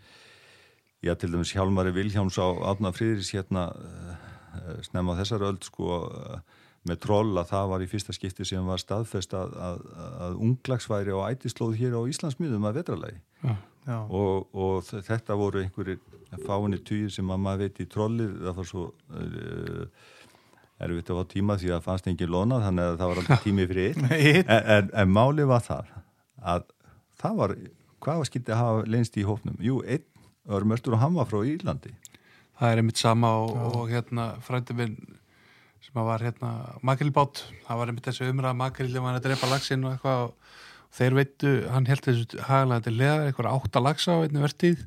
[1.06, 6.02] já til dæmis Hjálmari Vilhjáms á Átna Friðris hérna uh, snemma á þessar öld sko
[6.10, 6.42] uh,
[6.88, 9.82] með troll að það var í fyrsta skipti sem var staðfest að, að,
[10.28, 16.00] að unglagsværi á ætislóð hér á Íslandsmiðum að vetralagi já, og, og þetta voru einhverjir
[16.46, 18.34] fáinni týr sem að maður veit í trollið.
[18.46, 20.10] Það var svo uh,
[20.80, 23.68] erfitt að fá tíma því að fannst engin lóna þannig að það var aldrei tími
[23.80, 24.04] Eitt.
[24.48, 25.94] en, en, en málið var það
[26.40, 26.68] að
[27.20, 27.56] það var,
[28.00, 29.58] hvað var skyldið að hafa leynst í hópnum?
[29.64, 30.06] Jú, einn
[30.50, 31.92] örmörstur og hann var frá Írlandi.
[32.60, 34.96] Það er einmitt sama og, og hérna frændi minn
[35.86, 36.52] sem að var hérna
[36.86, 41.18] makrilbát, það var einmitt þessi umræða makrilli var að drepa laxinn og eitthvað og þeir
[41.20, 44.84] veitu, hann held þessu hagalega til leða, eitthvað átta laxa á einni vertíð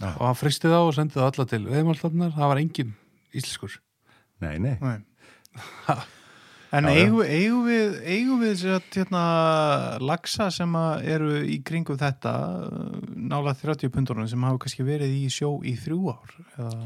[0.00, 0.08] Já.
[0.14, 2.92] og hann fristi þá og sendi það alla til veðmálstofnar, það var engin
[3.34, 3.78] íslenskur
[4.42, 4.74] Nei, nei.
[4.82, 4.98] Nei.
[6.72, 9.22] En eigum, eigum við, eigum við sér, hérna,
[10.00, 12.32] lagsa sem að eru í kringum þetta
[13.12, 16.78] nála 30 pundurinn sem hafa kannski verið í sjó í þrjú ár eða,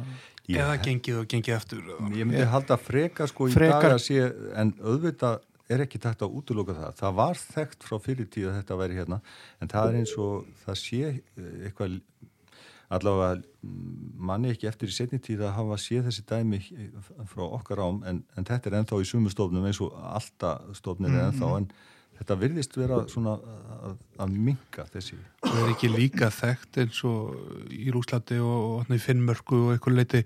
[0.49, 1.79] Ég- eða gengið og gengið eftir
[2.15, 6.23] Ég myndi halda frekar sko í Frekar- dag að sé, en auðvitað er ekki tægt
[6.23, 6.93] að útloka það.
[7.01, 9.21] Það var þekkt frá fyrir tíu að þetta væri hérna,
[9.61, 11.97] en það er eins og það sé eh, eitthvað,
[12.89, 16.61] allavega mm, manni ekki eftir í setni tíð að hafa séð þessi dæmi
[17.33, 21.11] frá okkar ám, en, en þetta er ennþá í sumu stofnum eins og alltaf stofnir
[21.11, 21.67] er ennþá, en
[22.19, 25.19] þetta virðist vera svona að, að minka þessi.
[25.45, 30.01] Það er ekki líka þekkt eins og í Rúslandi og, og í Finnmörku og eitthvað
[30.01, 30.23] leiti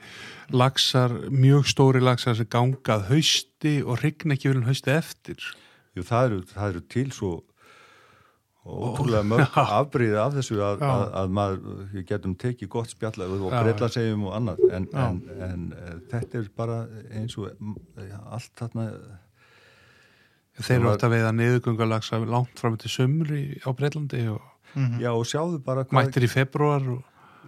[0.54, 5.46] laxar, mjög stóri laxar sem gangað hausti og rigna ekki verið hausti eftir.
[5.96, 7.36] Jú, það eru, það eru til svo
[8.60, 13.62] ótrúlega mörg afbríði af þessu að, að, að maður getum tekið gott spjalla og Já,
[13.64, 14.62] breytla segjum og annað.
[14.76, 15.66] En, en, en
[16.12, 16.82] þetta er bara
[17.16, 17.50] eins og
[18.28, 18.86] allt þarna
[20.58, 24.40] Þeir eru ofta veið að niðurgöngalagsa langt fram til sömri á Breitlandi og
[24.74, 25.00] Mhm.
[25.02, 27.02] já og sjáðu bara hvað mættir í februar og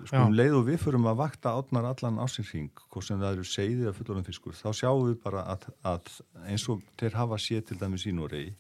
[0.08, 3.44] sko um leið og við förum að vakta átnar allan ásinsring, hvort sem það eru
[3.46, 6.10] seiðið að fullorðum fiskur, þá sjáum við bara að, að
[6.48, 8.54] eins og þeir hafa séð til dæmis í Noregi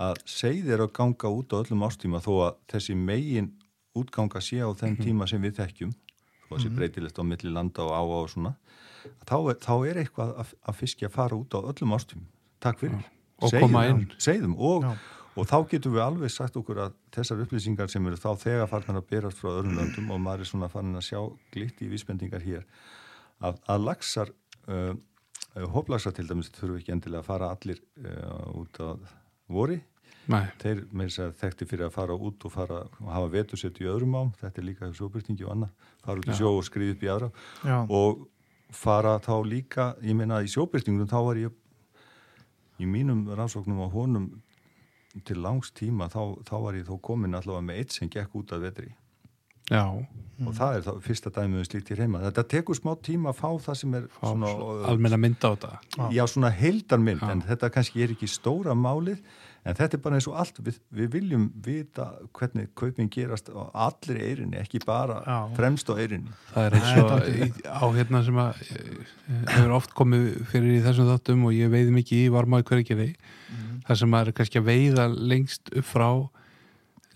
[0.00, 3.52] að seiðið er að ganga út á öllum ástíma þó að þessi megin
[3.94, 7.82] útganga sé á þeim tíma sem við þekkjum þó að þessi breytilegt á milli landa
[7.84, 8.54] og á og svona
[9.28, 12.24] þá er, þá er eitthvað að, að fiskja fara út á öllum ástímum
[12.60, 13.04] takk fyrir
[13.42, 14.04] Og Seiðum, koma inn.
[14.22, 14.86] seiðum og,
[15.36, 19.02] og þá getum við alveg sagt okkur að þessar upplýsingar sem eru þá þegar farnar
[19.02, 21.18] að berast frá öðrum löndum og maður er svona farin að sjá
[21.52, 22.62] glitt í vísbendingar hér
[23.44, 24.32] að, að laxar
[24.72, 24.94] uh,
[25.74, 28.88] hóplaxar til dæmis þurfu ekki endilega að fara allir uh, út á
[29.52, 29.76] vori.
[30.26, 33.76] Nei, þeir með þess að þekkti fyrir að fara út og fara og hafa vetursett
[33.78, 34.32] í öðrum ám.
[34.40, 35.92] Þetta er líka sjóbyrtingi og annað.
[36.02, 37.28] Fara út í sjó og skriði upp í aðra.
[37.62, 37.76] Já.
[38.00, 38.24] og
[38.74, 41.54] fara þá líka ég meina í sjóbyrtingunum þá var ég
[42.80, 44.30] í mínum rannsóknum á honum
[45.24, 48.52] til langs tíma þá, þá var ég þó komin allavega með eitt sem gekk út
[48.52, 48.90] af vetri.
[49.66, 49.82] Já,
[50.46, 53.40] og það er þá fyrsta dæmið um slíkt í reyma þetta tekur smá tíma að
[53.40, 55.70] fá það sem er almenna mynda á þetta.
[56.14, 59.24] já, svona heildarmynd en þetta kannski er ekki stóra málið
[59.66, 62.06] en þetta er bara eins og allt við, við viljum vita
[62.38, 65.36] hvernig kaupin gerast á allir eirinni, ekki bara Já.
[65.58, 69.12] fremst á eirinni Það er eins og í, á hérna sem að eh,
[69.56, 72.98] hefur oft komið fyrir í þessum þáttum og ég veiði mikið í varmaði hverju ekki
[73.46, 73.82] Mhm.
[73.86, 76.08] þar sem maður er kannski að veiða lengst upp frá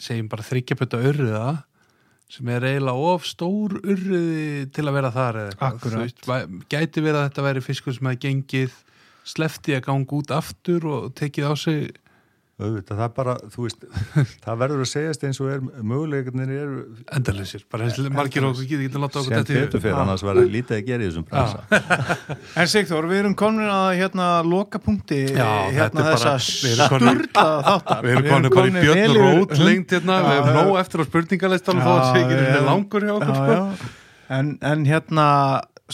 [0.00, 1.48] segjum bara þryggjapötta urriða
[2.30, 5.38] sem er eiginlega of stór urriði til að vera þar
[5.98, 6.22] veist,
[6.70, 8.76] gæti verið að þetta væri fiskur sem hefði gengið
[9.30, 11.90] slefti að ganga út aftur og tekið á sig
[12.60, 13.84] auðvitað, það er bara, þú veist
[14.44, 16.78] það verður að segjast eins og er möguleikarnir eru
[17.16, 19.64] endalysir, bara eins og margir okkur getur getur láta okkur sem þetta hug.
[19.66, 21.64] betur fyrir annars verður lítið að gera í þessum bransa
[22.60, 27.64] En Sigþór, við erum komin að hérna loka punkti Já, hérna við erum komin- sturlaða
[27.70, 30.52] þáttar Við erum konið bara í komin björn rót lengt hérna, við já.
[30.60, 32.62] nóg eftir á spurningalistan og þó að Já, sé ekki já.
[32.68, 33.90] langur hjá okkur sko.
[34.70, 35.26] en hérna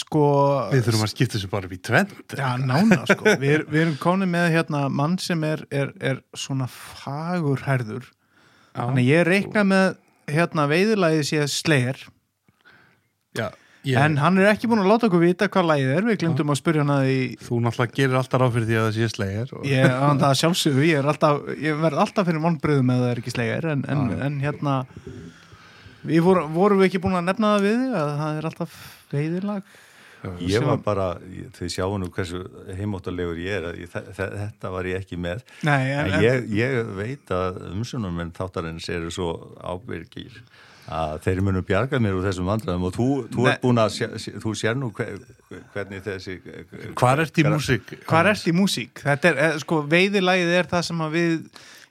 [0.00, 0.24] sko
[0.72, 3.28] Við þurfum að skipta þessu bara upp í tvend Já, nána sko.
[3.40, 8.10] Við, er, við erum komin með hérna mann sem er, er, er svona fagurherður
[8.76, 9.86] Þannig ég reikna með
[10.30, 12.02] hérna veiðurlægið sé slegir
[13.36, 13.48] Já,
[13.86, 16.06] ég, En hann er ekki búin að láta okkur vita hvað lægið er.
[16.08, 18.86] Við glemdum að spyrja hann að því Þú náttúrulega gerir alltaf ráð fyrir því að
[18.86, 19.66] það sé slegir og...
[19.70, 23.22] Ég, hann það sjálfsögðu, ég, er alltaf, ég verð alltaf fyrir vonbröðum ef það er
[23.22, 24.20] ekki slegir en, en, Já.
[24.26, 24.76] en hérna
[26.06, 28.78] við voru, vorum við ekki búin að nefna það við að það er alltaf
[29.12, 29.74] veiðirlag
[30.46, 31.06] ég var bara,
[31.56, 32.42] þau sjáu nú hversu
[32.78, 36.46] heimóttalegur ég er ég, þe- þe- þetta var ég ekki með Nei, en, en ég,
[36.58, 39.32] ég veit að umsunum en þáttarins eru svo
[39.62, 40.40] ábyrgir
[40.86, 44.06] að þeir munu bjarga mér úr þessum vandræðum og þú, þú ert búin að sé,
[44.38, 45.16] þú sér nú hver,
[45.74, 46.36] hvernig þessi
[46.94, 47.90] Hvar ert í músík?
[48.06, 49.02] hvað ert í músík?
[49.02, 51.34] Þetta er, eh, sko, veiðirlagið er það sem að við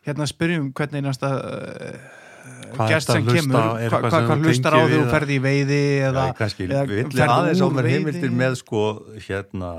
[0.08, 1.34] hérna spyrjum hvernig næsta
[2.76, 3.58] Hvað að sem kemur á?
[3.92, 7.34] hva, hva, hvað hlustar á því þú ferði í veiði eða, kannski eða vill ferð
[7.36, 8.82] aðeins á mér heimildir með sko
[9.28, 9.70] hérna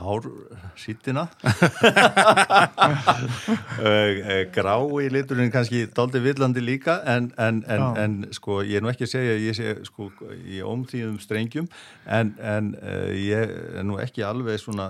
[0.00, 1.24] hársýtina
[4.56, 9.06] grái liturinn kannski daldi villandi líka en, en, en, en sko ég er nú ekki
[9.08, 10.02] að segja ég sé sko
[10.44, 11.66] í ómþýðum strengjum
[12.06, 14.86] en, en uh, ég er nú ekki alveg svona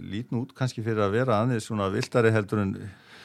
[0.00, 2.70] lítn út kannski fyrir að vera aðeins svona viltari heldur en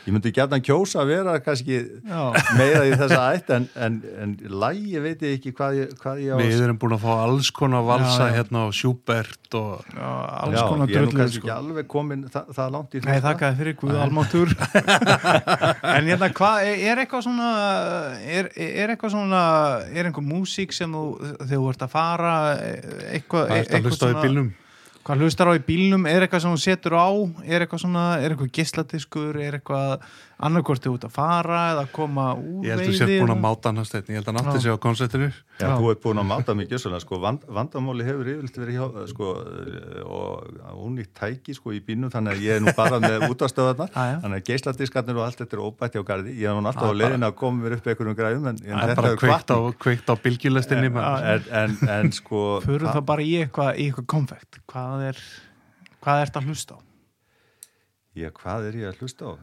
[0.07, 1.75] ég myndi gæta að kjósa að vera kannski
[2.07, 2.21] Já.
[2.57, 6.31] meira í þessa ætt en, en, en lægi veit ég ekki hvað ég, hvað ég
[6.33, 8.35] á Við erum búin að fá alls konar valsa Já, já.
[8.39, 10.07] hérna á Schubert og Já,
[10.45, 11.47] alls Já, konar ég er nú kannski sko.
[11.49, 14.55] ekki alveg komin það, það langt í Nei, þakkaði fyrir Guð almáttur
[15.99, 17.51] En hérna, hvað, er- eitthvað svona
[18.23, 19.43] er, er eitthvað svona
[19.91, 21.05] er einhver músík sem þú
[21.43, 22.33] þegar þú ert að fara
[23.11, 24.49] eitthvað, hvað er
[25.09, 27.09] Hvað hlustar á í bílnum, er eitthvað sem hún setur á?
[27.41, 30.03] Er eitthvað svona, er eitthvað gisladiskur er eitthvað
[30.39, 33.41] annarkortið út að fara eða koma úr veiði Ég held að þú sér búin að
[33.43, 35.27] máta hann að stefni, ég held að hann átti sig á konceptinu.
[35.59, 38.77] Já, Já, þú ert búin að máta mikið svona, sko, vand, vandamáli hefur yfirleitt verið
[38.77, 39.31] hjá, sko,
[40.05, 43.89] og hún í tæki, sko, í bílnum, þannig að ég er nú bara með útastöðarna,
[43.91, 46.95] þannig að geisladiskarnir og allt þetta er óbætti á gardi, ég er nú alltaf á
[46.95, 50.15] leiðin að koma mér upp einhverjum græðum, en, en þetta er kveikt á, kveikt á
[50.23, 55.23] bylgjulestinni en, en, en, sko Förum það bara í eitthvað, í eitthvað konfekt, hvað er
[56.03, 56.79] hvað ert að hlusta á?
[58.17, 59.33] Já, hvað er ég að hlusta á?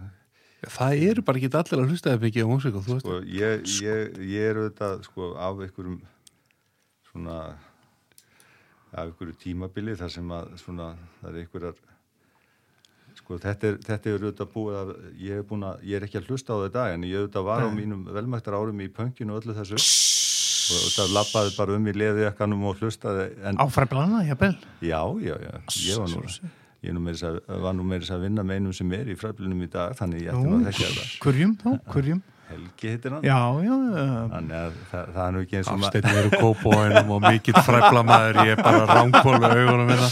[0.64, 4.50] Það eru bara ekki allir að hlusta eða mikið á músík sko, ég, ég, ég
[4.50, 5.98] er auðvitað sko, af einhverjum
[7.10, 7.36] svona
[8.96, 10.88] af einhverju tímabili þar sem að svona,
[11.20, 11.78] það er einhverjar
[13.16, 16.30] sko, þetta er, þetta er auðvitað búið að ég er, að, ég er ekki að
[16.32, 19.56] hlusta á þetta en ég auðvitað var á mínum velmættar árum í pönginu og öllu
[19.56, 19.80] þessu.
[20.66, 24.54] Og auðvitað lappaði bara um í leðiðakkanum og hlustaði Áfræðblana, jafnvel?
[24.82, 25.52] Já, já, já,
[25.84, 26.24] ég var nú
[26.84, 29.68] ég nú að, var nú meirins að vinna með einum sem er í fræflunum í
[29.72, 31.12] dag þannig ég ætti nú að þekka það.
[31.24, 33.24] Kurjum þá, kurjum Helgi heitir hann.
[33.26, 33.74] Já, já
[34.30, 38.36] Þannig að það, það er nú ekki eins og Afstættin eru kópóinum og mikill fræflamæður
[38.46, 40.08] ég er bara ránkólu augunum minna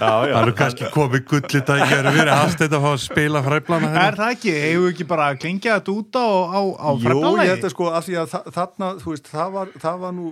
[0.00, 4.14] Það eru kannski komið gulli dækjar við erum afstætt að fá að spila fræflana Er
[4.18, 4.54] það ekki?
[4.64, 7.30] Hefur ekki bara klingið þetta út á, á, á fræflana?
[7.30, 8.26] Jú, ég þetta sko af því að
[8.58, 10.26] þarna, þú veist, það var, það var nú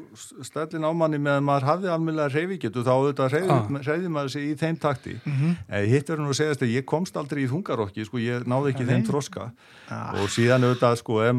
[0.50, 4.10] stællin ámanni meðan maður hafði almeinlega reyvíkjötu þá auðvitað reyði ah.
[4.18, 5.14] maður sig í þeim takti.
[5.22, 5.52] Mm -hmm.
[5.94, 6.54] Hitt verður nú að segja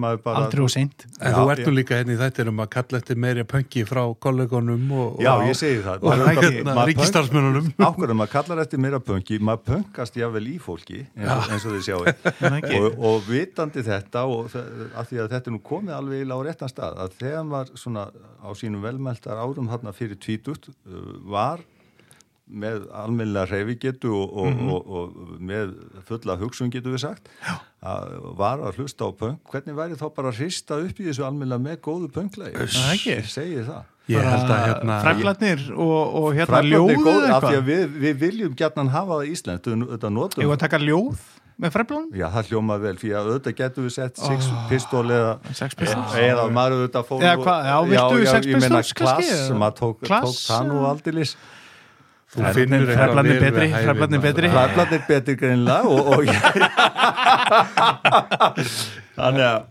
[0.06, 1.06] maður bara Aldrei og seint.
[1.20, 3.84] En já, þú ertu líka henni hérna í þættir um að kalla eftir meiri pöngi
[3.90, 6.06] frá kollegonum og, Já, ég segi það.
[6.06, 11.50] og hérna ríkistarsmönunum Ákveðum, maður kallar eftir meira pöngi maður pöngast jável í fólki eins,
[11.52, 12.02] eins og þið sjáu
[12.80, 16.72] og, og vitandi þetta og að því að þetta er nú komið alveg á réttan
[16.72, 21.64] stað að þegar maður svona á sínum velmæltar árum hérna fyrir tvítut uh, var
[22.46, 24.74] með almennilega reyfigetu og, og, mm -hmm.
[24.74, 25.74] og, og með
[26.06, 27.30] fulla hugsun getur við sagt.
[27.82, 29.42] Að var að hlusta á punk.
[29.52, 32.70] Hvernig væri þá bara að hrista upp í þessu almennilega með góðu punklegi
[33.10, 33.84] ég segi það.
[34.06, 37.56] Ég held að hérna fræflatnir og hérna ljóðu eitthvað.
[37.66, 41.24] við, við viljum gætnan hafa það í Ísland þetta notum ég var að taka ljóð
[41.56, 45.06] með fræflanum já það hljóma vel fyrir að auðvitað getur við sett oh, sex pistól
[45.10, 45.34] eða,
[46.22, 50.82] eða maður auðvitað fór já, já, viltu sex pistols klass, maður tók, tók það nú
[50.92, 51.36] aldilis
[52.36, 53.86] Þú finnur eitthvað vel betri, við hæfið.
[53.88, 54.20] Hraflarnir
[55.08, 56.20] betri greinlega og, og
[59.16, 59.64] Þannig að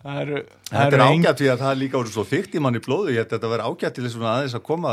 [0.75, 3.23] þetta er ágætt því að það er líka voruð svo fyrkt í manni blóðu, ég
[3.23, 4.91] held að þetta verður ágætt til aðeins að koma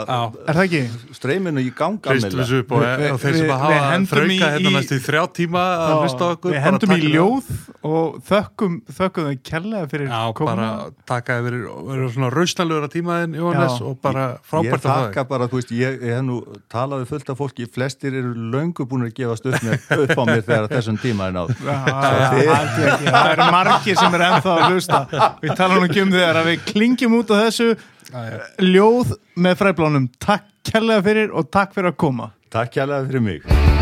[1.17, 5.63] streyminu í ganga og, og þeir sem að hafa frauka hérna næstu í þrjá tíma
[5.81, 7.51] að hlusta okkur Við hendum í ljóð
[7.91, 10.69] og þökkum þökkum þau kellega fyrir Já, bara
[11.09, 15.21] taka yfir verður svona rausnalögur að tímaðin Jóhannes og bara frábært að það Ég þakka
[15.31, 16.37] bara, þú veist, ég hef nú
[16.71, 19.55] talaði fullt af fólki, flestir eru löngu búin að gefa stuð
[20.05, 21.31] upp á mér þegar þessum tíma
[25.71, 27.69] tala nú ekki um þegar að við klingjum út á þessu.
[28.65, 32.33] Ljóð með fræblánum takk kærlega fyrir og takk fyrir að koma.
[32.51, 33.80] Takk kærlega fyrir mig